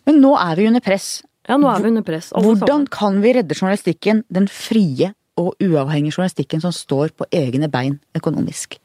Men 0.10 0.20
nå 0.24 0.32
er 0.42 0.58
vi 0.60 0.66
under 0.68 0.84
press. 0.84 1.22
Ja, 1.50 1.58
nå 1.62 1.70
er 1.72 1.84
vi 1.84 1.92
under 1.94 2.06
press. 2.06 2.32
Hvordan 2.34 2.88
kan 2.92 3.20
vi 3.24 3.36
redde 3.38 3.56
journalistikken, 3.58 4.24
den 4.34 4.48
frie 4.52 5.12
og 5.40 5.54
uavhengige 5.64 6.18
journalistikken 6.18 6.62
som 6.66 6.74
står 6.76 7.14
på 7.18 7.28
egne 7.32 7.70
bein 7.72 8.00
økonomisk? 8.18 8.80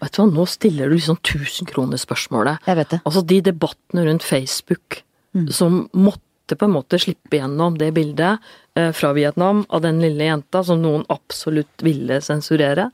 Vet 0.00 0.14
du 0.16 0.20
hva, 0.22 0.26
nå 0.30 0.44
stiller 0.48 0.88
du 0.90 0.96
liksom 0.96 1.18
tusenkronerspørsmålet. 1.26 2.64
Jeg 2.68 2.78
vet 2.80 2.92
det. 2.94 3.00
Altså 3.04 3.22
de 3.26 3.40
debattene 3.52 4.06
rundt 4.08 4.26
Facebook 4.26 5.02
Mm. 5.34 5.48
som 5.50 5.88
måtte 5.98 6.22
på 6.52 6.66
en 6.66 6.74
måte 6.74 7.00
slippe 7.00 7.38
gjennom 7.38 7.78
det 7.80 7.94
bildet 7.96 8.42
eh, 8.76 8.90
fra 8.92 9.14
Vietnam 9.16 9.62
av 9.72 9.84
den 9.86 10.02
lille 10.02 10.28
jenta 10.28 10.60
som 10.66 10.82
noen 10.82 11.06
absolutt 11.12 11.84
ville 11.84 12.20
sensurere. 12.24 12.90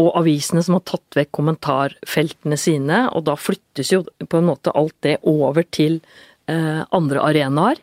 Og 0.00 0.10
avisene 0.18 0.60
som 0.66 0.76
har 0.76 0.84
tatt 0.90 1.16
vekk 1.16 1.32
kommentarfeltene 1.38 2.58
sine, 2.60 3.04
og 3.14 3.24
da 3.30 3.38
flyttes 3.38 3.94
jo 3.94 4.02
på 4.04 4.40
en 4.40 4.48
måte 4.50 4.74
alt 4.76 4.96
det 5.06 5.16
over 5.22 5.64
til 5.72 6.00
eh, 6.50 6.82
andre 6.84 7.24
arenaer. 7.24 7.80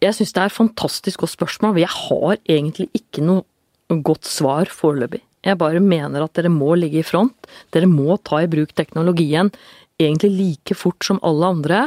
Jeg 0.00 0.16
syns 0.16 0.34
det 0.34 0.42
er 0.46 0.58
fantastisk 0.58 1.22
godt 1.22 1.36
spørsmål, 1.36 1.76
men 1.76 1.84
jeg 1.84 1.94
har 2.08 2.38
egentlig 2.48 2.88
ikke 2.96 3.22
noe 3.26 4.00
godt 4.06 4.26
svar 4.26 4.70
foreløpig. 4.72 5.20
Jeg 5.44 5.56
bare 5.60 5.80
mener 5.80 6.24
at 6.24 6.36
dere 6.36 6.50
må 6.52 6.74
ligge 6.76 7.00
i 7.00 7.06
front. 7.06 7.48
Dere 7.72 7.88
må 7.88 8.18
ta 8.24 8.42
i 8.42 8.48
bruk 8.50 8.74
teknologien 8.76 9.48
egentlig 10.00 10.30
like 10.36 10.74
fort 10.78 11.04
som 11.06 11.20
alle 11.26 11.46
andre. 11.54 11.82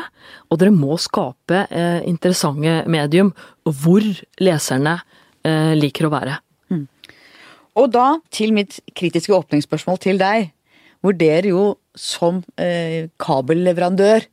Og 0.51 0.59
dere 0.61 0.73
må 0.75 0.95
skape 1.01 1.65
eh, 1.69 2.01
interessante 2.09 2.83
medium 2.91 3.33
hvor 3.65 4.05
leserne 4.43 4.99
eh, 5.45 5.73
liker 5.79 6.07
å 6.09 6.13
være. 6.13 6.39
Og 7.73 7.87
da 7.89 8.19
til 8.29 8.51
mitt 8.53 8.75
kritiske 8.93 9.33
åpningsspørsmål 9.33 9.97
til 10.03 10.19
deg, 10.21 10.51
hvor 11.01 11.15
dere 11.17 11.49
jo 11.49 11.63
som 11.97 12.43
eh, 12.61 13.07
kabelleverandør 13.19 14.27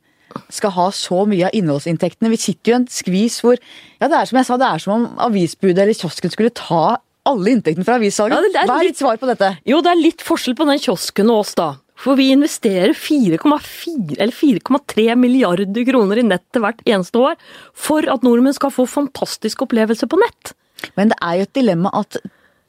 skal 0.53 0.71
ha 0.77 0.85
så 0.95 1.23
mye 1.27 1.49
av 1.49 1.55
innholdsinntektene. 1.57 2.29
Vi 2.31 2.37
sitter 2.39 2.71
jo 2.71 2.75
i 2.75 2.79
en 2.83 2.85
skvis 2.87 3.39
hvor 3.43 3.57
Ja, 3.99 4.07
det 4.07 4.15
er 4.21 4.29
som 4.29 4.37
jeg 4.39 4.47
sa, 4.47 4.59
det 4.61 4.67
er 4.69 4.83
som 4.83 4.93
om 4.93 5.07
avisbudet 5.25 5.81
eller 5.83 5.97
kiosken 5.97 6.31
skulle 6.31 6.53
ta 6.55 6.99
alle 7.27 7.51
inntektene 7.57 7.85
fra 7.85 7.97
avissalget. 7.99 8.47
Ja, 8.53 8.63
Hva 8.69 8.77
er 8.79 8.85
litt- 8.85 8.93
ditt 8.95 9.01
svar 9.03 9.17
på 9.21 9.27
dette? 9.29 9.49
Jo, 9.67 9.81
det 9.83 9.91
er 9.91 9.99
litt 9.99 10.23
forskjell 10.25 10.55
på 10.57 10.65
den 10.69 10.79
kiosken 10.81 11.29
og 11.33 11.41
oss, 11.43 11.51
da. 11.57 11.67
For 12.01 12.17
vi 12.17 12.31
investerer 12.33 12.95
4,4 12.97 14.17
eller 14.17 14.33
4,3 14.33 15.15
milliarder 15.21 15.85
kroner 15.85 16.17
i 16.17 16.25
nettet 16.25 16.61
hvert 16.63 16.81
eneste 16.89 17.21
år 17.21 17.35
for 17.77 18.07
at 18.09 18.25
nordmenn 18.25 18.57
skal 18.57 18.73
få 18.73 18.87
fantastiske 18.89 19.67
opplevelser 19.67 20.09
på 20.09 20.17
nett. 20.21 20.53
Men 20.97 21.11
det 21.11 21.19
er 21.21 21.37
jo 21.37 21.45
et 21.45 21.57
dilemma 21.59 21.91
at, 21.99 22.17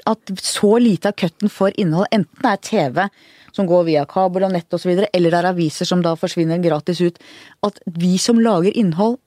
at 0.08 0.34
så 0.36 0.74
lite 0.82 1.08
av 1.12 1.16
cutten 1.16 1.52
for 1.52 1.72
innhold, 1.80 2.10
enten 2.12 2.44
det 2.44 2.52
er 2.52 2.66
TV 2.68 3.00
som 3.56 3.68
går 3.68 3.86
via 3.88 4.04
kabel 4.08 4.46
og 4.46 4.52
nett 4.52 4.76
osv., 4.76 4.90
eller 4.92 5.32
det 5.32 5.38
er 5.38 5.50
aviser 5.50 5.88
som 5.88 6.04
da 6.04 6.14
forsvinner 6.16 6.60
gratis 6.64 7.00
ut, 7.04 7.18
at 7.64 7.80
vi 8.00 8.16
som 8.20 8.40
lager 8.40 8.76
innhold 8.76 9.18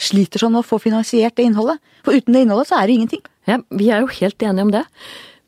sliter 0.00 0.40
sånn 0.40 0.54
med 0.54 0.62
å 0.62 0.68
få 0.68 0.78
finansiert 0.80 1.36
det 1.36 1.46
innholdet. 1.48 1.80
For 2.04 2.16
uten 2.16 2.36
det 2.36 2.44
innholdet 2.44 2.70
så 2.70 2.78
er 2.78 2.88
det 2.88 2.96
ingenting. 2.96 3.22
Ja, 3.48 3.60
vi 3.72 3.88
er 3.92 4.04
jo 4.04 4.12
helt 4.20 4.44
enige 4.44 4.66
om 4.68 4.72
det. 4.72 4.82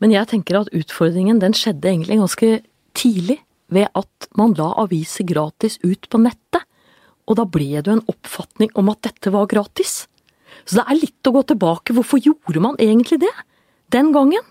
Men 0.02 0.12
jeg 0.12 0.28
tenker 0.32 0.60
at 0.60 0.72
utfordringen 0.76 1.40
den 1.40 1.56
skjedde 1.56 1.88
egentlig 1.88 2.20
ganske 2.20 2.50
tidlig. 2.96 3.38
Ved 3.74 3.90
at 3.98 4.28
man 4.38 4.54
la 4.58 4.70
aviser 4.84 5.26
gratis 5.28 5.80
ut 5.82 6.08
på 6.10 6.20
nettet. 6.22 6.62
Og 7.24 7.38
da 7.40 7.46
ble 7.48 7.80
det 7.80 7.88
jo 7.88 7.98
en 7.98 8.08
oppfatning 8.12 8.70
om 8.78 8.90
at 8.92 9.02
dette 9.06 9.32
var 9.32 9.48
gratis. 9.50 10.04
Så 10.64 10.78
det 10.78 10.86
er 10.86 11.00
litt 11.00 11.28
å 11.28 11.34
gå 11.34 11.42
tilbake. 11.50 11.94
Hvorfor 11.96 12.18
gjorde 12.22 12.62
man 12.62 12.78
egentlig 12.82 13.18
det? 13.24 13.34
Den 13.92 14.12
gangen? 14.14 14.44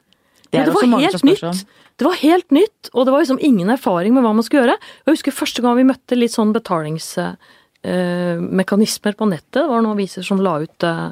Det 0.54 0.66
det 0.68 0.74
var 0.74 1.00
helt 1.02 1.24
nytt. 1.26 1.66
Det 1.96 2.06
var 2.06 2.14
helt 2.18 2.52
nytt, 2.54 2.90
og 2.94 3.06
det 3.06 3.12
var 3.14 3.20
liksom 3.22 3.40
ingen 3.42 3.70
erfaring 3.70 4.14
med 4.16 4.24
hva 4.26 4.34
man 4.34 4.44
skulle 4.46 4.62
gjøre. 4.64 4.78
Jeg 5.06 5.14
husker 5.14 5.32
første 5.36 5.62
gang 5.62 5.76
vi 5.78 5.84
møtte 5.86 6.16
litt 6.18 6.34
sånn 6.34 6.54
betalingsmekanismer 6.56 9.14
på 9.20 9.26
nettet. 9.30 9.62
Det 9.62 9.70
var 9.70 9.82
noen 9.82 9.98
aviser 9.98 10.24
som 10.26 10.42
la 10.42 10.54
ut 10.64 10.84
eh, 10.90 11.10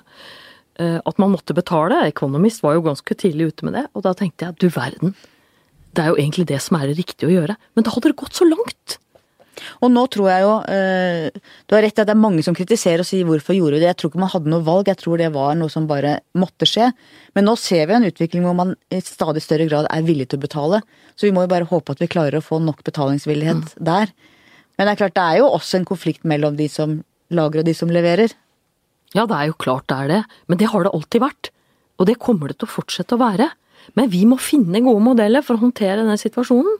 eh, 0.81 0.97
at 0.97 1.17
man 1.21 1.33
måtte 1.33 1.57
betale. 1.57 2.07
Economist 2.09 2.63
var 2.65 2.73
jo 2.77 2.87
ganske 2.89 3.13
tidlig 3.13 3.45
ute 3.53 3.63
med 3.69 3.73
det, 3.77 3.85
og 3.93 3.99
da 4.07 4.11
tenkte 4.17 4.45
jeg 4.47 4.53
du 4.57 4.67
verden. 4.73 5.09
Det 5.91 6.03
er 6.03 6.11
jo 6.11 6.19
egentlig 6.19 6.47
det 6.49 6.59
som 6.63 6.77
er 6.79 6.89
det 6.89 6.99
riktige 6.99 7.29
å 7.29 7.33
gjøre. 7.33 7.57
Men 7.75 7.85
da 7.85 7.93
hadde 7.93 8.11
det 8.11 8.19
gått 8.21 8.37
så 8.37 8.47
langt. 8.47 8.97
Og 9.83 9.91
nå 9.91 10.03
tror 10.13 10.29
jeg 10.31 10.43
jo 10.45 10.53
eh, 10.71 11.41
Du 11.67 11.75
har 11.75 11.83
rett 11.85 11.99
i 11.99 12.01
at 12.01 12.07
det 12.09 12.13
er 12.13 12.21
mange 12.21 12.43
som 12.45 12.55
kritiserer 12.57 13.03
og 13.03 13.07
sier 13.07 13.27
hvorfor 13.27 13.55
gjorde 13.55 13.77
vi 13.77 13.83
det. 13.83 13.91
Jeg 13.91 13.99
tror 13.99 14.11
ikke 14.11 14.23
man 14.23 14.33
hadde 14.33 14.51
noe 14.53 14.65
valg, 14.65 14.89
jeg 14.89 14.99
tror 15.01 15.21
det 15.21 15.29
var 15.35 15.57
noe 15.59 15.73
som 15.73 15.87
bare 15.89 16.17
måtte 16.37 16.67
skje. 16.69 16.91
Men 17.37 17.47
nå 17.47 17.55
ser 17.59 17.87
vi 17.89 17.97
en 17.97 18.07
utvikling 18.07 18.45
hvor 18.47 18.57
man 18.57 18.75
i 18.93 19.01
stadig 19.05 19.43
større 19.43 19.67
grad 19.69 19.89
er 19.91 20.07
villig 20.07 20.29
til 20.31 20.41
å 20.41 20.45
betale. 20.47 20.81
Så 21.15 21.27
vi 21.27 21.33
må 21.35 21.45
jo 21.45 21.53
bare 21.53 21.69
håpe 21.69 21.95
at 21.95 22.03
vi 22.03 22.09
klarer 22.11 22.39
å 22.39 22.45
få 22.45 22.61
nok 22.63 22.83
betalingsvillighet 22.87 23.75
der. 23.91 24.13
Men 24.77 24.87
det 24.87 24.93
er 24.95 25.01
klart 25.03 25.17
det 25.17 25.27
er 25.27 25.41
jo 25.41 25.51
også 25.51 25.81
en 25.81 25.89
konflikt 25.89 26.27
mellom 26.27 26.55
de 26.57 26.69
som 26.71 27.01
lager 27.31 27.61
og 27.61 27.67
de 27.67 27.75
som 27.77 27.91
leverer. 27.91 28.33
Ja, 29.13 29.27
det 29.27 29.35
er 29.37 29.49
jo 29.51 29.59
klart 29.59 29.89
det 29.91 29.97
er 29.97 30.11
det, 30.11 30.21
men 30.47 30.59
det 30.61 30.71
har 30.71 30.85
det 30.85 30.93
alltid 30.95 31.23
vært. 31.23 31.51
Og 31.99 32.07
det 32.07 32.21
kommer 32.23 32.49
det 32.49 32.61
til 32.61 32.69
å 32.69 32.75
fortsette 32.79 33.17
å 33.17 33.21
være. 33.21 33.51
Men 33.97 34.09
vi 34.11 34.23
må 34.29 34.37
finne 34.41 34.83
gode 34.83 35.03
modeller 35.03 35.43
for 35.45 35.57
å 35.57 35.63
håndtere 35.65 36.01
denne 36.01 36.19
situasjonen. 36.19 36.79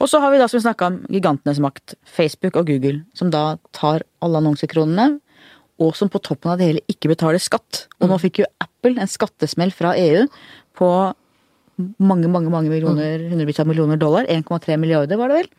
Og 0.00 0.08
så 0.10 0.20
har 0.22 0.32
vi 0.32 0.38
da 0.40 0.48
som 0.48 0.58
vi 0.58 0.64
snakka 0.64 0.88
om 0.88 0.98
gigantenes 1.12 1.60
makt, 1.62 1.94
Facebook 2.08 2.56
og 2.58 2.70
Google, 2.70 3.02
som 3.14 3.30
da 3.32 3.56
tar 3.76 4.04
alle 4.24 4.40
annonsekronene, 4.40 5.20
og 5.80 5.94
som 5.96 6.10
på 6.12 6.20
toppen 6.24 6.52
av 6.52 6.60
det 6.60 6.68
hele 6.68 6.84
ikke 6.92 7.12
betaler 7.12 7.40
skatt. 7.40 7.86
Og 8.00 8.10
nå 8.10 8.18
fikk 8.20 8.42
jo 8.42 8.48
Apple 8.60 9.00
en 9.00 9.10
skattesmell 9.10 9.72
fra 9.72 9.94
EU 9.96 10.26
på 10.76 10.90
mange, 12.00 12.28
mange 12.28 12.52
mange 12.52 12.72
millioner, 12.72 13.22
hundrevis 13.30 13.60
av 13.62 13.68
millioner 13.70 14.00
dollar. 14.00 14.28
1,3 14.28 14.76
milliarder, 14.80 15.16
var 15.20 15.32
det 15.32 15.38
vel. 15.40 15.50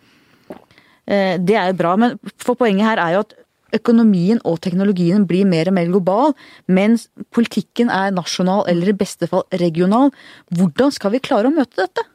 Eh, 1.08 1.38
Det 1.42 1.56
er 1.58 1.72
jo 1.72 1.80
bra, 1.80 1.96
men 1.98 2.20
for 2.38 2.56
poenget 2.56 2.86
her 2.86 3.02
er 3.02 3.16
jo 3.16 3.24
at 3.26 3.34
økonomien 3.76 4.42
og 4.48 4.60
teknologien 4.64 5.28
blir 5.30 5.48
mer 5.50 5.72
og 5.72 5.78
mer 5.78 5.90
global, 5.92 6.34
mens 6.68 7.08
politikken 7.34 7.92
er 7.94 8.14
nasjonal 8.16 8.66
eller 8.72 8.92
i 8.92 8.98
beste 8.98 9.30
fall 9.32 9.46
regional. 9.62 10.12
Hvordan 10.56 10.92
skal 10.96 11.16
vi 11.16 11.24
klare 11.24 11.52
å 11.52 11.56
møte 11.56 11.84
dette? 11.84 12.08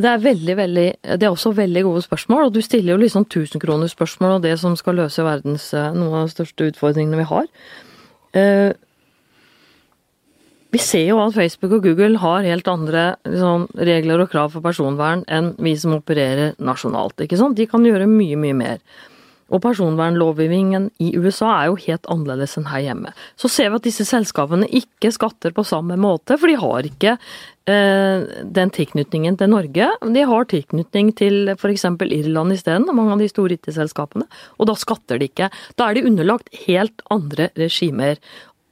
Det 0.00 0.06
er 0.06 0.20
veldig, 0.22 0.54
veldig, 0.56 0.88
det 1.18 1.26
er 1.26 1.32
også 1.32 1.50
veldig 1.56 1.82
gode 1.84 2.02
spørsmål, 2.04 2.46
og 2.46 2.54
du 2.54 2.60
stiller 2.64 2.94
jo 2.94 3.00
liksom 3.02 3.26
tusenkronerspørsmål 3.34 4.36
og 4.38 4.44
det 4.46 4.54
som 4.60 4.76
skal 4.78 5.00
løse 5.02 5.24
verdens 5.26 5.72
eh, 5.74 5.90
noen 5.96 6.22
av 6.22 6.28
de 6.28 6.36
største 6.36 6.70
utfordringene 6.70 7.18
vi 7.20 7.26
har. 7.32 7.50
Eh, 8.38 8.70
Vi 10.70 10.78
ser 10.78 11.08
jo 11.08 11.18
at 11.18 11.34
Facebook 11.34 11.72
og 11.72 11.82
Google 11.82 12.20
har 12.22 12.46
helt 12.46 12.68
andre 12.70 13.16
liksom, 13.26 13.66
regler 13.74 14.20
og 14.22 14.30
krav 14.30 14.52
for 14.54 14.62
personvern 14.62 15.24
enn 15.26 15.56
vi 15.58 15.72
som 15.74 15.96
opererer 15.96 16.54
nasjonalt. 16.62 17.18
ikke 17.18 17.38
sant? 17.40 17.56
De 17.58 17.66
kan 17.66 17.82
gjøre 17.82 18.06
mye, 18.06 18.36
mye 18.38 18.54
mer. 18.54 18.78
Og 19.50 19.62
personvernlovgivningen 19.64 20.90
i 21.02 21.12
USA 21.18 21.52
er 21.56 21.70
jo 21.70 21.78
helt 21.86 22.10
annerledes 22.12 22.56
enn 22.58 22.68
her 22.70 22.84
hjemme. 22.84 23.14
Så 23.40 23.50
ser 23.50 23.70
vi 23.70 23.80
at 23.80 23.88
disse 23.88 24.06
selskapene 24.08 24.68
ikke 24.70 25.12
skatter 25.14 25.54
på 25.56 25.66
samme 25.66 25.98
måte, 26.00 26.38
for 26.38 26.50
de 26.50 26.58
har 26.60 26.86
ikke 26.86 27.16
eh, 27.16 28.28
den 28.58 28.74
tilknytningen 28.76 29.38
til 29.40 29.50
Norge. 29.50 29.88
De 30.14 30.26
har 30.32 30.50
tilknytning 30.52 31.10
til 31.18 31.54
f.eks. 31.56 31.88
Irland 32.06 32.54
isteden, 32.54 32.86
mange 32.94 33.16
av 33.16 33.24
de 33.24 33.30
store 33.30 33.58
IT-selskapene. 33.58 34.28
Og 34.58 34.70
da 34.70 34.78
skatter 34.78 35.18
de 35.18 35.30
ikke. 35.30 35.50
Da 35.74 35.90
er 35.90 35.98
de 35.98 36.06
underlagt 36.10 36.54
helt 36.68 37.02
andre 37.10 37.50
regimer. 37.58 38.22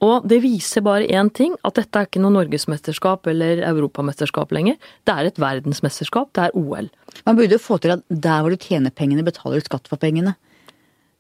Og 0.04 0.26
det 0.30 0.38
viser 0.44 0.84
bare 0.86 1.08
én 1.10 1.30
ting, 1.34 1.56
at 1.66 1.74
dette 1.74 1.98
er 1.98 2.06
ikke 2.06 2.22
noe 2.22 2.36
norgesmesterskap 2.36 3.26
eller 3.32 3.64
europamesterskap 3.66 4.52
lenger. 4.54 4.76
Det 5.02 5.14
er 5.14 5.26
et 5.26 5.40
verdensmesterskap, 5.42 6.30
det 6.38 6.44
er 6.44 6.58
OL. 6.58 6.86
Man 7.26 7.38
burde 7.38 7.56
jo 7.56 7.62
få 7.62 7.80
til 7.82 7.96
at 7.96 8.04
der 8.06 8.44
hvor 8.44 8.54
du 8.54 8.62
tjener 8.62 8.94
pengene, 8.94 9.26
betaler 9.26 9.58
du 9.58 9.66
skatt 9.66 9.90
for 9.90 9.98
pengene. 9.98 10.36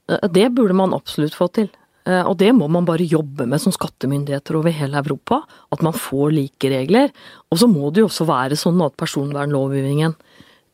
Eh, 0.08 0.28
Det 0.28 0.48
burde 0.54 0.74
man 0.74 0.94
absolutt 0.94 1.34
få 1.36 1.48
til. 1.52 1.68
Eh, 2.06 2.22
Og 2.24 2.36
det 2.38 2.54
må 2.54 2.68
man 2.68 2.84
bare 2.84 3.06
jobbe 3.06 3.46
med 3.46 3.60
som 3.60 3.72
skattemyndigheter 3.72 4.56
over 4.56 4.70
hele 4.70 4.96
Europa. 4.96 5.42
At 5.72 5.82
man 5.82 5.92
får 5.92 6.32
like 6.32 6.70
regler. 6.70 7.10
Og 7.52 7.58
så 7.58 7.68
må 7.68 7.92
det 7.92 8.00
jo 8.00 8.08
også 8.08 8.26
være 8.26 8.56
sånn 8.56 8.80
at 8.84 8.96
personvernlovgivningen 8.96 10.14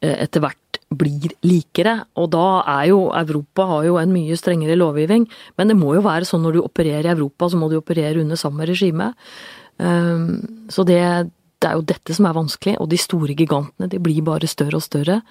eh, 0.02 0.22
etter 0.24 0.40
hvert 0.40 0.58
blir 0.94 1.32
likere. 1.42 2.04
Og 2.16 2.30
da 2.30 2.62
er 2.66 2.88
jo 2.90 3.10
Europa 3.10 3.66
har 3.66 3.84
jo 3.84 3.96
en 3.98 4.12
mye 4.12 4.36
strengere 4.36 4.76
lovgivning, 4.76 5.26
men 5.58 5.68
det 5.68 5.76
må 5.76 5.94
jo 5.94 6.02
være 6.02 6.24
sånn 6.24 6.42
når 6.42 6.52
du 6.52 6.60
opererer 6.62 7.06
i 7.08 7.14
Europa, 7.16 7.48
så 7.48 7.56
må 7.58 7.68
du 7.68 7.80
operere 7.80 8.20
under 8.20 8.36
samme 8.36 8.64
regime. 8.68 9.12
Så 10.70 10.84
det, 10.86 11.30
det 11.64 11.70
er 11.70 11.78
jo 11.78 11.86
dette 11.88 12.12
som 12.12 12.26
er 12.28 12.36
vanskelig, 12.36 12.74
og 12.82 12.90
de 12.92 12.98
store 13.00 13.34
gigantene 13.38 13.88
de 13.88 14.00
blir 14.02 14.20
bare 14.26 14.48
større 14.50 14.76
og 14.76 14.84
større. 14.84 15.22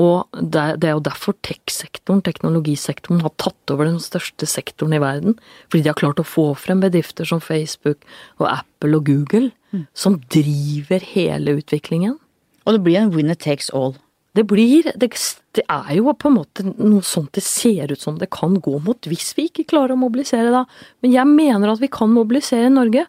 Og 0.00 0.24
det, 0.32 0.62
det 0.80 0.88
er 0.88 0.96
jo 0.96 1.04
derfor 1.04 1.36
tech-sektoren, 1.44 2.22
teknologisektoren, 2.24 3.20
har 3.20 3.34
tatt 3.36 3.74
over 3.74 3.90
den 3.90 4.00
største 4.02 4.48
sektoren 4.48 4.96
i 4.96 5.02
verden. 5.02 5.36
Fordi 5.68 5.84
de 5.84 5.92
har 5.92 6.00
klart 6.00 6.22
å 6.22 6.26
få 6.26 6.46
frem 6.58 6.80
bedrifter 6.82 7.28
som 7.28 7.42
Facebook 7.44 8.00
og 8.40 8.48
Apple 8.48 8.96
og 8.96 9.10
Google, 9.10 9.52
mm. 9.76 9.84
som 9.92 10.16
driver 10.32 11.04
hele 11.12 11.58
utviklingen. 11.60 12.16
Og 12.64 12.78
det 12.78 12.84
blir 12.86 13.02
en 13.02 13.12
winner 13.12 13.36
takes 13.36 13.68
all. 13.76 13.98
Det 14.34 14.42
blir 14.50 14.88
det, 14.98 15.10
det, 15.54 15.62
er 15.70 15.92
jo 15.94 16.10
på 16.18 16.30
en 16.30 16.38
måte 16.40 16.64
noe 16.66 17.04
sånt 17.06 17.36
det 17.36 17.44
ser 17.46 17.92
ut 17.92 18.00
som 18.02 18.16
det 18.18 18.32
kan 18.34 18.56
gå 18.58 18.80
mot 18.82 19.06
hvis 19.06 19.30
vi 19.38 19.46
ikke 19.46 19.68
klarer 19.70 19.94
å 19.94 20.00
mobilisere 20.00 20.50
da. 20.50 20.64
Men 21.04 21.14
jeg 21.14 21.30
mener 21.30 21.70
at 21.70 21.82
vi 21.82 21.90
kan 21.92 22.10
mobilisere 22.10 22.66
i 22.66 22.74
Norge. 22.74 23.04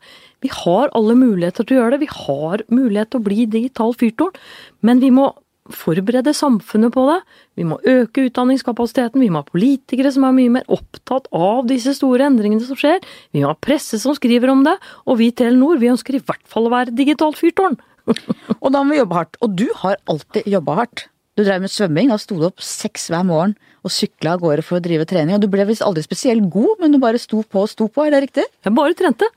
Vi 0.45 0.51
har 0.53 0.93
alle 0.93 1.15
muligheter 1.17 1.65
til 1.65 1.78
å 1.78 1.82
gjøre 1.82 1.95
det. 1.95 2.03
Vi 2.05 2.11
har 2.28 2.63
mulighet 2.69 3.09
til 3.09 3.23
å 3.23 3.26
bli 3.26 3.47
digital 3.49 3.97
fyrtårn. 3.97 4.38
Men 4.86 5.01
vi 5.01 5.09
må 5.15 5.32
forberede 5.73 6.34
samfunnet 6.38 6.93
på 6.93 7.07
det. 7.09 7.17
Vi 7.57 7.65
må 7.65 7.80
øke 7.89 8.28
utdanningskapasiteten. 8.28 9.23
Vi 9.23 9.32
må 9.34 9.41
ha 9.41 9.47
politikere 9.49 10.11
som 10.13 10.28
er 10.28 10.38
mye 10.38 10.53
mer 10.59 10.69
opptatt 10.69 11.26
av 11.34 11.65
disse 11.71 11.95
store 11.97 12.28
endringene 12.30 12.61
som 12.67 12.78
skjer. 12.78 13.01
Vi 13.34 13.41
må 13.41 13.49
ha 13.49 13.57
presse 13.57 13.97
som 14.01 14.13
skriver 14.17 14.53
om 14.53 14.61
det. 14.67 14.78
Og 15.09 15.17
vi 15.23 15.32
i 15.32 15.36
Telenor, 15.36 15.82
vi 15.82 15.89
ønsker 15.89 16.19
i 16.19 16.21
hvert 16.21 16.45
fall 16.45 16.69
å 16.69 16.76
være 16.76 16.93
digitalt 16.93 17.41
fyrtårn. 17.41 17.80
og 18.61 18.69
da 18.69 18.86
må 18.86 18.93
vi 18.93 19.01
jobbe 19.01 19.21
hardt. 19.23 19.41
Og 19.41 19.57
du 19.57 19.67
har 19.82 19.97
alltid 20.11 20.53
jobba 20.53 20.80
hardt. 20.84 21.07
Du 21.36 21.43
drev 21.43 21.65
med 21.65 21.71
svømming, 21.71 22.07
da 22.07 22.15
sto 22.15 22.38
du 22.39 22.45
opp 22.47 22.63
seks 22.63 23.09
hver 23.11 23.25
morgen 23.27 23.57
og 23.83 23.91
sykla 23.91 24.38
av 24.38 24.43
gårde 24.43 24.63
for 24.63 24.79
å 24.79 24.83
drive 24.83 25.03
trening. 25.09 25.36
Og 25.36 25.43
du 25.43 25.49
ble 25.51 25.65
visst 25.67 25.83
aldri 25.83 26.03
spesielt 26.05 26.45
god, 26.51 26.77
men 26.79 26.95
du 26.95 26.99
bare 27.01 27.19
sto 27.19 27.41
på 27.43 27.65
og 27.65 27.71
sto 27.71 27.89
på, 27.91 28.05
er 28.05 28.15
det 28.15 28.21
riktig? 28.23 28.45
Jeg 28.63 28.75
bare 28.77 28.95
trente. 28.95 29.27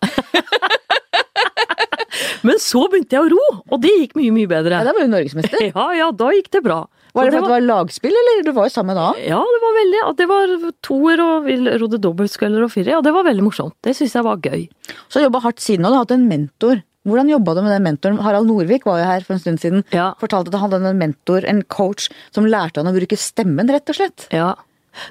men 2.47 2.63
så 2.63 2.85
begynte 2.87 3.19
jeg 3.19 3.27
å 3.27 3.33
ro, 3.35 3.49
og 3.67 3.83
det 3.83 3.97
gikk 3.97 4.15
mye, 4.21 4.31
mye 4.37 4.51
bedre. 4.51 4.79
Ja, 4.79 4.87
Da 4.87 4.95
var 4.95 5.09
du 5.09 5.13
norgesmester? 5.17 5.65
Ja, 5.73 5.89
ja, 5.99 6.13
da 6.15 6.31
gikk 6.37 6.53
det 6.55 6.63
bra. 6.69 6.85
Var 7.17 7.27
det, 7.27 7.33
det 7.33 7.35
for 7.35 7.43
at 7.43 7.49
det 7.49 7.55
var 7.57 7.67
lagspill, 7.67 8.15
eller 8.23 8.45
du 8.47 8.53
var 8.55 8.69
jo 8.69 8.73
sammen 8.77 8.99
da? 8.99 9.09
Ja, 9.25 9.41
det 9.43 9.61
var 9.65 9.75
veldig. 9.81 10.03
Det 10.21 10.29
var 10.31 10.53
toer 10.87 11.23
og 11.25 11.49
vi 11.49 11.57
rodde 11.83 11.99
dobbeltsculler 12.05 12.69
og 12.69 12.71
firer, 12.77 13.01
og 13.01 13.09
det 13.09 13.15
var 13.17 13.27
veldig 13.27 13.47
morsomt. 13.49 13.75
Det 13.83 13.97
syns 13.99 14.15
jeg 14.15 14.27
var 14.29 14.39
gøy. 14.45 14.69
Så 15.11 15.25
jobba 15.25 15.43
hardt 15.43 15.65
siden, 15.65 15.89
og 15.89 15.91
du 15.91 15.99
har 15.99 16.07
hatt 16.07 16.15
en 16.15 16.29
mentor. 16.31 16.85
Hvordan 17.09 17.33
jobba 17.33 17.57
du 17.57 17.63
med 17.65 17.75
den 17.75 17.87
mentoren? 17.87 18.23
Harald 18.25 18.49
Norvik 18.51 18.87
var 18.89 19.01
jo 19.01 19.09
her 19.09 19.27
for 19.27 19.37
en 19.37 19.43
stund 19.43 19.63
siden. 19.63 19.85
Ja. 19.95 20.13
Fortalte 20.21 20.53
at 20.53 20.61
han 20.61 20.69
hadde 20.69 20.93
en 20.93 21.01
mentor, 21.01 21.47
en 21.49 21.65
coach, 21.73 22.11
som 22.37 22.49
lærte 22.49 22.83
han 22.83 22.91
å 22.91 22.97
bruke 22.97 23.19
stemmen, 23.19 23.71
rett 23.73 23.91
og 23.93 23.99
slett. 23.99 24.29
Ja. 24.35 24.55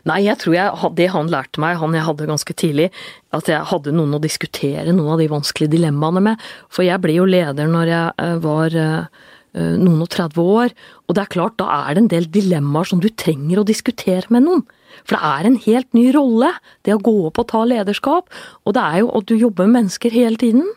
Nei, 0.08 0.22
jeg 0.26 0.40
tror 0.42 0.56
jeg, 0.56 0.92
det 0.98 1.08
han 1.14 1.32
lærte 1.32 1.62
meg, 1.64 1.78
han 1.80 1.96
jeg 1.96 2.06
hadde 2.08 2.30
ganske 2.30 2.56
tidlig, 2.60 2.90
at 3.36 3.50
jeg 3.52 3.70
hadde 3.70 3.94
noen 3.96 4.18
å 4.18 4.22
diskutere 4.24 4.94
noen 4.96 5.16
av 5.16 5.22
de 5.22 5.30
vanskelige 5.32 5.76
dilemmaene 5.78 6.24
med. 6.30 6.48
For 6.74 6.88
jeg 6.88 7.02
ble 7.04 7.18
jo 7.20 7.28
leder 7.30 7.70
når 7.72 7.92
jeg 7.92 8.16
eh, 8.24 8.34
var 8.44 8.78
eh, 8.78 9.22
eh, 9.58 9.76
noen 9.78 10.02
og 10.04 10.10
30 10.14 10.50
år, 10.58 10.76
og 11.08 11.16
det 11.18 11.24
er 11.24 11.34
klart, 11.38 11.58
da 11.62 11.70
er 11.84 11.96
det 11.96 12.04
en 12.04 12.12
del 12.16 12.28
dilemmaer 12.34 12.92
som 12.92 13.04
du 13.04 13.10
trenger 13.14 13.62
å 13.62 13.68
diskutere 13.68 14.28
med 14.34 14.48
noen. 14.48 14.66
For 15.04 15.16
det 15.16 15.30
er 15.30 15.48
en 15.48 15.62
helt 15.68 15.90
ny 15.96 16.10
rolle, 16.16 16.52
det 16.88 16.96
å 16.96 17.04
gå 17.04 17.16
opp 17.30 17.40
og 17.42 17.50
ta 17.52 17.64
lederskap, 17.68 18.28
og 18.66 18.76
det 18.76 18.84
er 18.84 19.02
jo, 19.04 19.12
at 19.20 19.30
du 19.30 19.38
jobber 19.38 19.70
med 19.70 19.82
mennesker 19.82 20.14
hele 20.14 20.40
tiden. 20.42 20.68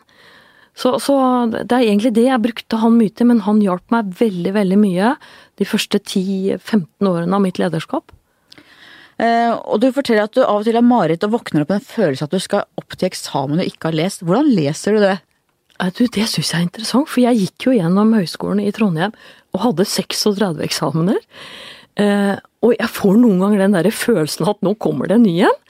Så, 0.81 0.95
så, 1.03 1.14
det 1.53 1.74
er 1.76 1.85
egentlig 1.85 2.14
det 2.16 2.24
jeg 2.24 2.41
brukte 2.41 2.78
han 2.81 2.97
mye 2.97 3.12
til, 3.12 3.28
men 3.28 3.43
han 3.45 3.61
hjalp 3.61 3.93
meg 3.93 4.14
veldig, 4.16 4.55
veldig 4.57 4.78
mye 4.81 5.12
de 5.61 5.66
første 5.68 6.01
10-15 6.01 7.11
årene 7.11 7.37
av 7.37 7.45
mitt 7.45 7.61
lederskap. 7.61 8.14
Eh, 9.20 9.51
og 9.53 9.83
du 9.83 9.91
forteller 9.93 10.24
at 10.24 10.37
du 10.37 10.41
av 10.41 10.62
og 10.62 10.64
til 10.64 10.78
har 10.78 10.87
mareritt 10.87 11.26
og 11.26 11.35
våkner 11.35 11.66
opp 11.66 11.74
med 11.74 11.83
en 11.83 11.91
følelse 11.91 12.24
at 12.24 12.33
du 12.33 12.41
skal 12.41 12.64
opp 12.81 12.97
til 12.97 13.11
eksamen 13.11 13.61
du 13.61 13.66
ikke 13.66 13.91
har 13.91 13.99
lest. 13.99 14.24
Hvordan 14.24 14.49
leser 14.57 14.97
du 14.97 15.05
det? 15.05 15.18
Du, 15.97 16.05
det 16.12 16.26
syns 16.28 16.53
jeg 16.53 16.59
er 16.59 16.66
interessant, 16.66 17.09
for 17.09 17.24
jeg 17.24 17.41
gikk 17.41 17.68
jo 17.68 17.74
gjennom 17.76 18.12
høyskolen 18.16 18.61
i 18.64 18.72
Trondheim 18.76 19.12
og 19.57 19.62
hadde 19.64 19.89
36 19.89 20.64
eksamener. 20.64 21.20
Eh, 22.01 22.37
og 22.64 22.74
jeg 22.76 22.93
får 22.93 23.20
noen 23.20 23.41
ganger 23.45 23.64
den 23.64 23.76
der 23.76 23.93
følelsen 23.93 24.49
at 24.49 24.61
nå 24.64 24.74
kommer 24.81 25.09
det 25.09 25.18
en 25.18 25.28
ny 25.28 25.37
en. 25.49 25.61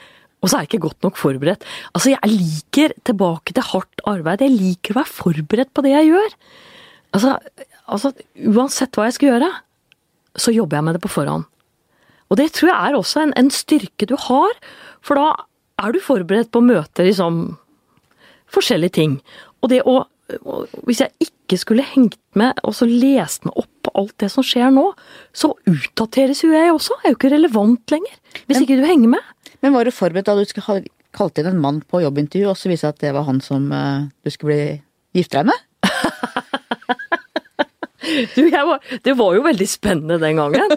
Og 0.40 0.48
så 0.48 0.56
er 0.56 0.64
jeg 0.64 0.70
ikke 0.70 0.86
godt 0.86 1.04
nok 1.04 1.18
forberedt. 1.20 1.64
Altså, 1.92 2.14
jeg 2.14 2.32
liker 2.32 2.94
tilbake 3.04 3.54
til 3.56 3.66
hardt 3.72 4.04
arbeid. 4.08 4.44
Jeg 4.44 4.56
liker 4.56 4.94
å 4.94 5.00
være 5.02 5.12
forberedt 5.12 5.72
på 5.76 5.84
det 5.84 5.92
jeg 5.92 6.12
gjør. 6.12 6.36
Altså, 7.16 7.36
altså, 7.84 8.12
uansett 8.48 8.96
hva 8.96 9.08
jeg 9.08 9.18
skal 9.18 9.34
gjøre, 9.34 9.50
så 10.40 10.54
jobber 10.54 10.78
jeg 10.78 10.86
med 10.86 10.96
det 10.96 11.02
på 11.04 11.12
forhånd. 11.12 11.48
Og 12.30 12.38
det 12.38 12.52
tror 12.54 12.70
jeg 12.70 12.78
er 12.78 12.96
også 12.96 13.24
en, 13.24 13.34
en 13.38 13.50
styrke 13.52 14.06
du 14.06 14.14
har, 14.28 14.54
for 15.04 15.18
da 15.18 15.32
er 15.82 15.94
du 15.94 16.00
forberedt 16.04 16.52
på 16.52 16.62
å 16.62 16.68
møte 16.68 17.06
liksom 17.06 17.42
forskjellige 18.54 18.96
ting. 19.00 19.20
Og 19.60 19.74
det 19.74 19.84
å 19.88 20.02
Hvis 20.86 21.00
jeg 21.00 21.26
ikke 21.26 21.56
skulle 21.58 21.82
hengt 21.82 22.20
med 22.38 22.54
og 22.62 22.76
så 22.78 22.86
lest 22.86 23.42
meg 23.42 23.56
opp 23.58 23.70
på 23.82 23.90
alt 23.98 24.12
det 24.22 24.28
som 24.30 24.44
skjer 24.46 24.70
nå, 24.70 24.84
så 25.34 25.48
utdateres 25.66 26.44
jo 26.44 26.52
jeg 26.54 26.70
også. 26.70 27.00
Jeg 27.00 27.08
er 27.08 27.10
jo 27.10 27.18
ikke 27.18 27.32
relevant 27.32 27.90
lenger. 27.90 28.14
Hvis 28.46 28.60
ikke 28.62 28.76
du 28.78 28.84
henger 28.86 29.10
med. 29.16 29.32
Men 29.60 29.74
var 29.76 29.84
du 29.84 29.94
forberedt 29.94 30.28
da 30.28 30.36
du 30.38 30.44
skulle 30.48 30.68
ha 30.68 30.78
kalt 31.16 31.40
inn 31.40 31.50
en 31.50 31.60
mann 31.60 31.80
på 31.82 32.02
jobbintervju, 32.04 32.48
og 32.50 32.58
så 32.58 32.70
viste 32.70 32.88
det 32.88 32.96
at 32.96 33.04
det 33.04 33.16
var 33.16 33.26
han 33.26 33.40
som 33.44 33.66
uh, 33.74 34.06
du 34.24 34.30
skulle 34.32 34.54
bli 34.54 35.20
gifte 35.20 35.40
deg 35.40 35.50
med? 35.50 35.66
Du, 38.34 38.50
var, 38.50 38.80
det 39.04 39.12
var 39.14 39.34
jo 39.36 39.42
veldig 39.44 39.66
spennende 39.68 40.16
den 40.18 40.38
gangen. 40.40 40.72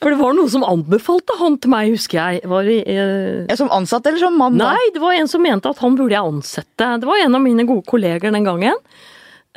For 0.00 0.08
det 0.08 0.18
var 0.20 0.32
noen 0.36 0.48
som 0.48 0.62
anbefalte 0.64 1.34
han 1.36 1.58
til 1.60 1.72
meg, 1.72 1.90
husker 1.92 2.16
jeg. 2.16 2.48
Var, 2.48 2.70
uh, 2.88 3.56
som 3.58 3.68
ansatt 3.74 4.06
eller 4.08 4.22
som 4.22 4.38
mann? 4.40 4.56
Da? 4.56 4.70
Nei, 4.72 4.92
det 4.94 5.02
var 5.02 5.18
en 5.18 5.28
som 5.28 5.42
mente 5.44 5.68
at 5.68 5.82
han 5.82 5.98
burde 5.98 6.16
jeg 6.16 6.32
ansette. 6.32 6.88
Det 7.02 7.10
var 7.10 7.20
en 7.24 7.36
av 7.36 7.44
mine 7.44 7.66
gode 7.68 7.84
kolleger 7.88 8.32
den 8.32 8.46
gangen. 8.46 8.78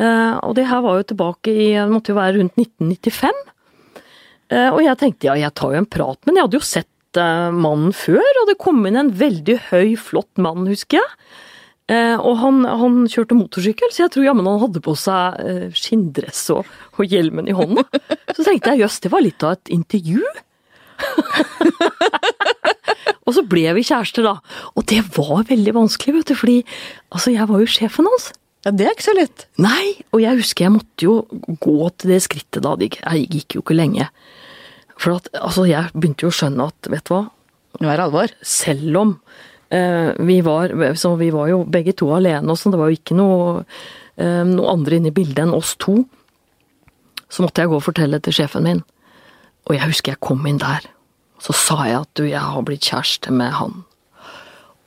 Uh, 0.01 0.41
og 0.43 0.57
det 0.57 0.67
her 0.67 0.83
var 0.83 0.99
jo 0.99 1.07
tilbake 1.11 1.53
i 1.53 1.69
Det 1.75 1.89
måtte 1.91 2.13
jo 2.13 2.19
være 2.19 2.39
rundt 2.39 2.59
1995. 2.59 3.41
Uh, 4.51 4.69
og 4.73 4.81
jeg 4.83 4.99
tenkte 4.99 5.29
ja, 5.29 5.37
jeg 5.39 5.55
tar 5.55 5.75
jo 5.75 5.79
en 5.79 5.87
prat, 5.87 6.19
men 6.25 6.35
jeg 6.35 6.47
hadde 6.47 6.59
jo 6.59 6.65
sett 6.67 6.90
mannen 7.17 7.95
før, 7.95 8.41
og 8.41 8.49
det 8.49 8.59
kom 8.61 8.83
inn 8.87 8.99
en 8.99 9.13
veldig 9.17 9.57
høy, 9.71 9.95
flott 9.99 10.41
mann, 10.41 10.67
husker 10.69 11.01
jeg. 11.01 11.09
Eh, 11.91 12.15
og 12.15 12.37
han, 12.39 12.61
han, 12.63 13.01
kjørte 13.11 13.35
motorsykkel, 13.35 13.91
så 13.91 14.05
jeg 14.05 14.13
tror 14.13 14.29
jammen 14.29 14.47
han 14.47 14.61
hadde 14.61 14.83
på 14.85 14.93
seg 14.99 15.41
eh, 15.43 15.65
skinndress 15.75 16.45
og, 16.53 16.69
og, 16.95 17.03
hjelmen 17.03 17.49
i 17.51 17.55
hånda. 17.57 17.83
Så 18.31 18.45
tenkte 18.45 18.75
jeg 18.75 18.85
jøss, 18.85 19.01
det 19.03 19.11
var 19.11 19.25
litt 19.25 19.43
av 19.43 19.57
et 19.57 19.73
intervju. 19.75 20.21
og 23.25 23.33
så 23.35 23.43
ble 23.49 23.65
vi 23.75 23.87
kjærester, 23.89 24.29
da. 24.29 24.37
Og 24.77 24.85
det 24.91 25.01
var 25.17 25.49
veldig 25.49 25.73
vanskelig, 25.81 26.19
vet 26.19 26.31
du, 26.31 26.37
fordi 26.37 26.59
altså, 27.09 27.33
jeg 27.33 27.49
var 27.49 27.65
jo 27.65 27.73
sjefen 27.75 28.07
hans. 28.07 28.29
Ja, 28.61 28.71
Det 28.71 28.85
er 28.85 28.95
ikke 28.95 29.09
så 29.09 29.17
lett. 29.17 29.47
Nei, 29.59 29.97
og 30.13 30.21
jeg 30.21 30.37
husker 30.37 30.67
jeg 30.67 30.75
måtte 30.77 31.07
jo 31.07 31.17
gå 31.65 31.77
til 31.97 32.13
det 32.13 32.21
skrittet 32.23 32.63
da. 32.63 32.77
Det 32.77 32.93
gikk 32.93 33.57
jo 33.57 33.65
ikke 33.65 33.75
lenge. 33.75 34.07
For 34.99 35.17
at, 35.19 35.29
altså, 35.37 35.65
jeg 35.69 35.93
begynte 35.95 36.25
jo 36.25 36.31
å 36.31 36.35
skjønne 36.35 36.67
at, 36.71 36.91
vet 36.91 37.07
du 37.07 37.15
hva 37.15 37.27
Nå 37.79 37.87
er 37.87 37.95
det 37.97 38.03
alvor. 38.03 38.31
Selv 38.43 38.97
om 38.99 39.11
eh, 39.71 40.11
vi 40.27 40.41
var 40.43 40.73
Så 40.99 41.13
vi 41.15 41.29
var 41.31 41.47
jo 41.47 41.61
begge 41.63 41.93
to 41.97 42.09
alene, 42.13 42.55
så 42.59 42.69
det 42.69 42.79
var 42.81 42.91
jo 42.91 42.97
ikke 42.99 43.15
noe, 43.15 43.61
eh, 44.19 44.41
noe 44.47 44.73
andre 44.73 44.99
inne 44.99 45.09
i 45.09 45.15
bildet 45.15 45.45
enn 45.45 45.55
oss 45.55 45.77
to. 45.79 46.01
Så 47.31 47.45
måtte 47.45 47.63
jeg 47.63 47.71
gå 47.71 47.79
og 47.79 47.85
fortelle 47.85 48.19
til 48.19 48.35
sjefen 48.35 48.67
min. 48.67 48.83
Og 49.69 49.77
jeg 49.77 49.87
husker 49.87 50.13
jeg 50.13 50.23
kom 50.27 50.43
inn 50.49 50.59
der. 50.61 50.83
Så 51.41 51.55
sa 51.57 51.79
jeg 51.87 52.01
at 52.03 52.11
du, 52.19 52.25
jeg 52.27 52.43
har 52.43 52.67
blitt 52.67 52.91
kjæreste 52.91 53.31
med 53.33 53.55
han. 53.57 53.79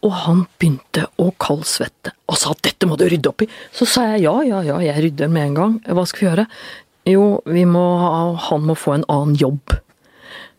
Og 0.04 0.12
han 0.26 0.42
begynte 0.60 1.06
å 1.16 1.30
kaldsvette 1.40 2.12
og 2.28 2.36
sa 2.36 2.52
at 2.52 2.60
dette 2.66 2.86
må 2.88 2.98
du 3.00 3.06
rydde 3.08 3.30
opp 3.30 3.46
i. 3.46 3.48
Så 3.72 3.88
sa 3.88 4.04
jeg 4.12 4.26
ja, 4.26 4.34
ja, 4.44 4.60
ja, 4.66 4.76
jeg 4.84 5.06
rydder 5.06 5.32
med 5.32 5.48
en 5.48 5.56
gang. 5.56 5.78
Hva 5.88 6.04
skal 6.08 6.20
vi 6.20 6.28
gjøre? 6.28 6.46
Jo, 7.08 7.24
vi 7.48 7.64
må, 7.68 7.84
han 8.44 8.68
må 8.68 8.76
få 8.76 8.98
en 8.98 9.08
annen 9.12 9.38
jobb. 9.40 9.74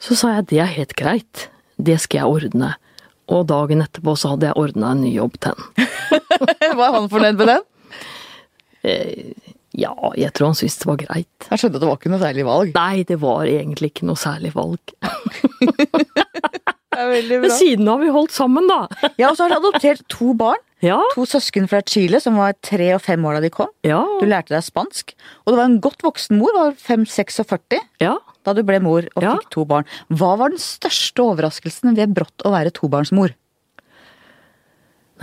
Så 0.04 0.18
sa 0.20 0.36
jeg 0.36 0.50
det 0.52 0.62
er 0.64 0.74
helt 0.76 0.96
greit, 1.00 1.48
det 1.78 1.98
skal 2.04 2.24
jeg 2.24 2.40
ordne. 2.40 2.74
Og 3.32 3.48
dagen 3.50 3.82
etterpå 3.82 4.14
så 4.20 4.36
hadde 4.36 4.52
jeg 4.52 4.60
ordna 4.62 4.94
en 4.94 5.02
ny 5.02 5.16
jobb 5.16 5.40
til 5.42 5.56
han. 5.56 5.88
var 6.80 7.00
han 7.00 7.10
fornøyd 7.10 7.40
med 7.40 7.50
den? 7.50 7.64
Eh, 8.86 9.54
ja, 9.76 9.92
jeg 10.16 10.32
tror 10.36 10.52
han 10.52 10.60
syntes 10.60 10.78
det 10.84 10.90
var 10.92 11.00
greit. 11.02 11.48
Jeg 11.50 11.62
skjønte 11.62 11.80
at 11.80 11.84
det 11.84 11.90
var 11.90 11.98
ikke 11.98 12.12
noe 12.14 12.22
særlig 12.22 12.46
valg? 12.48 12.76
Nei, 12.78 13.06
det 13.08 13.18
var 13.24 13.50
egentlig 13.50 13.92
ikke 13.92 14.08
noe 14.12 14.20
særlig 14.20 14.52
valg. 14.56 14.94
det 15.66 17.02
er 17.02 17.10
veldig 17.16 17.40
bra. 17.42 17.48
Men 17.48 17.56
siden 17.58 17.90
har 17.90 18.00
vi 18.04 18.14
holdt 18.14 18.36
sammen, 18.36 18.70
da. 18.70 18.86
ja, 19.22 19.32
og 19.32 19.40
så 19.40 19.48
har 19.48 19.56
du 19.56 19.58
adoptert 19.58 20.06
to 20.12 20.36
barn. 20.38 20.62
Ja. 20.86 21.00
To 21.16 21.26
søsken 21.26 21.66
fra 21.72 21.80
Chile 21.88 22.20
som 22.22 22.38
var 22.38 22.54
tre 22.64 22.92
og 22.94 23.02
fem 23.02 23.24
år 23.26 23.40
da 23.40 23.48
de 23.48 23.52
kom. 23.52 23.74
Ja. 23.88 24.04
Du 24.22 24.28
lærte 24.30 24.54
deg 24.54 24.64
spansk. 24.68 25.16
Og 25.44 25.56
du 25.56 25.58
var 25.58 25.66
en 25.66 25.82
godt 25.82 26.06
voksen 26.06 26.38
mor, 26.38 26.54
var 26.54 26.78
5-46. 26.78 27.82
Ja 28.04 28.20
da 28.46 28.54
du 28.56 28.62
ble 28.66 28.80
mor 28.84 29.08
og 29.16 29.26
ja. 29.26 29.36
fikk 29.36 29.50
to 29.54 29.66
barn. 29.70 29.88
Hva 30.14 30.36
var 30.40 30.54
den 30.54 30.62
største 30.62 31.26
overraskelsen 31.26 31.98
ved 31.98 32.14
brått 32.18 32.46
å 32.46 32.54
være 32.54 32.74
tobarnsmor? 32.76 33.34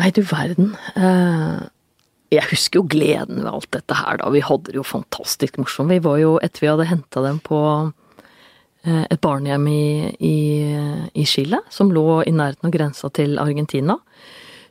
Nei, 0.01 0.11
du 0.17 0.23
verden. 0.25 0.73
Eh, 0.97 1.63
jeg 2.33 2.49
husker 2.49 2.81
jo 2.81 2.89
gleden 2.89 3.43
ved 3.43 3.51
alt 3.51 3.69
dette 3.77 3.97
her, 3.99 4.19
da. 4.23 4.31
Vi 4.33 4.41
hadde 4.45 4.73
det 4.73 4.79
jo 4.81 4.87
fantastisk 4.89 5.59
morsomt. 5.61 5.93
Vi 5.93 6.01
var 6.05 6.17
jo, 6.23 6.39
etter 6.43 6.65
vi 6.65 6.71
hadde 6.71 6.89
henta 6.89 7.25
dem 7.27 7.43
på 7.45 7.59
eh, 8.87 9.05
et 9.05 9.21
barnehjem 9.23 9.67
i, 9.69 9.85
i, 10.17 10.37
i 11.13 11.27
Chile, 11.29 11.61
som 11.73 11.93
lå 11.93 12.23
i 12.25 12.33
nærheten 12.33 12.71
av 12.71 12.75
grensa 12.75 13.13
til 13.13 13.37
Argentina. 13.43 13.99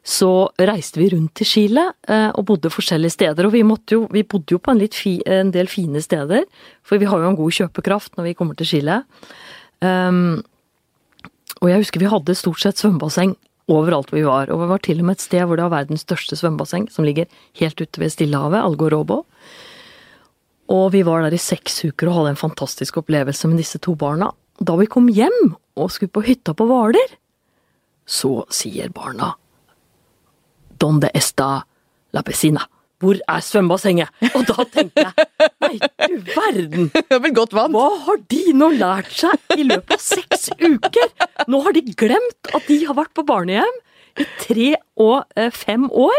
Så 0.01 0.49
reiste 0.57 0.97
vi 0.97 1.11
rundt 1.13 1.35
til 1.37 1.45
Chile 1.45 1.83
eh, 2.09 2.31
og 2.33 2.47
bodde 2.49 2.71
forskjellige 2.73 3.13
steder. 3.13 3.45
Og 3.45 3.53
vi, 3.53 3.61
jo, 3.61 4.07
vi 4.09 4.23
bodde 4.25 4.55
jo 4.55 4.57
på 4.57 4.73
en, 4.73 4.81
fi, 4.89 5.19
en, 5.29 5.51
del 5.53 5.69
fine 5.69 6.01
steder, 6.01 6.47
for 6.81 6.97
vi 6.97 7.09
har 7.09 7.21
jo 7.21 7.29
en 7.29 7.37
god 7.37 7.53
kjøpekraft 7.59 8.17
når 8.17 8.31
vi 8.31 8.33
kommer 8.37 8.57
til 8.57 8.71
Chile. 8.71 9.03
Um, 9.81 10.41
og 11.61 11.69
jeg 11.69 11.83
husker 11.83 12.01
vi 12.01 12.09
hadde 12.09 12.37
stort 12.37 12.61
sett 12.63 12.81
svømmebasseng 12.81 13.35
overalt 13.71 14.09
vi 14.13 14.25
var. 14.25 14.49
Og 14.49 14.63
vi 14.63 14.69
var 14.71 14.81
til 14.81 15.03
og 15.03 15.09
med 15.09 15.19
et 15.19 15.25
sted 15.27 15.45
hvor 15.45 15.59
det 15.59 15.67
var 15.67 15.83
verdens 15.83 16.05
største 16.07 16.37
svømmebasseng, 16.39 16.89
som 16.89 17.05
ligger 17.05 17.29
helt 17.61 17.77
ute 17.77 18.01
ved 18.01 18.13
Stillehavet, 18.13 18.61
Algorobo. 18.61 19.21
Og 20.71 20.85
vi 20.95 21.03
var 21.05 21.25
der 21.25 21.35
i 21.35 21.41
seks 21.41 21.83
uker 21.85 22.09
og 22.09 22.21
hadde 22.21 22.33
en 22.33 22.41
fantastisk 22.41 22.97
opplevelse 23.03 23.49
med 23.51 23.61
disse 23.61 23.81
to 23.83 23.93
barna. 23.99 24.31
Da 24.57 24.73
vi 24.79 24.89
kom 24.89 25.11
hjem 25.11 25.53
og 25.77 25.93
skulle 25.93 26.13
på 26.13 26.25
hytta 26.25 26.55
på 26.57 26.65
Hvaler, 26.69 27.17
så 28.07 28.41
sier 28.49 28.89
barna 28.93 29.35
Donde 30.81 31.11
está 31.13 31.61
la 32.11 32.23
piscina? 32.25 32.63
Hvor 33.01 33.17
er 33.29 33.41
svømmebassenget? 33.45 34.09
Og 34.33 34.45
da 34.49 34.63
tenkte 34.65 35.03
jeg 35.05 35.49
nei, 35.61 35.77
du 35.77 36.15
verden! 36.33 36.87
Det 36.95 37.17
er 37.17 37.21
vel 37.21 37.35
godt 37.37 37.53
vant. 37.53 37.73
Hva 37.73 37.89
har 38.07 38.17
de 38.33 38.41
nå 38.57 38.69
lært 38.77 39.11
seg 39.13 39.57
i 39.57 39.65
løpet 39.65 39.93
av 39.93 40.01
seks 40.01 40.49
uker? 40.57 41.13
Nå 41.49 41.61
har 41.65 41.77
de 41.77 41.83
glemt 41.97 42.53
at 42.53 42.65
de 42.65 42.79
har 42.87 42.97
vært 42.97 43.13
på 43.17 43.25
barnehjem 43.29 43.77
i 44.21 44.25
tre 44.41 44.71
og 45.01 45.21
eh, 45.37 45.53
fem 45.53 45.85
år. 45.85 46.17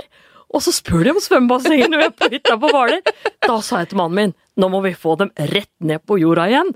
Og 0.54 0.62
så 0.62 0.74
spør 0.74 1.06
de 1.06 1.14
om 1.16 1.20
svømmebassenget 1.22 1.90
når 1.90 2.02
vi 2.04 2.06
er 2.06 2.16
på 2.22 2.30
hytta 2.36 2.58
på 2.62 2.70
Hvaler. 2.70 3.02
Da 3.42 3.58
sa 3.66 3.82
jeg 3.82 3.92
til 3.92 4.02
mannen 4.02 4.18
min 4.18 4.34
nå 4.62 4.68
må 4.68 4.82
vi 4.84 4.92
få 4.94 5.16
dem 5.18 5.30
rett 5.50 5.72
ned 5.80 6.02
på 6.06 6.18
jorda 6.20 6.44
igjen. 6.50 6.70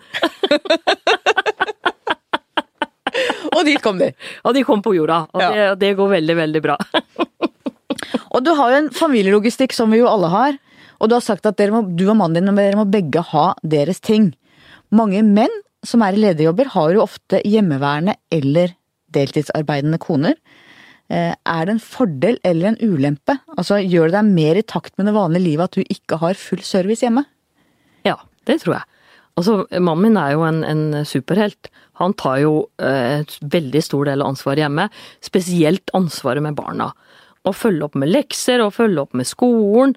og 3.55 3.63
dit 3.69 3.79
kom 3.85 4.01
de? 4.01 4.11
Og 4.43 4.57
de 4.57 4.63
kom 4.67 4.83
på 4.83 4.95
jorda. 4.97 5.27
Og 5.37 5.45
ja. 5.45 5.51
det, 5.53 5.67
det 5.83 5.93
går 5.99 6.15
veldig, 6.17 6.37
veldig 6.43 6.63
bra. 6.65 6.79
Og 8.31 8.45
du 8.45 8.53
har 8.57 8.73
jo 8.73 8.81
en 8.83 8.91
familielogistikk 8.95 9.75
som 9.77 9.93
vi 9.93 10.01
jo 10.03 10.11
alle 10.11 10.31
har. 10.33 10.59
Og 11.01 11.11
du 11.11 11.17
har 11.17 11.25
sagt 11.25 11.47
at 11.49 11.61
må, 11.73 11.83
du 11.97 12.07
og 12.09 12.17
mannen 12.19 12.41
din 12.41 12.53
og 12.53 12.59
dere 12.59 12.79
må 12.79 12.87
begge 12.89 13.23
ha 13.33 13.51
deres 13.63 14.01
ting. 14.01 14.33
Mange 14.95 15.23
menn 15.27 15.53
som 15.87 16.03
er 16.03 16.17
i 16.17 16.23
lederjobber 16.23 16.73
har 16.73 16.95
jo 16.95 17.05
ofte 17.05 17.43
hjemmeværende 17.47 18.17
eller 18.35 18.75
deltidsarbeidende 19.15 20.01
koner. 20.03 20.35
Eh, 21.13 21.35
er 21.37 21.67
det 21.67 21.77
en 21.77 21.83
fordel 21.83 22.41
eller 22.47 22.73
en 22.73 22.81
ulempe? 22.83 23.39
Altså, 23.55 23.79
Gjør 23.79 24.11
det 24.11 24.19
deg 24.19 24.35
mer 24.35 24.59
i 24.59 24.67
takt 24.67 24.97
med 24.97 25.07
det 25.11 25.17
vanlige 25.17 25.47
livet 25.47 25.69
at 25.69 25.79
du 25.79 25.85
ikke 25.85 26.19
har 26.23 26.41
full 26.41 26.65
service 26.67 27.05
hjemme? 27.05 27.23
Ja, 28.07 28.19
det 28.49 28.61
tror 28.65 28.81
jeg. 28.81 28.89
Altså, 29.37 29.57
Mannen 29.77 30.09
min 30.09 30.19
er 30.19 30.33
jo 30.33 30.47
en, 30.49 30.63
en 30.65 31.05
superhelt. 31.07 31.69
Han 32.01 32.17
tar 32.17 32.41
jo 32.41 32.55
eh, 32.83 33.23
veldig 33.43 33.83
stor 33.85 34.09
del 34.09 34.25
av 34.25 34.33
ansvaret 34.33 34.65
hjemme. 34.65 34.89
Spesielt 35.25 35.93
ansvaret 35.97 36.45
med 36.45 36.57
barna 36.59 36.91
og 37.47 37.57
følge 37.57 37.87
opp 37.87 37.99
med 37.99 38.11
lekser 38.13 38.63
og 38.65 38.75
følge 38.77 39.05
opp 39.05 39.17
med 39.17 39.29
skolen. 39.29 39.97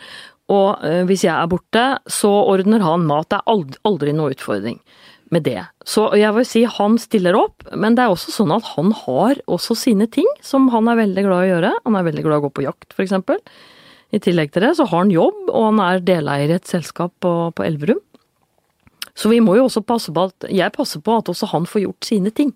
Og 0.50 0.82
øh, 0.86 1.04
hvis 1.10 1.26
jeg 1.28 1.36
er 1.36 1.50
borte, 1.50 1.86
så 2.10 2.30
ordner 2.30 2.84
han 2.86 3.06
mat. 3.10 3.30
Det 3.30 3.40
er 3.40 3.54
aldri, 3.54 3.82
aldri 3.86 4.16
noe 4.18 4.34
utfordring 4.34 4.80
med 5.34 5.46
det. 5.46 5.62
Så 5.86 6.08
jeg 6.18 6.34
vil 6.36 6.48
si 6.48 6.64
han 6.66 6.98
stiller 7.02 7.38
opp, 7.38 7.66
men 7.78 7.96
det 7.98 8.06
er 8.06 8.14
også 8.14 8.34
sånn 8.34 8.54
at 8.56 8.66
han 8.74 8.94
har 9.04 9.42
også 9.50 9.78
sine 9.78 10.10
ting 10.10 10.28
som 10.46 10.70
han 10.74 10.90
er 10.90 11.04
veldig 11.04 11.26
glad 11.26 11.44
i 11.44 11.50
å 11.50 11.52
gjøre. 11.54 11.74
Han 11.86 11.98
er 12.00 12.08
veldig 12.08 12.26
glad 12.26 12.40
i 12.40 12.42
å 12.42 12.46
gå 12.48 12.54
på 12.58 12.66
jakt, 12.66 12.96
f.eks. 12.96 13.14
I 14.10 14.22
tillegg 14.26 14.54
til 14.54 14.66
det 14.66 14.72
så 14.80 14.88
har 14.90 15.04
han 15.04 15.14
jobb, 15.14 15.52
og 15.52 15.68
han 15.68 15.82
er 15.86 16.02
deleier 16.02 16.50
i 16.50 16.58
et 16.58 16.70
selskap 16.70 17.14
på, 17.22 17.34
på 17.54 17.66
Elverum. 17.66 18.02
Så 19.14 19.30
vi 19.30 19.42
må 19.44 19.58
jo 19.58 19.68
også 19.68 19.84
passe 19.86 20.14
på 20.16 20.30
at 20.30 20.48
jeg 20.50 20.74
passer 20.74 21.04
på 21.04 21.20
at 21.20 21.30
også 21.30 21.52
han 21.52 21.68
får 21.70 21.84
gjort 21.86 22.08
sine 22.08 22.34
ting. 22.34 22.56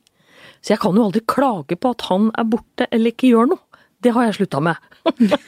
Så 0.63 0.73
jeg 0.73 0.81
kan 0.81 0.95
jo 0.95 1.05
aldri 1.05 1.21
klage 1.27 1.77
på 1.77 1.91
at 1.91 2.05
han 2.07 2.29
er 2.39 2.47
borte 2.47 2.87
eller 2.89 3.13
ikke 3.13 3.33
gjør 3.33 3.51
noe. 3.51 3.72
Det 4.03 4.11
har 4.15 4.27
jeg 4.27 4.37
slutta 4.37 4.59
med. 4.63 4.79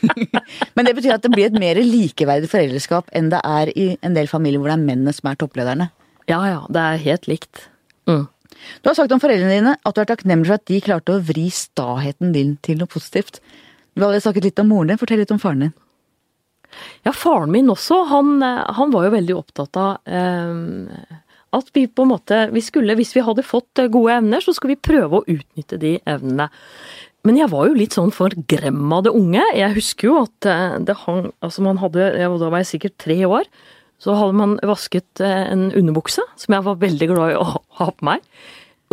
Men 0.76 0.88
det 0.88 0.96
betyr 0.98 1.16
at 1.18 1.26
det 1.26 1.32
blir 1.34 1.50
et 1.50 1.60
mer 1.60 1.80
likeverdig 1.80 2.50
foreldreskap 2.52 3.12
enn 3.16 3.32
det 3.34 3.42
er 3.44 3.72
i 3.76 3.88
en 4.06 4.16
del 4.18 4.30
familier 4.32 4.62
hvor 4.62 4.72
det 4.72 4.78
er 4.80 4.88
mennene 4.88 5.14
som 5.16 5.30
er 5.32 5.40
topplederne? 5.40 5.90
Ja 6.32 6.40
ja, 6.50 6.62
det 6.72 6.82
er 6.82 7.04
helt 7.06 7.30
likt. 7.30 7.68
Mm. 8.10 8.26
Du 8.82 8.90
har 8.90 8.98
sagt 8.98 9.14
om 9.14 9.22
foreldrene 9.22 9.60
dine 9.60 9.76
at 9.78 9.96
du 9.96 10.02
er 10.02 10.10
takknemlig 10.10 10.50
for 10.50 10.60
at 10.60 10.68
de 10.70 10.82
klarte 10.84 11.16
å 11.16 11.24
vri 11.24 11.48
staheten 11.54 12.34
din 12.36 12.56
til 12.66 12.80
noe 12.80 12.92
positivt. 12.92 13.42
Du 13.94 14.02
har 14.02 14.10
allerede 14.10 14.26
snakket 14.26 14.50
litt 14.50 14.62
om 14.64 14.72
moren 14.72 14.92
din, 14.92 15.02
fortell 15.02 15.22
litt 15.22 15.34
om 15.36 15.42
faren 15.42 15.68
din. 15.68 15.76
Ja, 17.06 17.14
faren 17.16 17.54
min 17.54 17.70
også, 17.72 18.02
han, 18.10 18.40
han 18.42 18.92
var 18.92 19.06
jo 19.06 19.14
veldig 19.14 19.36
opptatt 19.38 19.78
av 19.80 20.10
eh, 20.10 21.22
at 21.56 21.70
vi 21.78 21.86
på 21.88 22.04
en 22.04 22.12
måte 22.12 22.40
vi 22.52 22.64
skulle, 22.64 22.98
Hvis 23.00 23.16
vi 23.16 23.24
hadde 23.24 23.46
fått 23.46 23.80
gode 23.92 24.18
evner, 24.18 24.44
så 24.44 24.54
skulle 24.54 24.76
vi 24.76 24.88
prøve 24.90 25.22
å 25.22 25.28
utnytte 25.28 25.80
de 25.80 25.98
evnene. 26.04 26.50
Men 27.26 27.40
jeg 27.40 27.50
var 27.50 27.70
jo 27.70 27.78
litt 27.78 27.96
sånn 27.98 28.14
for 28.14 28.34
grem 28.50 28.84
av 28.94 29.08
det 29.08 29.14
unge. 29.18 29.42
Jeg 29.58 29.74
husker 29.74 30.12
jo 30.12 30.18
at 30.22 30.50
eh, 30.50 30.76
det 30.86 30.98
hang 31.06 31.32
Altså, 31.44 31.64
man 31.66 31.82
hadde 31.82 32.12
Da 32.14 32.52
var 32.52 32.62
jeg 32.62 32.76
sikkert 32.76 33.00
tre 33.02 33.18
år. 33.26 33.50
Så 34.02 34.14
hadde 34.18 34.38
man 34.38 34.58
vasket 34.66 35.24
eh, 35.24 35.48
en 35.50 35.72
underbukse, 35.74 36.22
som 36.38 36.56
jeg 36.56 36.66
var 36.68 36.82
veldig 36.82 37.08
glad 37.10 37.34
i 37.34 37.40
å 37.40 37.48
ha 37.80 37.90
på 37.90 38.06
meg. 38.06 38.22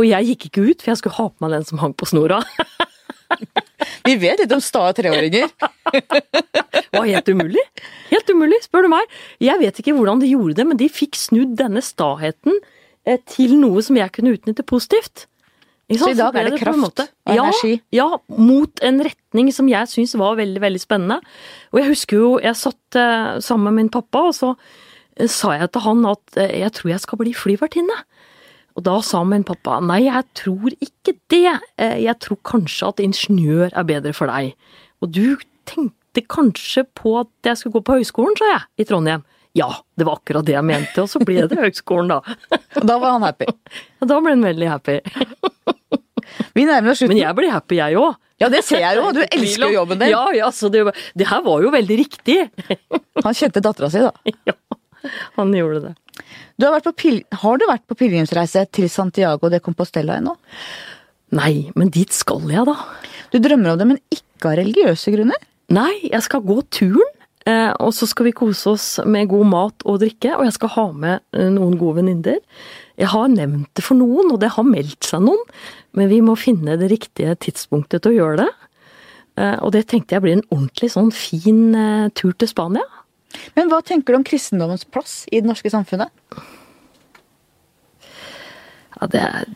Og 0.00 0.06
jeg 0.08 0.30
gikk 0.30 0.46
ikke 0.48 0.64
ut, 0.70 0.80
for 0.80 0.92
jeg 0.92 1.00
skulle 1.02 1.18
ha 1.18 1.28
på 1.28 1.44
meg 1.44 1.56
den 1.58 1.66
som 1.68 1.82
hang 1.82 1.92
på 1.92 2.08
snora. 2.08 2.40
Vi 4.06 4.14
vet 4.20 4.40
litt 4.40 4.54
om 4.54 4.62
sta 4.62 4.86
treåringer. 4.96 5.50
Det 5.92 6.98
var 7.00 7.08
helt 7.08 7.28
umulig. 7.28 7.62
Helt 8.10 8.30
umulig, 8.30 8.60
spør 8.64 8.86
du 8.86 8.92
meg. 8.92 9.12
Jeg 9.42 9.60
vet 9.60 9.80
ikke 9.80 9.94
hvordan 9.96 10.22
de 10.22 10.30
gjorde 10.30 10.56
det, 10.60 10.66
men 10.68 10.80
de 10.80 10.88
fikk 10.92 11.18
snudd 11.18 11.56
denne 11.60 11.82
staheten 11.84 12.56
eh, 13.08 13.20
til 13.28 13.56
noe 13.60 13.82
som 13.84 13.98
jeg 13.98 14.12
kunne 14.14 14.34
utnytte 14.36 14.64
positivt. 14.68 15.26
Så 15.90 16.12
i 16.12 16.16
dag 16.16 16.36
er 16.38 16.48
det 16.48 16.60
kraft 16.60 17.02
og 17.02 17.32
energi? 17.34 17.74
Ja, 17.92 18.06
mot 18.38 18.80
en 18.86 19.02
retning 19.04 19.50
som 19.52 19.68
jeg 19.68 19.90
syns 19.90 20.14
var 20.18 20.38
veldig, 20.38 20.60
veldig 20.62 20.80
spennende. 20.80 21.18
Og 21.72 21.82
jeg 21.82 21.90
husker 21.90 22.20
jo, 22.20 22.30
jeg 22.40 22.56
satt 22.56 22.98
uh, 22.98 23.40
sammen 23.44 23.68
med 23.68 23.78
min 23.80 23.92
pappa, 23.92 24.28
og 24.30 24.36
så 24.36 24.52
uh, 24.54 25.26
sa 25.28 25.56
jeg 25.58 25.72
til 25.74 25.84
han 25.84 26.06
at 26.08 26.38
uh, 26.38 26.46
jeg 26.46 26.72
tror 26.78 26.94
jeg 26.94 27.04
skal 27.04 27.20
bli 27.20 27.34
flyvertinne. 27.36 27.98
Og 28.78 28.86
da 28.86 28.94
sa 29.04 29.20
min 29.28 29.44
pappa 29.44 29.82
nei, 29.84 30.06
jeg 30.06 30.24
tror 30.38 30.72
ikke 30.78 31.12
det, 31.28 31.58
jeg 31.76 32.14
tror 32.24 32.38
kanskje 32.48 32.88
at 32.88 33.02
ingeniør 33.04 33.66
er 33.68 33.84
bedre 33.84 34.14
for 34.16 34.32
deg. 34.32 34.54
Og 35.04 35.12
du 35.12 35.36
tenkte 35.68 36.24
kanskje 36.24 36.86
på 36.96 37.18
at 37.20 37.50
jeg 37.50 37.60
skulle 37.60 37.76
gå 37.76 37.84
på 37.84 37.98
høyskolen, 37.98 38.38
sa 38.40 38.48
jeg, 38.48 38.64
i 38.80 38.86
Trondheim. 38.88 39.26
Ja, 39.56 39.68
det 39.98 40.06
var 40.08 40.16
akkurat 40.16 40.46
det 40.48 40.54
jeg 40.54 40.64
mente, 40.64 41.02
og 41.02 41.10
så 41.12 41.20
ble 41.20 41.44
det 41.48 41.58
høgskolen, 41.60 42.08
da. 42.14 42.36
Og 42.80 42.86
da 42.88 42.96
var 43.02 43.18
han 43.18 43.26
happy? 43.26 43.50
Ja, 44.00 44.08
da 44.08 44.20
ble 44.24 44.32
han 44.32 44.44
veldig 44.46 44.68
happy. 44.70 44.98
Vi 46.56 46.64
nærmer 46.64 46.92
oss 46.92 47.02
slutten. 47.02 47.16
Men 47.16 47.24
jeg 47.26 47.36
blir 47.36 47.52
happy, 47.52 47.76
jeg 47.76 47.98
òg. 48.00 48.16
Ja, 48.40 48.48
det 48.52 48.62
ser 48.66 48.80
jeg 48.82 48.98
jo. 48.98 49.10
Du 49.14 49.20
elsker 49.38 49.66
jo 49.68 49.80
jobben 49.82 50.00
din. 50.00 50.12
Ja, 50.14 50.24
ja, 50.36 50.48
så 50.54 50.70
det, 50.72 50.86
det, 51.18 51.28
her 51.28 51.42
var 51.44 51.64
jo 51.64 51.72
veldig 51.74 51.98
riktig. 52.00 52.38
Han 53.22 53.36
kjente 53.36 53.62
dattera 53.64 53.90
si, 53.92 54.02
da. 54.02 54.12
Ja, 54.48 54.56
han 55.36 55.52
gjorde 55.56 55.84
det. 55.88 55.94
Du 56.60 56.68
har, 56.68 56.82
har, 57.42 57.58
du 57.58 57.68
vært 57.68 57.86
på 57.88 57.96
pilegrimsreise 57.98 58.64
til 58.72 58.88
Santiago 58.92 59.50
de 59.52 59.60
Compostela 59.64 60.18
ennå? 60.20 60.36
Nei, 61.36 61.70
men 61.78 61.90
dit 61.92 62.12
skal 62.12 62.44
jeg, 62.52 62.64
da. 62.68 62.76
Du 63.32 63.40
drømmer 63.40 63.72
om 63.72 63.80
det, 63.80 63.88
men 63.94 64.02
ikke 64.12 64.52
av 64.52 64.58
religiøse 64.60 65.14
grunner? 65.14 65.48
Nei, 65.72 65.92
jeg 66.04 66.24
skal 66.26 66.44
gå 66.44 66.58
turen. 66.74 67.18
Eh, 67.48 67.72
og 67.82 67.90
så 67.96 68.06
skal 68.06 68.28
vi 68.28 68.34
kose 68.38 68.70
oss 68.70 68.86
med 69.08 69.30
god 69.32 69.48
mat 69.50 69.84
og 69.88 69.98
drikke, 70.04 70.34
og 70.36 70.46
jeg 70.46 70.56
skal 70.58 70.72
ha 70.76 70.86
med 70.92 71.22
eh, 71.34 71.48
noen 71.50 71.74
gode 71.80 71.98
venninner. 71.98 72.38
Jeg 73.00 73.10
har 73.10 73.30
nevnt 73.32 73.70
det 73.78 73.84
for 73.84 73.98
noen, 73.98 74.30
og 74.30 74.38
det 74.42 74.52
har 74.54 74.66
meldt 74.68 75.08
seg 75.08 75.24
noen, 75.24 75.42
men 75.98 76.10
vi 76.12 76.20
må 76.24 76.36
finne 76.38 76.78
det 76.78 76.92
riktige 76.92 77.34
tidspunktet 77.42 78.04
til 78.04 78.14
å 78.14 78.18
gjøre 78.20 78.44
det. 78.44 78.50
Eh, 79.42 79.56
og 79.58 79.72
det 79.74 79.88
tenkte 79.90 80.14
jeg 80.16 80.24
blir 80.24 80.38
en 80.38 80.46
ordentlig 80.52 80.92
sånn 80.94 81.10
fin 81.14 81.64
tur 82.14 82.34
til 82.36 82.50
Spania. 82.50 82.86
Men 83.56 83.72
hva 83.72 83.80
tenker 83.82 84.12
du 84.12 84.20
om 84.20 84.28
kristendommens 84.28 84.84
plass 84.84 85.22
i 85.32 85.40
det 85.40 85.48
norske 85.48 85.72
samfunnet? 85.72 86.12
Ja, 88.92 89.08
det 89.10 89.22
er 89.24 89.50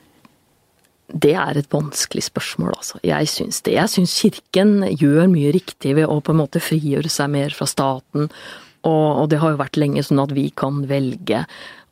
det 1.23 1.35
er 1.39 1.59
et 1.59 1.73
vanskelig 1.73 2.27
spørsmål, 2.29 2.75
altså. 2.77 3.01
Jeg 3.07 3.31
syns 3.31 3.62
det. 3.67 3.77
Jeg 3.77 3.93
syns 3.93 4.14
kirken 4.21 4.79
gjør 4.93 5.27
mye 5.33 5.53
riktig 5.55 5.97
ved 5.99 6.11
å 6.11 6.21
på 6.25 6.35
en 6.35 6.41
måte 6.43 6.62
frigjøre 6.62 7.11
seg 7.12 7.33
mer 7.33 7.57
fra 7.57 7.69
staten, 7.71 8.31
og, 8.87 9.07
og, 9.11 9.25
det 9.33 9.41
har 9.43 9.55
jo 9.55 9.59
vært 9.59 9.79
lenge 9.81 10.05
sånn 10.07 10.23
at 10.23 10.35
vi 10.37 10.47
kan 10.55 10.85
velge. 10.87 11.41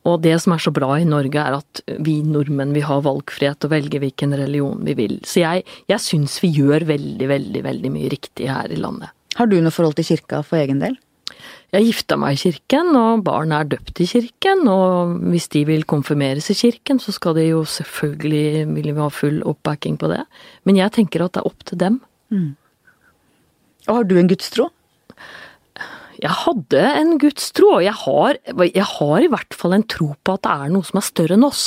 Og 0.07 0.21
det 0.23 0.35
som 0.43 0.53
er 0.55 0.61
så 0.63 0.71
bra 0.71 0.93
i 1.01 1.07
Norge, 1.07 1.41
er 1.41 1.57
at 1.57 1.81
vi 2.05 2.19
nordmenn 2.23 2.75
vi 2.75 2.85
har 2.85 3.03
valgfrihet 3.03 3.65
å 3.65 3.71
velge 3.71 3.99
hvilken 3.99 4.35
religion 4.37 4.85
vi 4.87 4.95
vil. 4.95 5.17
Så 5.27 5.41
jeg, 5.41 5.65
jeg 5.91 6.03
syns 6.03 6.37
vi 6.43 6.53
gjør 6.55 6.87
veldig, 6.87 7.27
veldig, 7.31 7.63
veldig 7.65 7.91
mye 7.91 8.11
riktig 8.13 8.47
her 8.51 8.71
i 8.71 8.79
landet. 8.79 9.11
Har 9.35 9.49
du 9.51 9.57
noe 9.59 9.73
forhold 9.75 9.97
til 9.97 10.07
kirka 10.13 10.39
for 10.45 10.61
egen 10.61 10.79
del? 10.83 10.95
Jeg 11.75 11.89
gifta 11.89 12.15
meg 12.15 12.37
i 12.37 12.39
kirken, 12.39 12.93
og 12.95 13.25
barna 13.25 13.59
er 13.59 13.67
døpt 13.73 13.99
i 13.99 14.07
kirken. 14.07 14.63
Og 14.71 15.17
hvis 15.33 15.49
de 15.51 15.65
vil 15.67 15.83
konfirmeres 15.83 16.47
i 16.53 16.55
kirken, 16.55 17.01
så 17.03 17.11
skal 17.11 17.35
de 17.35 17.49
jo 17.49 17.65
selvfølgelig 17.67 18.67
vil 18.69 18.93
vi 18.93 19.01
ha 19.01 19.09
full 19.11 19.41
oppbacking 19.43 19.97
på 19.99 20.07
det. 20.13 20.21
Men 20.63 20.79
jeg 20.79 20.93
tenker 20.95 21.25
at 21.25 21.35
det 21.35 21.43
er 21.43 21.49
opp 21.49 21.65
til 21.67 21.81
dem. 21.81 21.99
Mm. 22.31 22.53
Og 23.89 23.91
har 23.97 24.07
du 24.07 24.15
en 24.21 24.31
gudstro? 24.31 24.69
Jeg 26.23 26.31
hadde 26.45 26.83
en 27.01 27.17
gudstro, 27.19 27.73
og 27.81 27.83
jeg 27.83 27.97
har, 28.05 28.39
jeg 28.63 28.87
har 28.93 29.25
i 29.25 29.31
hvert 29.33 29.57
fall 29.57 29.75
en 29.75 29.83
tro 29.83 30.13
på 30.15 30.37
at 30.37 30.45
det 30.47 30.53
er 30.53 30.71
noe 30.71 30.87
som 30.87 31.01
er 31.01 31.09
større 31.09 31.35
enn 31.35 31.43
oss. 31.43 31.65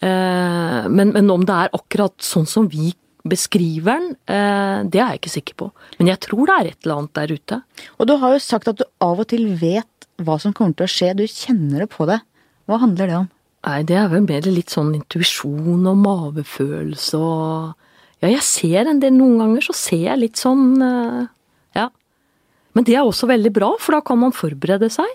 Eh, 0.00 0.88
men, 0.88 1.12
men 1.12 1.28
om 1.34 1.44
det 1.44 1.52
er 1.66 1.76
akkurat 1.76 2.16
sånn 2.24 2.48
som 2.48 2.70
vi 2.72 2.94
beskriver 3.30 3.98
den, 3.98 4.10
eh, 4.26 4.84
det 4.88 5.00
er 5.00 5.12
jeg 5.12 5.20
ikke 5.22 5.34
sikker 5.36 5.58
på. 5.60 5.70
Men 5.98 6.10
jeg 6.12 6.20
tror 6.24 6.46
det 6.46 6.54
er 6.56 6.70
et 6.70 6.84
eller 6.84 7.00
annet 7.02 7.14
der 7.18 7.34
ute. 7.34 7.62
Og 7.98 8.06
du 8.08 8.16
har 8.16 8.34
jo 8.34 8.42
sagt 8.42 8.68
at 8.68 8.78
du 8.80 8.84
av 9.04 9.20
og 9.20 9.28
til 9.30 9.46
vet 9.60 10.08
hva 10.18 10.38
som 10.40 10.52
kommer 10.52 10.74
til 10.76 10.88
å 10.88 10.92
skje. 10.92 11.14
Du 11.16 11.24
kjenner 11.26 11.84
det 11.84 11.90
på 11.94 12.06
det. 12.08 12.20
Hva 12.68 12.80
handler 12.82 13.06
det 13.10 13.18
om? 13.18 13.28
Nei, 13.68 13.82
det 13.82 13.96
er 13.98 14.08
vel 14.12 14.24
mer 14.24 14.46
litt 14.46 14.70
sånn 14.72 14.94
intuisjon 14.96 15.86
og 15.90 16.02
mavefølelse 16.04 17.18
og 17.18 17.74
Ja, 18.18 18.32
jeg 18.32 18.42
ser 18.42 18.88
en 18.90 18.98
del 18.98 19.12
Noen 19.14 19.38
ganger 19.38 19.62
så 19.62 19.74
ser 19.78 20.00
jeg 20.08 20.18
litt 20.18 20.40
sånn 20.40 20.80
eh, 20.82 21.26
Ja. 21.78 21.88
Men 22.74 22.86
det 22.86 22.96
er 22.98 23.06
også 23.06 23.28
veldig 23.30 23.52
bra, 23.54 23.72
for 23.78 23.94
da 23.94 24.00
kan 24.02 24.18
man 24.18 24.34
forberede 24.34 24.90
seg. 24.90 25.06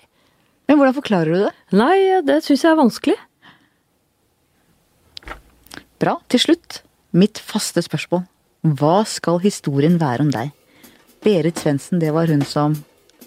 Men 0.68 0.80
hvordan 0.80 0.96
forklarer 0.96 1.36
du 1.36 1.44
det? 1.44 1.54
Nei, 1.76 2.22
det 2.24 2.40
syns 2.46 2.64
jeg 2.64 2.72
er 2.72 2.80
vanskelig. 2.80 3.18
Bra. 6.04 6.18
Til 6.32 6.42
slutt, 6.46 6.82
mitt 7.14 7.40
faste 7.40 7.84
spørsmål. 7.86 8.26
Hva 8.64 9.04
skal 9.08 9.42
historien 9.44 10.00
være 10.02 10.26
om 10.26 10.32
deg? 10.34 10.52
Berit 11.24 11.60
Svendsen, 11.62 12.02
det 12.02 12.12
var 12.16 12.28
hun 12.32 12.44
som 12.48 12.76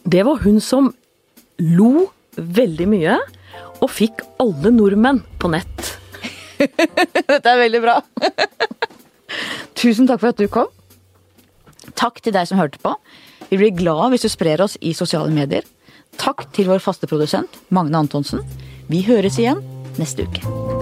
Det 0.04 0.22
var 0.24 0.42
hun 0.44 0.60
som 0.60 0.92
lo 1.58 2.10
veldig 2.36 2.86
mye, 2.88 3.16
og 3.80 3.90
fikk 3.90 4.20
alle 4.42 4.70
nordmenn 4.70 5.22
på 5.40 5.50
nett. 5.50 5.96
Dette 7.30 7.48
er 7.48 7.62
veldig 7.62 7.80
bra. 7.82 7.96
Tusen 9.80 10.06
takk 10.08 10.22
for 10.22 10.30
at 10.30 10.40
du 10.40 10.46
kom. 10.52 10.70
Takk 11.96 12.20
til 12.20 12.36
deg 12.36 12.48
som 12.48 12.60
hørte 12.60 12.80
på. 12.82 12.94
Vi 13.48 13.58
blir 13.60 13.74
glad 13.76 14.12
hvis 14.12 14.26
du 14.26 14.30
sprer 14.32 14.62
oss 14.64 14.76
i 14.80 14.94
sosiale 14.96 15.32
medier. 15.32 15.66
Takk 16.20 16.46
til 16.56 16.70
vår 16.70 16.84
faste 16.84 17.08
produsent 17.10 17.60
Magne 17.68 18.04
Antonsen. 18.04 18.44
Vi 18.92 19.04
høres 19.08 19.40
igjen 19.40 19.64
neste 20.00 20.28
uke. 20.28 20.75